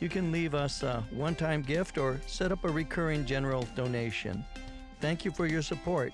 You 0.00 0.08
can 0.08 0.30
leave 0.30 0.54
us 0.54 0.84
a 0.84 1.04
one 1.10 1.34
time 1.34 1.62
gift 1.62 1.98
or 1.98 2.20
set 2.26 2.52
up 2.52 2.64
a 2.64 2.68
recurring 2.68 3.26
general 3.26 3.66
donation. 3.74 4.44
Thank 5.00 5.24
you 5.24 5.32
for 5.32 5.46
your 5.46 5.62
support. 5.62 6.12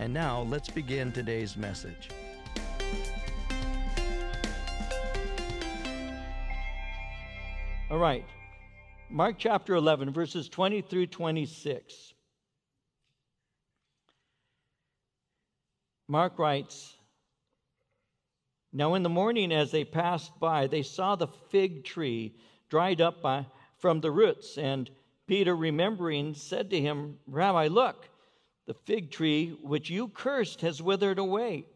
And 0.00 0.12
now 0.12 0.42
let's 0.42 0.68
begin 0.68 1.12
today's 1.12 1.56
message. 1.56 2.08
All 7.88 7.98
right. 7.98 8.24
Mark 9.08 9.36
chapter 9.38 9.74
11, 9.74 10.12
verses 10.12 10.48
20 10.48 10.82
through 10.82 11.06
26. 11.06 12.14
Mark 16.08 16.38
writes 16.38 16.96
Now 18.72 18.94
in 18.94 19.04
the 19.04 19.08
morning, 19.08 19.52
as 19.52 19.70
they 19.70 19.84
passed 19.84 20.38
by, 20.40 20.66
they 20.66 20.82
saw 20.82 21.14
the 21.14 21.28
fig 21.50 21.84
tree 21.84 22.34
dried 22.70 23.00
up 23.00 23.20
by, 23.20 23.44
from 23.78 24.00
the 24.00 24.10
roots. 24.10 24.56
And 24.56 24.88
Peter, 25.26 25.54
remembering, 25.54 26.34
said 26.34 26.70
to 26.70 26.80
him, 26.80 27.18
Rabbi, 27.26 27.66
look, 27.66 28.08
the 28.66 28.74
fig 28.74 29.10
tree 29.10 29.58
which 29.62 29.90
you 29.90 30.08
cursed 30.08 30.60
has 30.62 30.80
withered 30.80 31.18
away. 31.18 31.66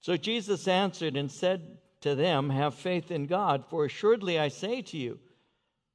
So 0.00 0.16
Jesus 0.16 0.68
answered 0.68 1.16
and 1.16 1.30
said 1.30 1.78
to 2.02 2.14
them, 2.14 2.50
Have 2.50 2.74
faith 2.74 3.10
in 3.10 3.26
God, 3.26 3.64
for 3.68 3.84
assuredly 3.84 4.38
I 4.38 4.48
say 4.48 4.80
to 4.82 4.96
you, 4.96 5.18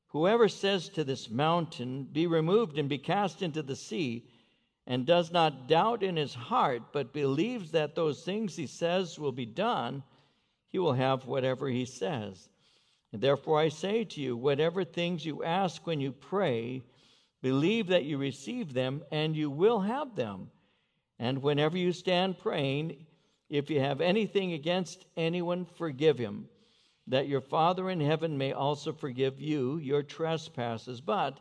whoever 0.08 0.50
says 0.50 0.90
to 0.90 1.04
this 1.04 1.30
mountain, 1.30 2.04
Be 2.12 2.28
removed 2.28 2.78
and 2.78 2.90
be 2.90 2.98
cast 2.98 3.42
into 3.42 3.64
the 3.64 3.76
sea, 3.76 4.26
and 4.86 5.06
does 5.06 5.32
not 5.32 5.68
doubt 5.70 6.04
in 6.04 6.18
his 6.18 6.34
heart, 6.34 6.82
but 6.92 7.14
believes 7.14 7.72
that 7.72 7.96
those 7.96 8.24
things 8.24 8.58
he 8.58 8.68
says 8.68 9.18
will 9.18 9.32
be 9.32 9.46
done, 9.46 10.04
he 10.68 10.80
will 10.80 10.94
have 10.94 11.26
whatever 11.26 11.70
he 11.70 11.86
says. 11.86 12.50
Therefore 13.14 13.60
I 13.60 13.70
say 13.70 14.04
to 14.04 14.22
you, 14.22 14.36
whatever 14.36 14.84
things 14.84 15.24
you 15.24 15.44
ask 15.44 15.86
when 15.86 16.02
you 16.02 16.12
pray, 16.12 16.82
believe 17.44 17.88
that 17.88 18.06
you 18.06 18.18
receive 18.18 18.74
them, 18.74 19.04
and 19.12 19.36
you 19.36 19.52
will 19.52 19.82
have 19.82 20.16
them. 20.16 20.50
And 21.20 21.44
whenever 21.44 21.78
you 21.78 21.94
stand 21.94 22.40
praying, 22.40 23.06
if 23.50 23.70
you 23.70 23.80
have 23.80 24.02
anything 24.02 24.54
against 24.54 25.06
anyone, 25.16 25.66
forgive 25.78 26.18
him, 26.18 26.50
that 27.06 27.28
your 27.28 27.42
Father 27.42 27.92
in 27.92 28.00
heaven 28.00 28.36
may 28.38 28.52
also 28.52 28.92
forgive 28.92 29.40
you 29.40 29.78
your 29.78 30.02
trespasses. 30.02 31.00
But 31.00 31.40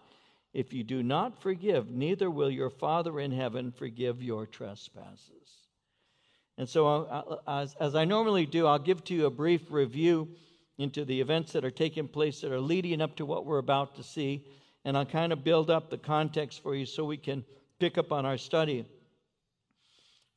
if 0.52 0.74
you 0.74 0.84
do 0.84 1.02
not 1.02 1.40
forgive, 1.40 1.90
neither 1.90 2.30
will 2.30 2.50
your 2.50 2.68
Father 2.68 3.18
in 3.18 3.32
heaven 3.32 3.72
forgive 3.72 4.22
your 4.22 4.44
trespasses. 4.44 5.68
And 6.58 6.68
so, 6.68 6.86
uh, 6.86 7.36
as, 7.46 7.74
as 7.80 7.94
I 7.94 8.04
normally 8.04 8.44
do, 8.44 8.66
I'll 8.66 8.78
give 8.78 9.02
to 9.04 9.14
you 9.14 9.24
a 9.24 9.30
brief 9.30 9.70
review 9.70 10.28
into 10.82 11.04
the 11.04 11.20
events 11.20 11.52
that 11.52 11.64
are 11.64 11.70
taking 11.70 12.08
place 12.08 12.40
that 12.40 12.52
are 12.52 12.60
leading 12.60 13.00
up 13.00 13.16
to 13.16 13.26
what 13.26 13.46
we're 13.46 13.58
about 13.58 13.94
to 13.96 14.02
see. 14.02 14.44
And 14.84 14.96
I'll 14.96 15.06
kind 15.06 15.32
of 15.32 15.44
build 15.44 15.70
up 15.70 15.90
the 15.90 15.98
context 15.98 16.62
for 16.62 16.74
you 16.74 16.86
so 16.86 17.04
we 17.04 17.16
can 17.16 17.44
pick 17.78 17.98
up 17.98 18.12
on 18.12 18.26
our 18.26 18.36
study 18.36 18.84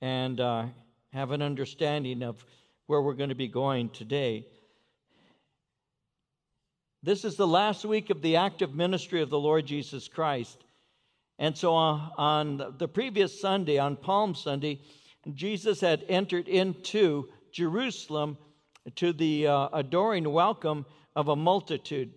and 0.02 0.40
uh, 0.40 0.66
have 1.12 1.32
an 1.32 1.42
understanding 1.42 2.22
of 2.22 2.46
where 2.88 3.02
we're 3.02 3.14
going 3.14 3.30
to 3.30 3.36
be 3.36 3.48
going 3.48 3.90
today. 3.90 4.46
This 7.02 7.26
is 7.26 7.36
the 7.36 7.48
last 7.48 7.86
week 7.86 8.10
of 8.10 8.22
the 8.22 8.36
active 8.36 8.74
ministry 8.74 9.22
of 9.22 9.30
the 9.30 9.40
Lord 9.40 9.66
Jesus 9.66 10.08
Christ. 10.08 10.64
And 11.38 11.58
so 11.58 11.76
uh, 11.76 12.10
on 12.18 12.76
the 12.78 12.88
previous 12.88 13.40
Sunday, 13.40 13.78
on 13.78 13.96
Palm 13.96 14.36
Sunday, 14.36 14.82
Jesus 15.34 15.82
had 15.82 16.06
entered 16.08 16.48
into 16.48 17.30
Jerusalem 17.52 18.38
to 18.96 19.14
the 19.14 19.48
uh, 19.48 19.70
adoring 19.74 20.32
welcome 20.32 20.86
of 21.16 21.30
a 21.30 21.36
multitude. 21.36 22.12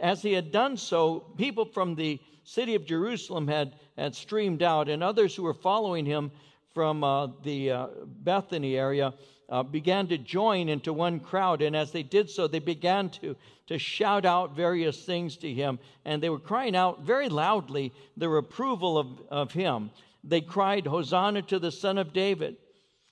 As 0.00 0.22
he 0.22 0.32
had 0.32 0.52
done 0.52 0.76
so, 0.76 1.20
people 1.36 1.64
from 1.64 1.94
the 1.94 2.20
city 2.44 2.74
of 2.74 2.86
Jerusalem 2.86 3.48
had, 3.48 3.76
had 3.96 4.14
streamed 4.14 4.62
out, 4.62 4.88
and 4.88 5.02
others 5.02 5.34
who 5.34 5.42
were 5.42 5.54
following 5.54 6.06
him 6.06 6.30
from 6.74 7.04
uh, 7.04 7.28
the 7.42 7.70
uh, 7.70 7.86
Bethany 8.04 8.76
area 8.76 9.12
uh, 9.48 9.62
began 9.62 10.06
to 10.08 10.18
join 10.18 10.68
into 10.68 10.92
one 10.92 11.20
crowd. 11.20 11.60
And 11.60 11.76
as 11.76 11.92
they 11.92 12.02
did 12.02 12.30
so, 12.30 12.46
they 12.46 12.58
began 12.58 13.10
to, 13.10 13.36
to 13.66 13.78
shout 13.78 14.24
out 14.24 14.56
various 14.56 15.04
things 15.04 15.36
to 15.38 15.52
him. 15.52 15.78
And 16.04 16.22
they 16.22 16.30
were 16.30 16.38
crying 16.38 16.74
out 16.74 17.02
very 17.02 17.28
loudly 17.28 17.92
their 18.16 18.38
approval 18.38 18.96
of, 18.98 19.08
of 19.28 19.52
him. 19.52 19.90
They 20.24 20.40
cried, 20.40 20.86
Hosanna 20.86 21.42
to 21.42 21.58
the 21.58 21.72
Son 21.72 21.98
of 21.98 22.12
David. 22.12 22.56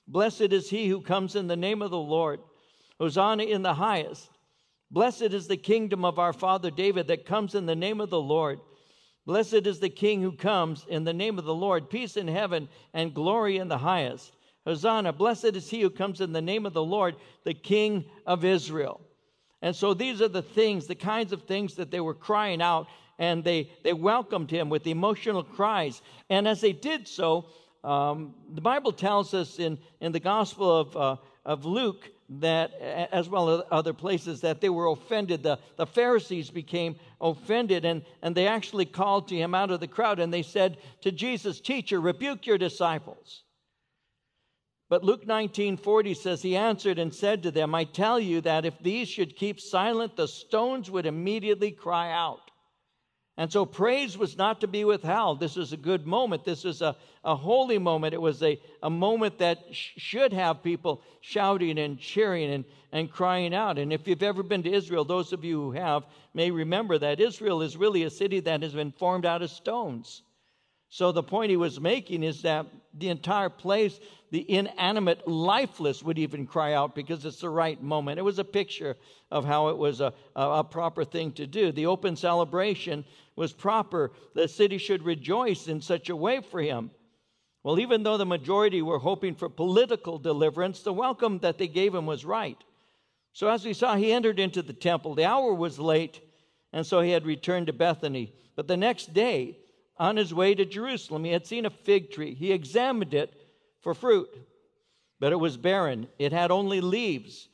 Blessed 0.07 0.41
is 0.51 0.69
he 0.69 0.87
who 0.87 1.01
comes 1.01 1.35
in 1.35 1.47
the 1.47 1.55
name 1.55 1.81
of 1.81 1.91
the 1.91 1.97
Lord. 1.97 2.39
Hosanna 3.01 3.45
in 3.45 3.63
the 3.63 3.73
highest. 3.73 4.29
Blessed 4.91 5.33
is 5.33 5.47
the 5.47 5.57
kingdom 5.57 6.05
of 6.05 6.19
our 6.19 6.33
father 6.33 6.69
David 6.69 7.07
that 7.07 7.25
comes 7.25 7.55
in 7.55 7.65
the 7.65 7.75
name 7.75 7.99
of 7.99 8.11
the 8.11 8.21
Lord. 8.21 8.59
Blessed 9.25 9.65
is 9.65 9.79
the 9.79 9.89
king 9.89 10.21
who 10.21 10.33
comes 10.33 10.85
in 10.87 11.03
the 11.03 11.11
name 11.11 11.39
of 11.39 11.45
the 11.45 11.55
Lord. 11.55 11.89
Peace 11.89 12.15
in 12.15 12.27
heaven 12.27 12.69
and 12.93 13.15
glory 13.15 13.57
in 13.57 13.69
the 13.69 13.79
highest. 13.79 14.33
Hosanna. 14.67 15.13
Blessed 15.13 15.55
is 15.55 15.67
he 15.67 15.81
who 15.81 15.89
comes 15.89 16.21
in 16.21 16.31
the 16.31 16.43
name 16.43 16.67
of 16.67 16.73
the 16.73 16.83
Lord, 16.83 17.15
the 17.43 17.55
king 17.55 18.05
of 18.27 18.45
Israel. 18.45 19.01
And 19.63 19.75
so 19.75 19.95
these 19.95 20.21
are 20.21 20.27
the 20.27 20.43
things, 20.43 20.85
the 20.85 20.93
kinds 20.93 21.33
of 21.33 21.41
things 21.41 21.73
that 21.77 21.89
they 21.89 22.01
were 22.01 22.13
crying 22.13 22.61
out, 22.61 22.85
and 23.17 23.43
they, 23.43 23.71
they 23.83 23.93
welcomed 23.93 24.51
him 24.51 24.69
with 24.69 24.85
emotional 24.85 25.43
cries. 25.43 26.03
And 26.29 26.47
as 26.47 26.61
they 26.61 26.73
did 26.73 27.07
so, 27.07 27.47
um, 27.83 28.35
the 28.53 28.61
Bible 28.61 28.91
tells 28.91 29.33
us 29.33 29.57
in, 29.57 29.79
in 30.01 30.11
the 30.11 30.19
Gospel 30.19 30.81
of, 30.81 30.95
uh, 30.95 31.15
of 31.43 31.65
Luke 31.65 32.11
that, 32.39 32.73
as 32.79 33.27
well 33.27 33.49
as 33.49 33.61
other 33.71 33.93
places, 33.93 34.41
that 34.41 34.61
they 34.61 34.69
were 34.69 34.87
offended. 34.87 35.43
The, 35.43 35.59
the 35.75 35.85
Pharisees 35.85 36.49
became 36.49 36.95
offended 37.19 37.83
and, 37.83 38.03
and 38.21 38.33
they 38.33 38.47
actually 38.47 38.85
called 38.85 39.27
to 39.27 39.35
him 39.35 39.53
out 39.53 39.71
of 39.71 39.79
the 39.79 39.87
crowd 39.87 40.19
and 40.19 40.33
they 40.33 40.43
said 40.43 40.77
to 41.01 41.11
Jesus, 41.11 41.59
Teacher, 41.59 41.99
rebuke 41.99 42.47
your 42.47 42.57
disciples. 42.57 43.43
But 44.89 45.03
Luke 45.03 45.25
19 45.25 45.77
40 45.77 46.13
says, 46.13 46.41
He 46.41 46.55
answered 46.55 46.99
and 46.99 47.13
said 47.13 47.43
to 47.43 47.51
them, 47.51 47.73
I 47.73 47.85
tell 47.85 48.19
you 48.19 48.41
that 48.41 48.65
if 48.65 48.77
these 48.79 49.07
should 49.07 49.35
keep 49.35 49.59
silent, 49.59 50.15
the 50.15 50.27
stones 50.27 50.91
would 50.91 51.05
immediately 51.05 51.71
cry 51.71 52.11
out. 52.11 52.50
And 53.41 53.51
so 53.51 53.65
praise 53.65 54.19
was 54.19 54.37
not 54.37 54.61
to 54.61 54.67
be 54.67 54.85
withheld. 54.85 55.39
This 55.39 55.57
is 55.57 55.73
a 55.73 55.77
good 55.77 56.05
moment. 56.05 56.45
This 56.45 56.63
is 56.63 56.83
a, 56.83 56.95
a 57.23 57.35
holy 57.35 57.79
moment. 57.79 58.13
It 58.13 58.21
was 58.21 58.43
a, 58.43 58.61
a 58.83 58.89
moment 58.91 59.39
that 59.39 59.57
sh- 59.71 59.93
should 59.97 60.31
have 60.31 60.61
people 60.61 61.01
shouting 61.21 61.79
and 61.79 61.97
cheering 61.97 62.51
and, 62.51 62.65
and 62.91 63.09
crying 63.09 63.55
out. 63.55 63.79
And 63.79 63.91
if 63.91 64.07
you've 64.07 64.21
ever 64.21 64.43
been 64.43 64.61
to 64.61 64.71
Israel, 64.71 65.05
those 65.05 65.33
of 65.33 65.43
you 65.43 65.59
who 65.59 65.71
have 65.71 66.03
may 66.35 66.51
remember 66.51 66.99
that 66.99 67.19
Israel 67.19 67.63
is 67.63 67.75
really 67.75 68.03
a 68.03 68.11
city 68.11 68.41
that 68.41 68.61
has 68.61 68.73
been 68.73 68.91
formed 68.91 69.25
out 69.25 69.41
of 69.41 69.49
stones. 69.49 70.21
So 70.89 71.13
the 71.13 71.23
point 71.23 71.49
he 71.49 71.57
was 71.57 71.79
making 71.79 72.21
is 72.21 72.41
that 72.41 72.65
the 72.93 73.07
entire 73.07 73.49
place, 73.49 73.97
the 74.29 74.45
inanimate, 74.51 75.25
lifeless, 75.25 76.03
would 76.03 76.19
even 76.19 76.45
cry 76.45 76.73
out 76.73 76.93
because 76.95 77.23
it's 77.23 77.39
the 77.39 77.49
right 77.49 77.81
moment. 77.81 78.19
It 78.19 78.23
was 78.23 78.39
a 78.39 78.43
picture 78.43 78.97
of 79.31 79.45
how 79.45 79.69
it 79.69 79.77
was 79.77 80.01
a, 80.01 80.13
a, 80.35 80.65
proper 80.65 81.05
thing 81.05 81.31
to 81.33 81.47
do. 81.47 81.71
The 81.71 81.85
open 81.85 82.17
celebration 82.17 83.05
was 83.35 83.53
proper. 83.53 84.11
The 84.33 84.47
city 84.47 84.77
should 84.77 85.03
rejoice 85.03 85.67
in 85.67 85.81
such 85.81 86.09
a 86.09 86.15
way 86.15 86.41
for 86.41 86.61
him. 86.61 86.91
Well, 87.63 87.79
even 87.79 88.03
though 88.03 88.17
the 88.17 88.25
majority 88.25 88.81
were 88.81 88.99
hoping 88.99 89.35
for 89.35 89.49
political 89.49 90.17
deliverance, 90.17 90.81
the 90.81 90.93
welcome 90.93 91.39
that 91.39 91.57
they 91.57 91.67
gave 91.67 91.93
him 91.93 92.05
was 92.05 92.25
right. 92.25 92.57
So, 93.33 93.47
as 93.47 93.63
we 93.63 93.73
saw, 93.73 93.95
he 93.95 94.11
entered 94.11 94.39
into 94.39 94.61
the 94.61 94.73
temple. 94.73 95.15
The 95.15 95.25
hour 95.25 95.53
was 95.53 95.79
late, 95.79 96.19
and 96.73 96.85
so 96.85 97.01
he 97.01 97.11
had 97.11 97.25
returned 97.25 97.67
to 97.67 97.73
Bethany. 97.73 98.33
But 98.55 98.67
the 98.67 98.77
next 98.77 99.13
day, 99.13 99.57
on 99.97 100.17
his 100.17 100.33
way 100.33 100.55
to 100.55 100.65
Jerusalem, 100.65 101.23
he 101.23 101.31
had 101.31 101.45
seen 101.45 101.65
a 101.65 101.69
fig 101.69 102.11
tree. 102.11 102.33
He 102.33 102.51
examined 102.51 103.13
it 103.13 103.33
for 103.81 103.93
fruit, 103.93 104.29
but 105.19 105.31
it 105.31 105.39
was 105.39 105.55
barren, 105.55 106.07
it 106.17 106.33
had 106.33 106.51
only 106.51 106.81
leaves. 106.81 107.47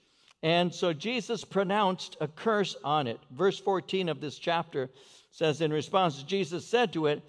And 0.43 0.73
so 0.73 0.93
Jesus 0.93 1.43
pronounced 1.43 2.15
a 2.21 2.27
curse 2.27 2.75
on 2.83 3.07
it. 3.07 3.19
Verse 3.31 3.59
14 3.59 4.07
of 4.07 4.21
this 4.21 4.37
chapter 4.37 4.89
says, 5.31 5.61
In 5.61 5.71
response, 5.71 6.23
Jesus 6.23 6.65
said 6.65 6.93
to 6.93 7.07
it, 7.07 7.23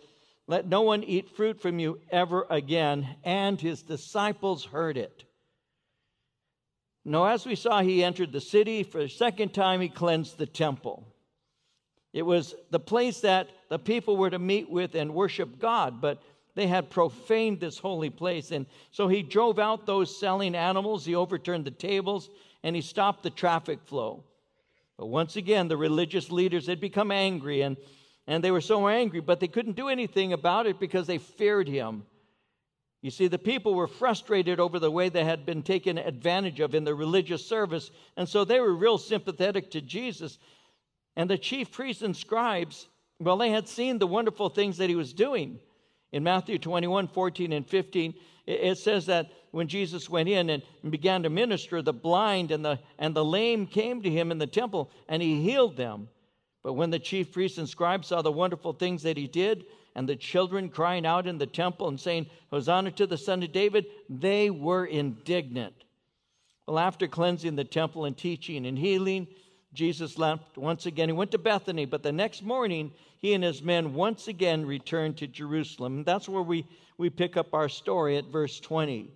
Let 0.46 0.66
no 0.66 0.82
one 0.82 1.02
eat 1.02 1.36
fruit 1.36 1.60
from 1.60 1.78
you 1.78 2.00
ever 2.10 2.46
again. 2.50 3.16
And 3.24 3.60
his 3.60 3.82
disciples 3.82 4.64
heard 4.64 4.96
it. 4.96 5.24
Now, 7.04 7.26
as 7.26 7.46
we 7.46 7.54
saw, 7.54 7.80
he 7.80 8.04
entered 8.04 8.32
the 8.32 8.40
city. 8.40 8.82
For 8.82 9.02
the 9.02 9.08
second 9.08 9.54
time, 9.54 9.80
he 9.80 9.88
cleansed 9.88 10.36
the 10.36 10.46
temple. 10.46 11.06
It 12.12 12.22
was 12.22 12.54
the 12.70 12.80
place 12.80 13.20
that 13.20 13.48
the 13.68 13.78
people 13.78 14.16
were 14.16 14.30
to 14.30 14.38
meet 14.38 14.70
with 14.70 14.94
and 14.94 15.14
worship 15.14 15.58
God, 15.58 16.00
but 16.00 16.22
they 16.54 16.66
had 16.66 16.90
profaned 16.90 17.60
this 17.60 17.78
holy 17.78 18.10
place. 18.10 18.50
And 18.50 18.66
so 18.90 19.08
he 19.08 19.22
drove 19.22 19.58
out 19.58 19.86
those 19.86 20.18
selling 20.18 20.54
animals, 20.54 21.04
he 21.04 21.14
overturned 21.14 21.64
the 21.64 21.70
tables, 21.70 22.30
and 22.62 22.74
he 22.74 22.82
stopped 22.82 23.22
the 23.22 23.30
traffic 23.30 23.80
flow. 23.84 24.24
But 24.98 25.06
once 25.06 25.36
again, 25.36 25.68
the 25.68 25.76
religious 25.76 26.30
leaders 26.30 26.66
had 26.66 26.80
become 26.80 27.12
angry, 27.12 27.62
and, 27.62 27.76
and 28.26 28.42
they 28.42 28.50
were 28.50 28.60
so 28.60 28.88
angry, 28.88 29.20
but 29.20 29.38
they 29.38 29.46
couldn't 29.46 29.76
do 29.76 29.88
anything 29.88 30.32
about 30.32 30.66
it 30.66 30.80
because 30.80 31.06
they 31.06 31.18
feared 31.18 31.68
him. 31.68 32.02
You 33.00 33.12
see, 33.12 33.28
the 33.28 33.38
people 33.38 33.74
were 33.74 33.86
frustrated 33.86 34.58
over 34.58 34.80
the 34.80 34.90
way 34.90 35.08
they 35.08 35.24
had 35.24 35.46
been 35.46 35.62
taken 35.62 35.98
advantage 35.98 36.58
of 36.58 36.74
in 36.74 36.82
the 36.82 36.96
religious 36.96 37.46
service, 37.46 37.92
and 38.16 38.28
so 38.28 38.44
they 38.44 38.58
were 38.58 38.74
real 38.74 38.98
sympathetic 38.98 39.70
to 39.70 39.80
Jesus. 39.80 40.38
And 41.14 41.30
the 41.30 41.38
chief 41.38 41.70
priests 41.70 42.02
and 42.02 42.16
scribes, 42.16 42.88
well, 43.20 43.38
they 43.38 43.50
had 43.50 43.68
seen 43.68 43.98
the 43.98 44.06
wonderful 44.06 44.48
things 44.48 44.78
that 44.78 44.88
he 44.88 44.96
was 44.96 45.12
doing. 45.12 45.60
In 46.10 46.24
Matthew 46.24 46.58
21 46.58 47.06
14 47.06 47.52
and 47.52 47.66
15, 47.66 48.14
it 48.48 48.78
says 48.78 49.06
that 49.06 49.30
when 49.50 49.68
Jesus 49.68 50.08
went 50.08 50.28
in 50.28 50.48
and 50.48 50.62
began 50.88 51.22
to 51.22 51.30
minister, 51.30 51.82
the 51.82 51.92
blind 51.92 52.50
and 52.50 52.64
the, 52.64 52.78
and 52.98 53.14
the 53.14 53.24
lame 53.24 53.66
came 53.66 54.02
to 54.02 54.10
him 54.10 54.30
in 54.30 54.38
the 54.38 54.46
temple, 54.46 54.90
and 55.08 55.22
he 55.22 55.42
healed 55.42 55.76
them. 55.76 56.08
But 56.62 56.72
when 56.72 56.90
the 56.90 56.98
chief 56.98 57.30
priests 57.32 57.58
and 57.58 57.68
scribes 57.68 58.08
saw 58.08 58.22
the 58.22 58.32
wonderful 58.32 58.72
things 58.72 59.02
that 59.02 59.16
he 59.16 59.26
did, 59.26 59.66
and 59.94 60.08
the 60.08 60.16
children 60.16 60.68
crying 60.70 61.04
out 61.04 61.26
in 61.26 61.38
the 61.38 61.46
temple 61.46 61.88
and 61.88 62.00
saying, 62.00 62.26
Hosanna 62.50 62.90
to 62.92 63.06
the 63.06 63.18
Son 63.18 63.42
of 63.42 63.52
David, 63.52 63.86
they 64.08 64.48
were 64.48 64.86
indignant. 64.86 65.74
Well, 66.66 66.78
after 66.78 67.06
cleansing 67.06 67.56
the 67.56 67.64
temple 67.64 68.04
and 68.04 68.16
teaching 68.16 68.66
and 68.66 68.78
healing, 68.78 69.26
Jesus 69.78 70.18
left 70.18 70.58
once 70.58 70.86
again. 70.86 71.08
He 71.08 71.12
went 71.12 71.30
to 71.30 71.38
Bethany, 71.38 71.84
but 71.84 72.02
the 72.02 72.10
next 72.10 72.42
morning, 72.42 72.90
he 73.20 73.32
and 73.32 73.44
his 73.44 73.62
men 73.62 73.94
once 73.94 74.26
again 74.26 74.66
returned 74.66 75.18
to 75.18 75.28
Jerusalem. 75.28 75.98
And 75.98 76.04
that's 76.04 76.28
where 76.28 76.42
we, 76.42 76.66
we 76.96 77.10
pick 77.10 77.36
up 77.36 77.54
our 77.54 77.68
story 77.68 78.16
at 78.16 78.24
verse 78.24 78.58
20. 78.58 79.08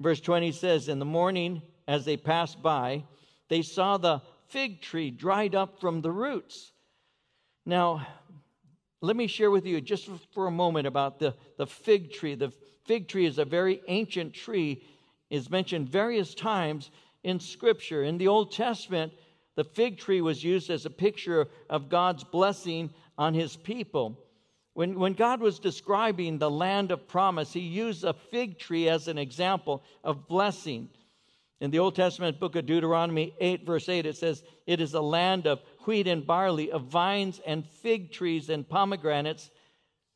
Verse 0.00 0.20
20 0.20 0.52
says, 0.52 0.88
In 0.88 1.00
the 1.00 1.04
morning, 1.04 1.60
as 1.86 2.06
they 2.06 2.16
passed 2.16 2.62
by, 2.62 3.04
they 3.50 3.60
saw 3.60 3.98
the 3.98 4.22
fig 4.48 4.80
tree 4.80 5.10
dried 5.10 5.54
up 5.54 5.78
from 5.78 6.00
the 6.00 6.10
roots. 6.10 6.72
Now, 7.66 8.06
let 9.02 9.16
me 9.16 9.26
share 9.26 9.50
with 9.50 9.66
you 9.66 9.82
just 9.82 10.08
for 10.32 10.46
a 10.46 10.50
moment 10.50 10.86
about 10.86 11.18
the, 11.18 11.34
the 11.58 11.66
fig 11.66 12.10
tree. 12.10 12.36
The 12.36 12.54
fig 12.86 13.06
tree 13.06 13.26
is 13.26 13.36
a 13.36 13.44
very 13.44 13.82
ancient 13.86 14.32
tree, 14.32 14.82
is 15.28 15.50
mentioned 15.50 15.90
various 15.90 16.34
times 16.34 16.90
in 17.22 17.38
Scripture. 17.38 18.02
In 18.02 18.16
the 18.16 18.28
Old 18.28 18.50
Testament, 18.50 19.12
the 19.60 19.64
fig 19.64 19.98
tree 19.98 20.22
was 20.22 20.42
used 20.42 20.70
as 20.70 20.86
a 20.86 20.90
picture 20.90 21.46
of 21.68 21.90
God's 21.90 22.24
blessing 22.24 22.88
on 23.18 23.34
his 23.34 23.56
people. 23.56 24.18
When, 24.72 24.98
when 24.98 25.12
God 25.12 25.42
was 25.42 25.58
describing 25.58 26.38
the 26.38 26.50
land 26.50 26.90
of 26.90 27.06
promise, 27.06 27.52
he 27.52 27.60
used 27.60 28.02
a 28.02 28.14
fig 28.14 28.58
tree 28.58 28.88
as 28.88 29.06
an 29.06 29.18
example 29.18 29.82
of 30.02 30.26
blessing. 30.26 30.88
In 31.60 31.70
the 31.70 31.78
Old 31.78 31.94
Testament 31.94 32.40
book 32.40 32.56
of 32.56 32.64
Deuteronomy 32.64 33.34
8, 33.38 33.66
verse 33.66 33.86
8, 33.90 34.06
it 34.06 34.16
says, 34.16 34.42
It 34.66 34.80
is 34.80 34.94
a 34.94 35.02
land 35.02 35.46
of 35.46 35.60
wheat 35.84 36.06
and 36.06 36.26
barley, 36.26 36.72
of 36.72 36.84
vines 36.84 37.38
and 37.46 37.66
fig 37.66 38.12
trees 38.12 38.48
and 38.48 38.66
pomegranates, 38.66 39.50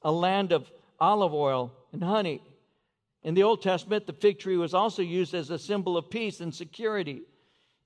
a 0.01 0.11
land 0.11 0.53
of 0.53 0.73
olive 0.99 1.35
oil 1.35 1.71
and 1.93 2.03
honey. 2.03 2.41
In 3.23 3.35
the 3.35 3.43
Old 3.43 3.61
Testament, 3.61 4.07
the 4.07 4.15
fig 4.15 4.39
tree 4.39 4.57
was 4.57 4.73
also 4.73 5.03
used 5.03 5.35
as 5.35 5.51
a 5.51 5.59
symbol 5.59 5.99
of 5.99 6.09
peace 6.09 6.41
and 6.41 6.55
security. 6.55 7.25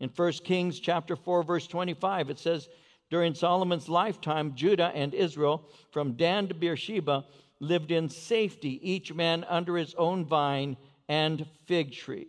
In 0.00 0.10
1 0.14 0.32
Kings 0.44 0.78
chapter 0.80 1.16
4 1.16 1.42
verse 1.42 1.66
25 1.66 2.30
it 2.30 2.38
says 2.38 2.68
during 3.10 3.34
Solomon's 3.34 3.88
lifetime 3.88 4.54
Judah 4.54 4.92
and 4.94 5.14
Israel 5.14 5.68
from 5.90 6.12
Dan 6.12 6.48
to 6.48 6.54
Beersheba 6.54 7.24
lived 7.60 7.90
in 7.90 8.08
safety 8.08 8.78
each 8.82 9.12
man 9.12 9.44
under 9.48 9.76
his 9.76 9.94
own 9.94 10.24
vine 10.24 10.76
and 11.08 11.46
fig 11.66 11.92
tree. 11.92 12.28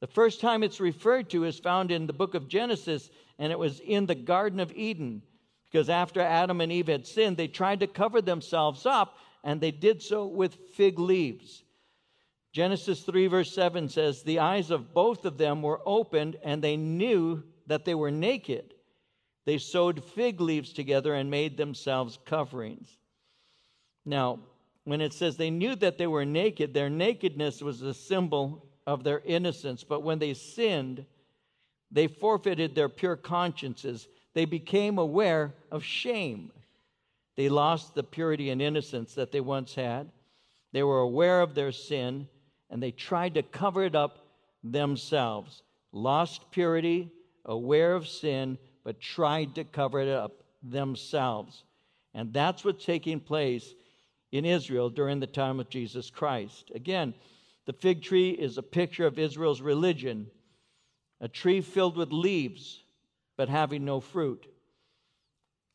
The 0.00 0.06
first 0.06 0.40
time 0.40 0.62
it's 0.62 0.78
referred 0.78 1.30
to 1.30 1.44
is 1.44 1.58
found 1.58 1.90
in 1.90 2.06
the 2.06 2.12
book 2.12 2.34
of 2.34 2.48
Genesis 2.48 3.10
and 3.38 3.50
it 3.50 3.58
was 3.58 3.80
in 3.80 4.06
the 4.06 4.14
Garden 4.14 4.60
of 4.60 4.72
Eden. 4.72 5.22
Because 5.70 5.90
after 5.90 6.20
Adam 6.20 6.60
and 6.60 6.72
Eve 6.72 6.88
had 6.88 7.06
sinned, 7.06 7.36
they 7.36 7.48
tried 7.48 7.80
to 7.80 7.86
cover 7.86 8.22
themselves 8.22 8.86
up, 8.86 9.18
and 9.44 9.60
they 9.60 9.70
did 9.70 10.02
so 10.02 10.26
with 10.26 10.56
fig 10.74 10.98
leaves. 10.98 11.62
Genesis 12.52 13.02
3, 13.02 13.26
verse 13.26 13.52
7 13.52 13.88
says, 13.88 14.22
The 14.22 14.38
eyes 14.38 14.70
of 14.70 14.94
both 14.94 15.24
of 15.24 15.38
them 15.38 15.62
were 15.62 15.80
opened, 15.84 16.36
and 16.42 16.62
they 16.62 16.76
knew 16.76 17.42
that 17.66 17.84
they 17.84 17.94
were 17.94 18.10
naked. 18.10 18.74
They 19.44 19.58
sewed 19.58 20.02
fig 20.02 20.40
leaves 20.40 20.72
together 20.72 21.14
and 21.14 21.30
made 21.30 21.56
themselves 21.56 22.18
coverings. 22.24 22.98
Now, 24.04 24.40
when 24.84 25.00
it 25.00 25.12
says 25.12 25.36
they 25.36 25.50
knew 25.50 25.74
that 25.76 25.98
they 25.98 26.06
were 26.06 26.24
naked, 26.24 26.72
their 26.72 26.90
nakedness 26.90 27.60
was 27.60 27.82
a 27.82 27.92
symbol 27.92 28.66
of 28.86 29.04
their 29.04 29.20
innocence. 29.20 29.84
But 29.84 30.02
when 30.02 30.18
they 30.18 30.32
sinned, 30.32 31.04
they 31.90 32.06
forfeited 32.06 32.74
their 32.74 32.88
pure 32.88 33.16
consciences. 33.16 34.08
They 34.32 34.46
became 34.46 34.98
aware 34.98 35.54
of 35.70 35.84
shame. 35.84 36.52
They 37.36 37.50
lost 37.50 37.94
the 37.94 38.02
purity 38.02 38.50
and 38.50 38.62
innocence 38.62 39.14
that 39.14 39.30
they 39.30 39.40
once 39.40 39.74
had. 39.74 40.10
They 40.72 40.82
were 40.82 41.00
aware 41.00 41.42
of 41.42 41.54
their 41.54 41.72
sin 41.72 42.28
and 42.70 42.82
they 42.82 42.90
tried 42.90 43.34
to 43.34 43.42
cover 43.42 43.84
it 43.84 43.94
up 43.94 44.18
themselves. 44.62 45.62
Lost 45.92 46.50
purity, 46.50 47.10
aware 47.44 47.94
of 47.94 48.08
sin, 48.08 48.58
but 48.84 49.00
tried 49.00 49.54
to 49.54 49.64
cover 49.64 50.00
it 50.00 50.08
up 50.08 50.44
themselves. 50.62 51.64
And 52.14 52.32
that's 52.32 52.64
what's 52.64 52.84
taking 52.84 53.20
place 53.20 53.74
in 54.32 54.44
Israel 54.44 54.90
during 54.90 55.20
the 55.20 55.26
time 55.26 55.60
of 55.60 55.70
Jesus 55.70 56.10
Christ. 56.10 56.70
Again, 56.74 57.14
the 57.66 57.72
fig 57.72 58.02
tree 58.02 58.30
is 58.30 58.58
a 58.58 58.62
picture 58.62 59.06
of 59.06 59.18
Israel's 59.18 59.60
religion 59.60 60.26
a 61.20 61.28
tree 61.28 61.60
filled 61.60 61.96
with 61.96 62.12
leaves, 62.12 62.82
but 63.36 63.48
having 63.48 63.84
no 63.84 64.00
fruit. 64.00 64.46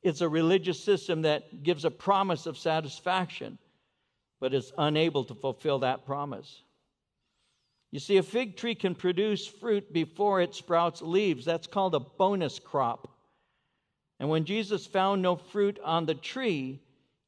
It's 0.02 0.22
a 0.22 0.30
religious 0.30 0.82
system 0.84 1.24
that 1.24 1.64
gives 1.64 1.86
a 1.86 1.92
promise 1.92 2.46
of 2.46 2.58
satisfaction, 2.58 3.58
but 4.40 4.54
is 4.54 4.72
unable 4.78 5.24
to 5.26 5.36
fulfill 5.36 5.80
that 5.80 6.06
promise. 6.06 6.62
You 7.94 8.00
see, 8.00 8.18
a 8.18 8.24
fig 8.24 8.58
tree 8.58 8.74
can 8.74 8.96
produce 8.96 9.46
fruit 9.46 9.94
before 9.94 10.42
it 10.42 10.56
sprouts 10.56 11.04
leaves. 11.04 11.46
That's 11.46 11.68
called 11.68 11.94
a 11.94 12.00
bonus 12.00 12.58
crop. 12.58 13.08
And 14.20 14.30
when 14.30 14.46
Jesus 14.46 14.88
found 14.88 15.22
no 15.22 15.36
fruit 15.36 15.78
on 15.84 16.08
the 16.08 16.16
tree, 16.16 16.82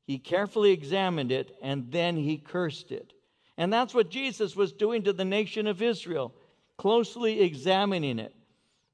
he 0.08 0.18
carefully 0.18 0.72
examined 0.72 1.32
it 1.32 1.56
and 1.62 1.92
then 1.92 2.18
he 2.18 2.40
cursed 2.40 2.92
it. 2.92 3.14
And 3.60 3.72
that's 3.72 3.94
what 3.94 4.10
Jesus 4.10 4.56
was 4.56 4.72
doing 4.74 5.04
to 5.04 5.14
the 5.14 5.24
nation 5.24 5.68
of 5.68 5.84
Israel 5.84 6.34
closely 6.78 7.42
examining 7.42 8.18
it. 8.18 8.34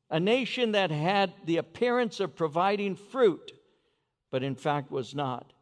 A 0.09 0.19
nation 0.19 0.73
that 0.73 0.91
had 0.91 1.33
the 1.45 1.55
appearance 1.55 2.19
of 2.19 2.35
providing 2.35 2.97
fruit, 2.97 3.53
but 4.29 4.43
in 4.43 4.55
fact 4.55 4.91
was 4.91 5.15
not. 5.15 5.53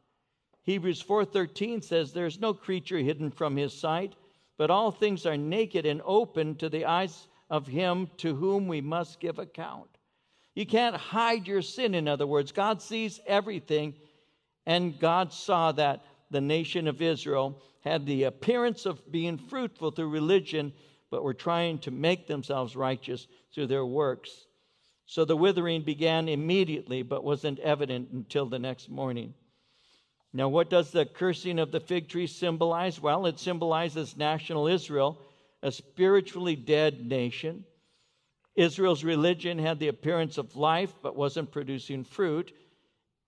Hebrews 0.64 1.04
4:13 1.04 1.84
says 1.84 2.14
there's 2.14 2.40
no 2.40 2.56
creature 2.56 2.98
hidden 2.98 3.30
from 3.30 3.58
his 3.58 3.74
sight, 3.74 4.16
but 4.60 4.70
all 4.70 4.92
things 4.92 5.26
are 5.26 5.38
naked 5.38 5.86
and 5.86 6.02
open 6.04 6.54
to 6.58 6.68
the 6.68 6.84
eyes 6.84 7.30
of 7.50 7.66
him 7.66 8.10
to 8.18 8.36
whom 8.36 8.68
we 8.68 8.82
must 8.82 9.22
give 9.22 9.40
account. 9.40 9.88
You 10.54 10.66
can't 10.66 10.98
hide 10.98 11.48
your 11.48 11.62
sin 11.62 11.96
in 11.96 12.10
other 12.10 12.28
words. 12.28 12.52
God 12.52 12.82
sees 12.82 13.22
everything 13.26 13.94
and 14.66 15.00
God 15.00 15.32
saw 15.32 15.72
that 15.72 16.04
the 16.30 16.42
nation 16.42 16.90
of 16.90 17.02
Israel 17.02 17.64
had 17.86 18.06
the 18.06 18.26
appearance 18.26 18.86
of 18.86 19.10
being 19.10 19.38
fruitful 19.38 19.92
through 19.92 20.10
religion 20.10 20.74
but 21.10 21.24
were 21.24 21.34
trying 21.34 21.80
to 21.80 21.92
make 21.92 22.28
themselves 22.28 22.76
righteous 22.76 23.28
through 23.54 23.68
their 23.68 23.86
works. 23.86 24.46
So 25.06 25.24
the 25.24 25.38
withering 25.38 25.84
began 25.84 26.28
immediately, 26.28 27.02
but 27.02 27.24
wasn't 27.24 27.60
evident 27.60 28.10
until 28.12 28.46
the 28.46 28.60
next 28.60 28.90
morning. 28.90 29.34
Now, 30.32 30.48
what 30.48 30.70
does 30.70 30.92
the 30.92 31.06
cursing 31.06 31.58
of 31.60 31.72
the 31.72 31.80
fig 31.80 32.08
tree 32.08 32.28
symbolize? 32.28 33.02
Well, 33.02 33.26
it 33.26 33.40
symbolizes 33.40 34.16
national 34.16 34.68
Israel, 34.68 35.20
a 35.64 35.72
spiritually 35.72 36.56
dead 36.56 37.06
nation. 37.06 37.66
Israel's 38.56 39.04
religion 39.04 39.58
had 39.58 39.80
the 39.80 39.88
appearance 39.88 40.38
of 40.38 40.56
life, 40.56 40.94
but 41.02 41.16
wasn't 41.16 41.52
producing 41.52 42.04
fruit. 42.04 42.54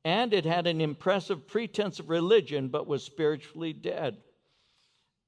And 0.04 0.34
it 0.34 0.46
had 0.46 0.68
an 0.68 0.82
impressive 0.82 1.48
pretense 1.48 2.00
of 2.00 2.10
religion, 2.10 2.68
but 2.68 2.88
was 2.88 3.04
spiritually 3.04 3.74
dead. 3.74 4.18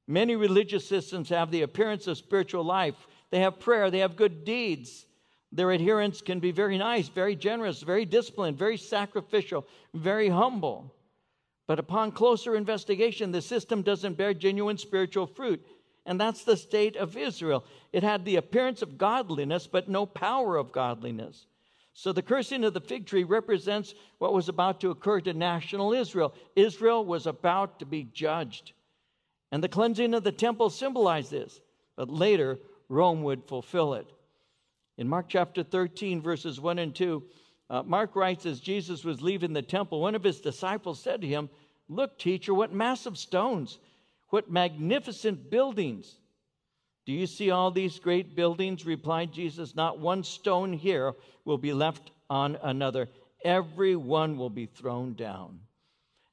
Many 0.07 0.35
religious 0.35 0.87
systems 0.87 1.29
have 1.29 1.51
the 1.51 1.61
appearance 1.61 2.07
of 2.07 2.17
spiritual 2.17 2.63
life. 2.63 2.95
They 3.31 3.39
have 3.39 3.59
prayer, 3.59 3.89
they 3.89 3.99
have 3.99 4.15
good 4.15 4.43
deeds. 4.43 5.05
Their 5.51 5.71
adherents 5.71 6.21
can 6.21 6.39
be 6.39 6.51
very 6.51 6.77
nice, 6.77 7.07
very 7.07 7.35
generous, 7.35 7.81
very 7.81 8.05
disciplined, 8.05 8.57
very 8.57 8.77
sacrificial, 8.77 9.67
very 9.93 10.27
humble. 10.27 10.93
But 11.67 11.79
upon 11.79 12.11
closer 12.11 12.55
investigation, 12.55 13.31
the 13.31 13.41
system 13.41 13.81
doesn't 13.81 14.17
bear 14.17 14.33
genuine 14.33 14.77
spiritual 14.77 15.27
fruit. 15.27 15.65
And 16.05 16.19
that's 16.19 16.43
the 16.43 16.57
state 16.57 16.97
of 16.97 17.15
Israel. 17.15 17.63
It 17.93 18.03
had 18.03 18.25
the 18.25 18.35
appearance 18.35 18.81
of 18.81 18.97
godliness, 18.97 19.67
but 19.67 19.87
no 19.87 20.05
power 20.05 20.57
of 20.57 20.73
godliness. 20.73 21.45
So 21.93 22.11
the 22.11 22.21
cursing 22.21 22.63
of 22.63 22.73
the 22.73 22.81
fig 22.81 23.05
tree 23.05 23.23
represents 23.23 23.93
what 24.17 24.33
was 24.33 24.49
about 24.49 24.81
to 24.81 24.89
occur 24.89 25.21
to 25.21 25.33
national 25.33 25.93
Israel. 25.93 26.33
Israel 26.55 27.05
was 27.05 27.27
about 27.27 27.79
to 27.79 27.85
be 27.85 28.03
judged. 28.03 28.73
And 29.51 29.63
the 29.63 29.69
cleansing 29.69 30.13
of 30.13 30.23
the 30.23 30.31
temple 30.31 30.69
symbolized 30.69 31.31
this, 31.31 31.61
but 31.95 32.09
later 32.09 32.59
Rome 32.89 33.23
would 33.23 33.45
fulfill 33.45 33.93
it. 33.93 34.11
In 34.97 35.07
Mark 35.07 35.27
chapter 35.29 35.63
13, 35.63 36.21
verses 36.21 36.59
1 36.59 36.79
and 36.79 36.93
2, 36.93 37.23
uh, 37.73 37.81
Mark 37.81 38.15
writes 38.15 38.45
as 38.45 38.59
Jesus 38.59 39.03
was 39.03 39.23
leaving 39.23 39.51
the 39.51 39.63
temple, 39.63 39.99
one 39.99 40.13
of 40.13 40.23
his 40.23 40.39
disciples 40.39 40.99
said 40.99 41.21
to 41.21 41.27
him, 41.27 41.49
Look, 41.89 42.19
teacher, 42.19 42.53
what 42.53 42.71
massive 42.71 43.17
stones, 43.17 43.79
what 44.29 44.51
magnificent 44.51 45.49
buildings. 45.49 46.19
Do 47.07 47.13
you 47.13 47.25
see 47.25 47.49
all 47.49 47.71
these 47.71 47.97
great 47.97 48.35
buildings? 48.35 48.85
replied 48.85 49.33
Jesus. 49.33 49.75
Not 49.75 49.99
one 49.99 50.23
stone 50.23 50.71
here 50.71 51.13
will 51.45 51.57
be 51.57 51.73
left 51.73 52.11
on 52.29 52.59
another. 52.61 53.09
Every 53.43 53.95
one 53.95 54.37
will 54.37 54.51
be 54.51 54.67
thrown 54.67 55.15
down. 55.15 55.59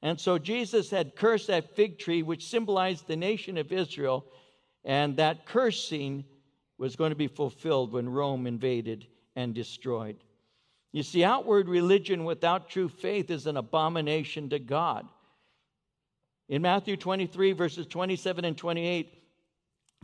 And 0.03 0.19
so 0.19 0.37
Jesus 0.37 0.91
had 0.91 1.15
cursed 1.15 1.47
that 1.47 1.75
fig 1.75 1.97
tree, 1.97 2.21
which 2.21 2.49
symbolized 2.49 3.07
the 3.07 3.15
nation 3.15 3.57
of 3.57 3.71
Israel, 3.71 4.27
and 4.85 5.17
that 5.17 5.47
cursing 5.47 6.23
was 6.77 6.95
going 6.95 7.09
to 7.09 7.15
be 7.15 7.27
fulfilled 7.27 7.93
when 7.93 8.07
Rome 8.07 8.45
invaded 8.45 9.07
and 9.35 9.55
destroyed. 9.55 10.17
You 10.91 11.03
see, 11.03 11.23
outward 11.23 11.69
religion 11.69 12.25
without 12.25 12.69
true 12.69 12.89
faith 12.89 13.29
is 13.29 13.47
an 13.47 13.57
abomination 13.57 14.49
to 14.49 14.59
God. 14.59 15.07
In 16.49 16.61
Matthew 16.61 16.97
23, 16.97 17.53
verses 17.53 17.87
27 17.87 18.43
and 18.43 18.57
28, 18.57 19.13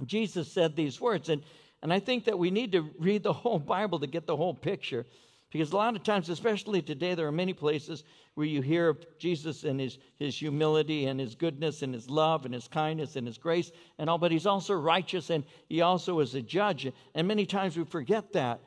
Jesus 0.06 0.50
said 0.50 0.76
these 0.76 1.02
words. 1.02 1.28
And, 1.28 1.44
and 1.84 1.92
I 1.92 2.00
think 2.00 2.24
that 2.26 2.40
we 2.40 2.52
need 2.52 2.72
to 2.72 2.90
read 3.00 3.24
the 3.24 3.34
whole 3.34 3.60
Bible 3.60 4.00
to 4.00 4.08
get 4.08 4.26
the 4.26 4.38
whole 4.38 4.54
picture. 4.54 5.06
Because 5.52 5.72
a 5.72 5.76
lot 5.76 5.96
of 5.96 6.04
times, 6.04 6.30
especially 6.30 6.82
today, 6.82 7.16
there 7.16 7.28
are 7.28 7.32
many 7.32 7.54
places 7.54 8.04
where 8.36 8.46
you 8.46 8.62
hear 8.62 8.90
of 8.90 9.06
Jesus 9.18 9.64
and 9.64 9.80
his, 9.80 9.98
his 10.18 10.38
humility 10.38 11.06
and 11.06 11.20
his 11.20 11.36
goodness 11.36 11.82
and 11.82 11.94
his 11.94 12.10
love 12.10 12.46
and 12.46 12.54
his 12.54 12.68
kindness 12.68 13.16
and 13.16 13.26
his 13.26 13.38
grace 13.38 13.72
and 13.98 14.10
all, 14.10 14.18
but 14.18 14.32
he's 14.32 14.46
also 14.46 14.74
righteous 14.74 15.30
and 15.30 15.44
he 15.70 15.82
also 15.82 16.20
is 16.20 16.36
a 16.36 16.42
judge. 16.42 16.92
And 17.16 17.28
many 17.28 17.46
times 17.46 17.78
we 17.78 17.86
forget 17.86 18.34
that. 18.34 18.60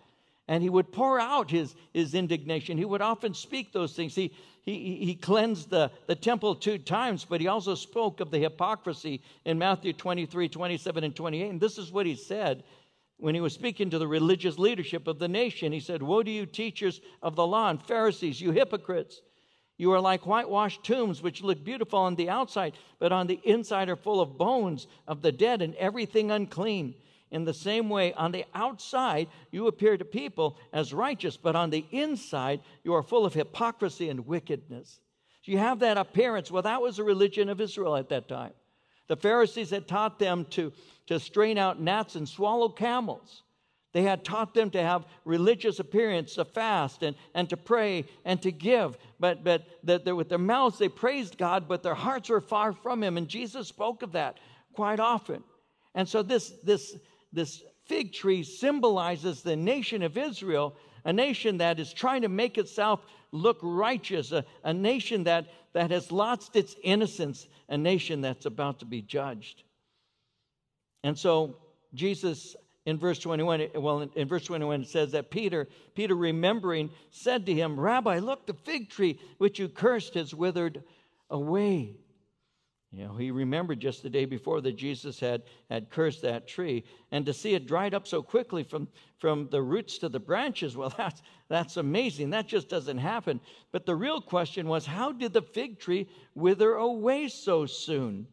And 0.51 0.65
he 0.65 0.69
would 0.69 0.91
pour 0.91 1.21
out 1.21 1.49
his, 1.49 1.77
his 1.95 2.13
indignation. 2.13 2.77
He 2.77 2.85
would 2.85 3.01
often 3.01 3.35
speak 3.35 3.73
those 3.73 3.95
things. 3.95 4.17
He, 4.17 4.33
he, 4.65 4.97
he 4.97 5.15
cleansed 5.15 5.71
the, 5.71 5.93
the 6.09 6.17
temple 6.17 6.57
two 6.57 6.77
times, 6.77 7.25
but 7.25 7.41
he 7.41 7.47
also 7.47 7.77
spoke 7.77 8.19
of 8.19 8.33
the 8.33 8.41
hypocrisy 8.41 9.23
in 9.45 9.61
Matthew 9.61 9.93
23, 9.93 10.49
27, 10.49 11.05
and 11.05 11.15
28. 11.15 11.51
And 11.51 11.61
this 11.61 11.79
is 11.79 11.93
what 11.93 12.05
he 12.05 12.17
said 12.17 12.65
when 13.19 13.37
he 13.37 13.41
was 13.41 13.55
speaking 13.55 13.91
to 13.91 13.99
the 13.99 14.09
religious 14.09 14.59
leadership 14.59 15.07
of 15.07 15.21
the 15.21 15.29
nation. 15.29 15.71
He 15.71 15.79
said, 15.79 16.03
Woe 16.03 16.25
to 16.25 16.31
you, 16.31 16.47
teachers 16.47 17.01
of 17.23 17.37
the 17.37 17.47
law 17.47 17.71
and 17.71 17.81
Pharisees, 17.81 18.41
you 18.41 18.51
hypocrites! 18.51 19.23
You 19.77 19.93
are 19.93 20.01
like 20.01 20.27
whitewashed 20.27 20.83
tombs, 20.83 21.23
which 21.23 21.45
look 21.45 21.63
beautiful 21.63 22.01
on 22.01 22.17
the 22.17 22.29
outside, 22.29 22.75
but 22.99 23.13
on 23.13 23.29
the 23.29 23.41
inside 23.45 23.89
are 23.89 23.95
full 23.95 24.21
of 24.21 24.37
bones 24.37 24.89
of 25.07 25.23
the 25.23 25.31
dead 25.31 25.63
and 25.63 25.77
everything 25.77 26.33
unclean. 26.33 26.97
In 27.31 27.45
the 27.45 27.55
same 27.55 27.89
way, 27.89 28.13
on 28.15 28.33
the 28.33 28.45
outside, 28.55 29.29
you 29.53 29.69
appear 29.69 29.97
to 29.97 30.05
people 30.05 30.59
as 30.73 30.93
righteous, 30.93 31.37
but 31.37 31.55
on 31.55 31.71
the 31.71 31.87
inside, 31.93 32.61
you 32.83 32.95
are 32.95 33.03
full 33.03 33.25
of 33.25 33.35
hypocrisy 33.35 34.09
and 34.09 34.27
wickedness. 34.27 35.01
So 35.43 35.53
you 35.53 35.59
have 35.59 35.79
that 35.81 35.97
appearance. 35.97 36.51
Well, 36.51 36.63
that 36.63 36.83
was 36.83 36.97
the 36.97 37.05
religion 37.05 37.49
of 37.49 37.61
Israel 37.61 37.97
at 37.97 38.09
that 38.09 38.29
time. 38.29 38.53
The 39.07 39.17
Pharisees 39.17 39.71
had 39.71 39.89
taught 39.89 40.19
them 40.19 40.45
to, 40.51 40.73
to 41.07 41.19
strain 41.21 41.57
out 41.57 41.81
gnats 41.81 42.17
and 42.17 42.29
swallow 42.29 42.69
camels. 42.69 43.43
They 43.93 44.03
had 44.03 44.25
taught 44.25 44.55
them 44.55 44.71
to 44.71 44.83
have 44.83 45.05
religious 45.25 45.81
appearance, 45.81 46.35
to 46.35 46.45
fast 46.45 47.03
and, 47.03 47.17
and 47.35 47.49
to 47.51 47.57
pray 47.57 48.05
and 48.25 48.41
to 48.43 48.53
give. 48.53 48.97
But, 49.19 49.43
but 49.43 49.65
that 49.85 50.15
with 50.15 50.29
their 50.29 50.39
mouths 50.39 50.79
they 50.79 50.89
praised 50.89 51.39
God, 51.39 51.67
but 51.67 51.83
their 51.83 51.95
hearts 51.95 52.29
were 52.29 52.41
far 52.41 52.73
from 52.73 53.03
Him. 53.03 53.17
And 53.17 53.27
Jesus 53.27 53.67
spoke 53.67 54.03
of 54.03 54.13
that 54.13 54.39
quite 54.75 55.01
often. 55.01 55.43
And 55.95 56.09
so 56.09 56.23
this, 56.23 56.51
this 56.63 56.97
this 57.33 57.63
fig 57.87 58.13
tree 58.13 58.43
symbolizes 58.43 59.43
the 59.43 59.57
nation 59.57 60.03
of 60.03 60.17
Israel, 60.17 60.77
a 61.05 61.13
nation 61.13 61.59
that 61.59 61.81
is 61.81 61.93
trying 61.93 62.23
to 62.23 62.29
make 62.29 62.59
itself 62.59 63.01
look 63.33 63.59
righteous, 63.63 64.33
a, 64.33 64.45
a 64.65 64.73
nation 64.73 65.25
that, 65.25 65.47
that 65.73 65.91
has 65.91 66.13
lost 66.13 66.57
its 66.57 66.77
innocence, 66.83 67.47
a 67.69 67.79
nation 67.79 68.21
that's 68.21 68.47
about 68.47 68.81
to 68.81 68.85
be 68.85 69.03
judged. 69.03 69.63
And 71.03 71.19
so 71.19 71.57
Jesus 71.95 72.57
in 72.87 72.99
verse 72.99 73.19
21 73.19 73.69
well 73.77 74.09
in, 74.15 74.29
verse 74.29 74.45
21 74.45 74.83
it 74.83 74.89
says 74.89 75.13
that 75.13 75.31
peter 75.31 75.69
peter 75.95 76.15
remembering 76.15 76.91
said 77.11 77.45
to 77.45 77.55
him 77.55 77.79
rabbi 77.79 78.19
look 78.19 78.47
the 78.47 78.55
fig 78.55 78.89
tree 78.89 79.21
which 79.39 79.59
you 79.59 79.69
cursed 79.69 80.15
has 80.15 80.35
withered 80.35 80.83
away 81.29 81.95
you 82.93 83.05
know, 83.05 83.15
he 83.15 83.31
remembered 83.31 83.79
just 83.79 84.03
the 84.03 84.11
day 84.11 84.25
before 84.25 84.61
that 84.63 84.77
Jesus 84.77 85.21
had, 85.21 85.43
had 85.71 85.91
cursed 85.91 86.23
that 86.23 86.49
tree. 86.49 86.85
And 87.13 87.25
to 87.27 87.33
see 87.33 87.55
it 87.55 87.67
dried 87.67 87.95
up 87.95 88.07
so 88.07 88.21
quickly 88.21 88.65
from, 88.65 88.89
from 89.19 89.49
the 89.51 89.63
roots 89.63 89.99
to 89.99 90.09
the 90.09 90.19
branches, 90.19 90.77
well, 90.77 90.93
that's, 90.97 91.23
that's 91.49 91.77
amazing. 91.77 92.31
That 92.31 92.49
just 92.49 92.69
doesn't 92.69 92.99
happen. 92.99 93.41
But 93.71 93.87
the 93.87 93.95
real 93.95 94.21
question 94.21 94.67
was 94.67 94.87
how 94.87 95.13
did 95.13 95.33
the 95.33 95.43
fig 95.43 95.79
tree 95.79 96.09
wither 96.35 96.75
away 96.75 97.29
so 97.29 97.67
soon? 97.67 98.27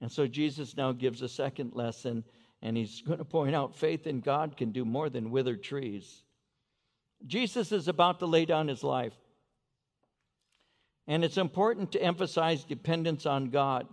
And 0.00 0.10
so 0.10 0.26
Jesus 0.26 0.76
now 0.76 0.92
gives 0.92 1.22
a 1.22 1.28
second 1.28 1.74
lesson, 1.74 2.24
and 2.62 2.76
he's 2.76 3.00
going 3.06 3.18
to 3.18 3.24
point 3.24 3.54
out 3.54 3.76
faith 3.76 4.06
in 4.08 4.20
God 4.20 4.56
can 4.56 4.72
do 4.72 4.84
more 4.84 5.08
than 5.08 5.30
wither 5.30 5.54
trees. 5.54 6.24
Jesus 7.24 7.70
is 7.70 7.86
about 7.86 8.18
to 8.18 8.26
lay 8.26 8.46
down 8.46 8.66
his 8.66 8.82
life. 8.82 9.12
And 11.06 11.24
it's 11.24 11.38
important 11.38 11.92
to 11.92 12.02
emphasize 12.02 12.64
dependence 12.64 13.26
on 13.26 13.50
God. 13.50 13.86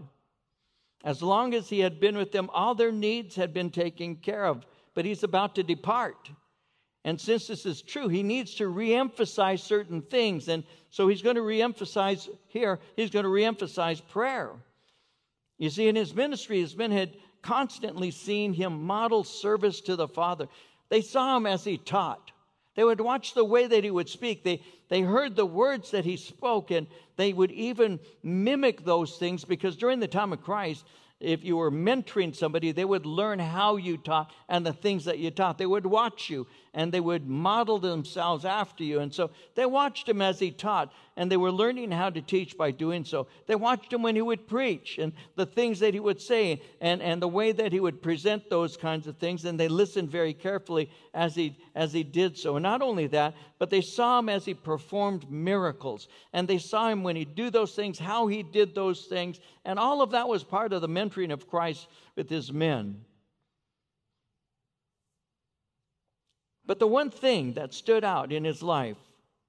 As 1.03 1.21
long 1.21 1.53
as 1.53 1.69
he 1.69 1.79
had 1.79 1.99
been 1.99 2.17
with 2.17 2.31
them, 2.31 2.49
all 2.53 2.75
their 2.75 2.91
needs 2.91 3.35
had 3.35 3.53
been 3.53 3.69
taken 3.69 4.15
care 4.15 4.45
of, 4.45 4.65
but 4.93 5.05
he's 5.05 5.23
about 5.23 5.55
to 5.55 5.63
depart. 5.63 6.29
And 7.03 7.19
since 7.21 7.47
this 7.47 7.65
is 7.65 7.81
true, 7.81 8.09
he 8.09 8.23
needs 8.23 8.55
to 8.55 8.65
reemphasize 8.65 9.59
certain 9.59 10.01
things. 10.01 10.49
And 10.49 10.63
so 10.89 11.07
he's 11.07 11.21
going 11.21 11.37
to 11.37 11.41
reemphasize 11.41 12.27
here, 12.47 12.79
he's 12.95 13.11
going 13.11 13.23
to 13.23 13.29
reemphasize 13.29 14.05
prayer. 14.09 14.51
You 15.57 15.69
see, 15.69 15.87
in 15.87 15.95
his 15.95 16.13
ministry, 16.13 16.59
his 16.59 16.75
men 16.75 16.91
had 16.91 17.15
constantly 17.41 18.11
seen 18.11 18.53
him 18.53 18.83
model 18.83 19.23
service 19.23 19.79
to 19.81 19.95
the 19.95 20.07
Father. 20.07 20.47
They 20.89 21.01
saw 21.01 21.37
him 21.37 21.45
as 21.45 21.63
he 21.63 21.77
taught. 21.77 22.31
They 22.75 22.83
would 22.83 23.01
watch 23.01 23.33
the 23.33 23.45
way 23.45 23.65
that 23.67 23.83
he 23.83 23.89
would 23.89 24.09
speak. 24.09 24.43
They, 24.43 24.61
they 24.89 25.01
heard 25.01 25.35
the 25.35 25.45
words 25.45 25.91
that 25.91 26.05
he 26.05 26.17
spoke, 26.17 26.71
and 26.71 26.87
they 27.15 27.33
would 27.33 27.51
even 27.51 27.99
mimic 28.23 28.85
those 28.85 29.17
things 29.17 29.43
because 29.43 29.75
during 29.75 29.99
the 29.99 30.07
time 30.07 30.33
of 30.33 30.41
Christ, 30.41 30.85
if 31.19 31.43
you 31.43 31.57
were 31.57 31.71
mentoring 31.71 32.35
somebody, 32.35 32.71
they 32.71 32.85
would 32.85 33.07
learn 33.07 33.39
how 33.39 33.77
you 33.77 33.97
taught 33.97 34.31
and 34.47 34.63
the 34.63 34.73
things 34.73 35.05
that 35.05 35.17
you 35.17 35.31
taught. 35.31 35.57
They 35.57 35.65
would 35.65 35.85
watch 35.85 36.29
you 36.29 36.45
and 36.75 36.91
they 36.91 36.99
would 36.99 37.27
model 37.27 37.79
themselves 37.79 38.45
after 38.45 38.83
you. 38.83 38.99
And 38.99 39.11
so 39.11 39.31
they 39.55 39.65
watched 39.65 40.07
him 40.07 40.21
as 40.21 40.37
he 40.37 40.51
taught, 40.51 40.93
and 41.15 41.31
they 41.31 41.37
were 41.37 41.51
learning 41.51 41.89
how 41.89 42.11
to 42.11 42.21
teach 42.21 42.55
by 42.55 42.69
doing 42.69 43.03
so. 43.03 43.25
They 43.47 43.55
watched 43.55 43.91
him 43.91 44.03
when 44.03 44.15
he 44.15 44.21
would 44.21 44.47
preach 44.47 44.99
and 44.99 45.11
the 45.35 45.47
things 45.47 45.79
that 45.79 45.95
he 45.95 45.99
would 45.99 46.21
say 46.21 46.61
and, 46.79 47.01
and 47.01 47.19
the 47.19 47.27
way 47.27 47.51
that 47.51 47.73
he 47.73 47.79
would 47.79 48.03
present 48.03 48.47
those 48.51 48.77
kinds 48.77 49.07
of 49.07 49.17
things, 49.17 49.43
and 49.43 49.59
they 49.59 49.67
listened 49.67 50.11
very 50.11 50.35
carefully 50.35 50.91
as 51.15 51.33
he, 51.33 51.57
as 51.73 51.93
he 51.93 52.03
did 52.03 52.37
so. 52.37 52.57
And 52.57 52.63
not 52.63 52.83
only 52.83 53.07
that, 53.07 53.33
but 53.59 53.69
they 53.69 53.81
saw 53.81 54.19
him 54.19 54.29
as 54.29 54.45
he 54.45 54.53
performed 54.53 55.29
miracles, 55.31 56.07
and 56.33 56.47
they 56.47 56.57
saw 56.57 56.89
him 56.89 57.03
when 57.03 57.15
he 57.15 57.25
do 57.25 57.49
those 57.49 57.73
things, 57.73 57.97
how 57.97 58.27
he 58.27 58.43
did 58.43 58.75
those 58.75 59.05
things, 59.05 59.39
and 59.65 59.79
all 59.79 60.01
of 60.01 60.11
that 60.11 60.27
was 60.27 60.43
part 60.43 60.73
of 60.73 60.81
the 60.81 60.87
mentoring 60.87 61.31
of 61.31 61.49
Christ 61.49 61.87
with 62.15 62.29
his 62.29 62.51
men. 62.51 63.01
But 66.65 66.79
the 66.79 66.87
one 66.87 67.09
thing 67.09 67.53
that 67.53 67.73
stood 67.73 68.03
out 68.03 68.31
in 68.31 68.43
his 68.43 68.61
life 68.61 68.97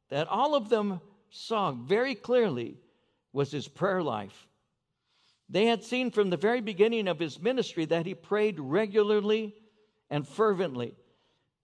that 0.09 0.29
all 0.29 0.55
of 0.55 0.69
them 0.69 1.00
saw 1.31 1.73
very 1.73 2.15
clearly 2.15 2.77
was 3.33 3.50
his 3.50 3.69
prayer 3.69 4.03
life. 4.03 4.47
They 5.50 5.67
had 5.67 5.83
seen 5.83 6.11
from 6.11 6.31
the 6.31 6.37
very 6.37 6.61
beginning 6.61 7.09
of 7.09 7.19
his 7.19 7.41
ministry 7.41 7.85
that 7.87 8.07
he 8.07 8.15
prayed 8.15 8.59
regularly 8.61 9.55
and 10.11 10.27
fervently. 10.27 10.95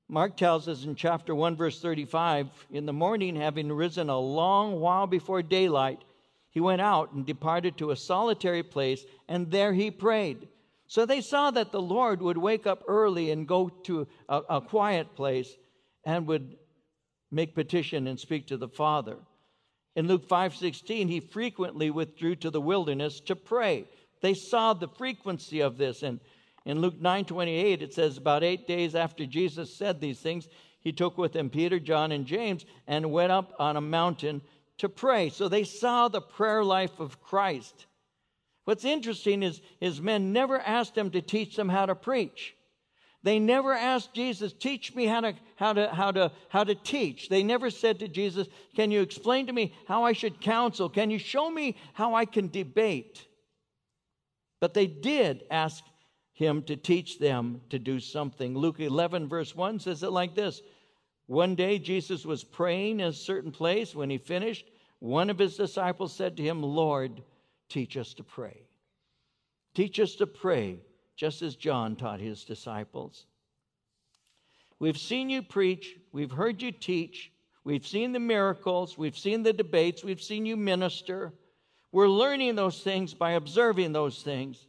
Mark 0.09 0.37
tells 0.37 0.69
us 0.69 0.85
in 0.85 0.95
chapter 0.95 1.35
1, 1.35 1.57
verse 1.57 1.81
35 1.81 2.49
In 2.71 2.87
the 2.87 2.93
morning, 2.93 3.37
having 3.37 3.73
risen 3.73 4.11
a 4.11 4.19
long 4.19 4.81
while 4.81 5.07
before 5.07 5.43
daylight, 5.43 6.03
he 6.51 6.61
went 6.61 6.83
out 6.83 7.13
and 7.13 7.27
departed 7.27 7.77
to 7.79 7.91
a 7.91 7.97
solitary 7.97 8.63
place, 8.63 9.05
and 9.29 9.51
there 9.51 9.73
he 9.73 9.91
prayed. 9.91 10.49
So 10.87 11.07
they 11.07 11.21
saw 11.21 11.51
that 11.51 11.73
the 11.73 11.83
Lord 11.83 12.21
would 12.21 12.37
wake 12.37 12.67
up 12.67 12.85
early 12.87 13.31
and 13.31 13.49
go 13.49 13.71
to 13.85 14.07
a, 14.29 14.43
a 14.51 14.61
quiet 14.61 15.17
place 15.17 15.57
and 16.05 16.27
would 16.27 16.57
make 17.31 17.55
petition 17.55 18.07
and 18.07 18.21
speak 18.21 18.47
to 18.49 18.57
the 18.57 18.69
Father. 18.69 19.17
In 19.97 20.07
Luke 20.07 20.29
5:16, 20.29 21.09
he 21.09 21.21
frequently 21.21 21.91
withdrew 21.91 22.37
to 22.37 22.51
the 22.51 22.61
wilderness 22.61 23.21
to 23.21 23.35
pray. 23.35 23.89
They 24.21 24.35
saw 24.35 24.75
the 24.75 24.89
frequency 24.89 25.61
of 25.61 25.79
this. 25.79 26.03
And 26.03 26.21
in 26.65 26.81
Luke 26.81 27.01
9:28, 27.01 27.83
it 27.83 27.93
says, 27.93 28.17
about 28.17 28.43
eight 28.43 28.67
days 28.67 28.95
after 28.95 29.27
Jesus 29.27 29.75
said 29.75 30.01
these 30.01 30.21
things, 30.21 30.49
he 30.81 30.93
took 30.93 31.19
with 31.19 31.35
him 31.35 31.51
Peter, 31.51 31.79
John, 31.79 32.13
and 32.13 32.27
James 32.27 32.65
and 32.87 33.13
went 33.13 33.33
up 33.33 33.55
on 33.59 33.77
a 33.77 33.81
mountain 33.81 34.43
to 34.79 34.89
pray. 34.89 35.31
So 35.31 35.49
they 35.49 35.65
saw 35.65 36.09
the 36.09 36.21
prayer 36.21 36.65
life 36.65 37.01
of 37.01 37.23
Christ. 37.23 37.87
What's 38.65 38.85
interesting 38.85 39.43
is 39.43 39.61
his 39.81 40.01
men 40.01 40.33
never 40.33 40.59
asked 40.59 40.97
him 40.97 41.11
to 41.11 41.21
teach 41.21 41.57
them 41.57 41.69
how 41.69 41.87
to 41.87 41.95
preach. 41.95 42.55
They 43.23 43.39
never 43.39 43.73
asked 43.73 44.13
Jesus, 44.13 44.53
teach 44.53 44.95
me 44.95 45.07
how 45.07 45.23
to, 45.23 45.35
how 45.57 45.73
to, 45.73 45.89
how 45.89 46.11
to, 46.11 46.33
how 46.51 46.65
to 46.65 46.75
teach. 46.75 47.31
They 47.31 47.43
never 47.43 47.71
said 47.71 48.01
to 48.01 48.09
Jesus, 48.09 48.47
can 48.77 48.91
you 48.91 49.01
explain 49.01 49.47
to 49.47 49.53
me 49.53 49.75
how 49.89 50.05
I 50.05 50.13
should 50.13 50.43
counsel? 50.43 50.91
Can 50.91 51.11
you 51.11 51.19
show 51.19 51.51
me 51.51 51.77
how 51.95 52.15
I 52.15 52.27
can 52.27 52.49
debate? 52.49 53.27
But 54.61 54.75
they 54.75 54.87
did 54.87 55.45
ask 55.51 55.83
him 56.35 56.63
to 56.65 56.77
teach 56.77 57.19
them 57.19 57.61
to 57.71 57.79
do 57.79 58.01
something. 58.01 58.59
Luke 58.59 58.81
11, 58.81 59.29
verse 59.29 59.55
1 59.55 59.79
says 59.79 60.03
it 60.03 60.11
like 60.11 60.35
this 60.35 60.61
One 61.27 61.55
day 61.55 61.79
Jesus 61.79 62.27
was 62.27 62.45
praying 62.45 63.01
in 63.01 63.07
a 63.07 63.13
certain 63.13 63.53
place. 63.53 63.95
When 63.95 64.11
he 64.11 64.19
finished, 64.19 64.67
one 64.99 65.31
of 65.31 65.39
his 65.39 65.57
disciples 65.57 66.13
said 66.13 66.37
to 66.37 66.43
him, 66.43 66.63
Lord, 66.63 67.23
teach 67.69 67.97
us 67.97 68.15
to 68.15 68.25
pray. 68.25 68.67
Teach 69.75 69.99
us 70.01 70.17
to 70.17 70.27
pray, 70.27 70.81
just 71.17 71.41
as 71.41 71.57
John 71.57 71.97
taught 71.97 72.21
his 72.21 72.45
disciples. 72.45 73.27
We've 74.81 74.99
seen 74.99 75.31
you 75.31 75.43
preach, 75.43 75.97
we've 76.13 76.33
heard 76.33 76.61
you 76.61 76.73
teach, 76.73 77.33
we've 77.63 77.87
seen 77.87 78.13
the 78.13 78.21
miracles, 78.21 78.99
we've 78.99 79.17
seen 79.17 79.45
the 79.45 79.53
debates, 79.53 80.03
we've 80.03 80.23
seen 80.23 80.47
you 80.47 80.57
minister. 80.57 81.33
We're 81.93 82.09
learning 82.09 82.57
those 82.57 82.83
things 82.83 83.15
by 83.15 83.33
observing 83.33 83.93
those 83.93 84.21
things. 84.23 84.67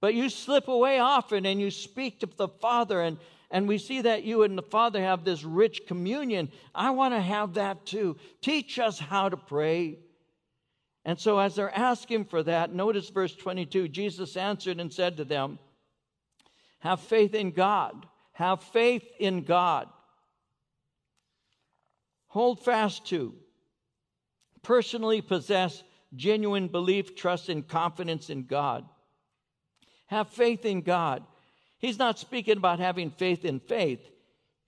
But 0.00 0.14
you 0.14 0.28
slip 0.28 0.68
away 0.68 0.98
often 0.98 1.44
and 1.46 1.60
you 1.60 1.70
speak 1.70 2.20
to 2.20 2.26
the 2.26 2.48
Father, 2.48 3.00
and, 3.00 3.18
and 3.50 3.66
we 3.66 3.78
see 3.78 4.02
that 4.02 4.22
you 4.24 4.42
and 4.44 4.56
the 4.56 4.62
Father 4.62 5.02
have 5.02 5.24
this 5.24 5.42
rich 5.42 5.86
communion. 5.86 6.50
I 6.74 6.90
want 6.90 7.14
to 7.14 7.20
have 7.20 7.54
that 7.54 7.84
too. 7.84 8.16
Teach 8.40 8.78
us 8.78 8.98
how 8.98 9.28
to 9.28 9.36
pray. 9.36 9.98
And 11.04 11.18
so, 11.18 11.38
as 11.38 11.54
they're 11.54 11.76
asking 11.76 12.26
for 12.26 12.42
that, 12.42 12.72
notice 12.72 13.08
verse 13.08 13.34
22 13.34 13.88
Jesus 13.88 14.36
answered 14.36 14.78
and 14.78 14.92
said 14.92 15.16
to 15.16 15.24
them, 15.24 15.58
Have 16.80 17.00
faith 17.00 17.34
in 17.34 17.50
God. 17.50 18.06
Have 18.32 18.62
faith 18.62 19.04
in 19.18 19.42
God. 19.42 19.88
Hold 22.28 22.62
fast 22.62 23.06
to, 23.06 23.34
personally 24.62 25.22
possess 25.22 25.82
genuine 26.14 26.68
belief, 26.68 27.16
trust, 27.16 27.48
and 27.48 27.66
confidence 27.66 28.30
in 28.30 28.44
God. 28.44 28.84
Have 30.08 30.30
faith 30.30 30.64
in 30.64 30.80
God. 30.80 31.22
He's 31.78 31.98
not 31.98 32.18
speaking 32.18 32.56
about 32.56 32.80
having 32.80 33.10
faith 33.10 33.44
in 33.44 33.60
faith. 33.60 34.00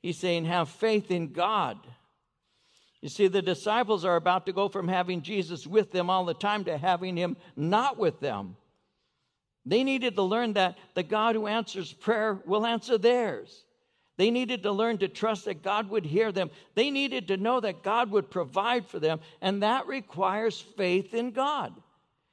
He's 0.03 0.19
saying, 0.19 0.45
have 0.45 0.69
faith 0.69 1.11
in 1.11 1.33
God. 1.33 1.79
You 3.01 3.09
see, 3.09 3.29
the 3.29 3.43
disciples 3.43 4.05
are 4.05 4.17
about 4.17 4.47
to 4.47 4.53
go 4.53 4.69
from 4.69 4.87
having 4.87 5.23
Jesus 5.23 5.67
with 5.67 5.91
them 5.91 6.11
all 6.11 6.25
the 6.25 6.35
time 6.35 6.65
to 6.65 6.77
having 6.77 7.17
him 7.17 7.37
not 7.57 7.99
with 7.99 8.21
them. 8.21 8.57
They 9.65 9.85
needed 9.85 10.17
to 10.17 10.23
learn 10.23 10.55
that 10.55 10.79
the 10.95 11.03
God 11.03 11.35
who 11.35 11.47
answers 11.47 11.93
prayer 11.93 12.39
will 12.45 12.67
answer 12.67 12.99
theirs. 12.99 13.65
They 14.19 14.31
needed 14.31 14.63
to 14.65 14.73
learn 14.73 14.99
to 14.99 15.09
trust 15.09 15.47
that 15.47 15.63
God 15.63 15.89
would 15.89 16.05
hear 16.05 16.33
them. 16.33 16.51
They 16.75 16.91
needed 16.91 17.29
to 17.29 17.39
know 17.39 17.61
that 17.61 17.83
God 17.83 18.11
would 18.11 18.31
provide 18.31 18.87
for 18.87 18.99
them, 18.99 19.21
and 19.41 19.63
that 19.63 19.87
requires 19.87 20.61
faith 20.61 21.15
in 21.15 21.31
God 21.31 21.73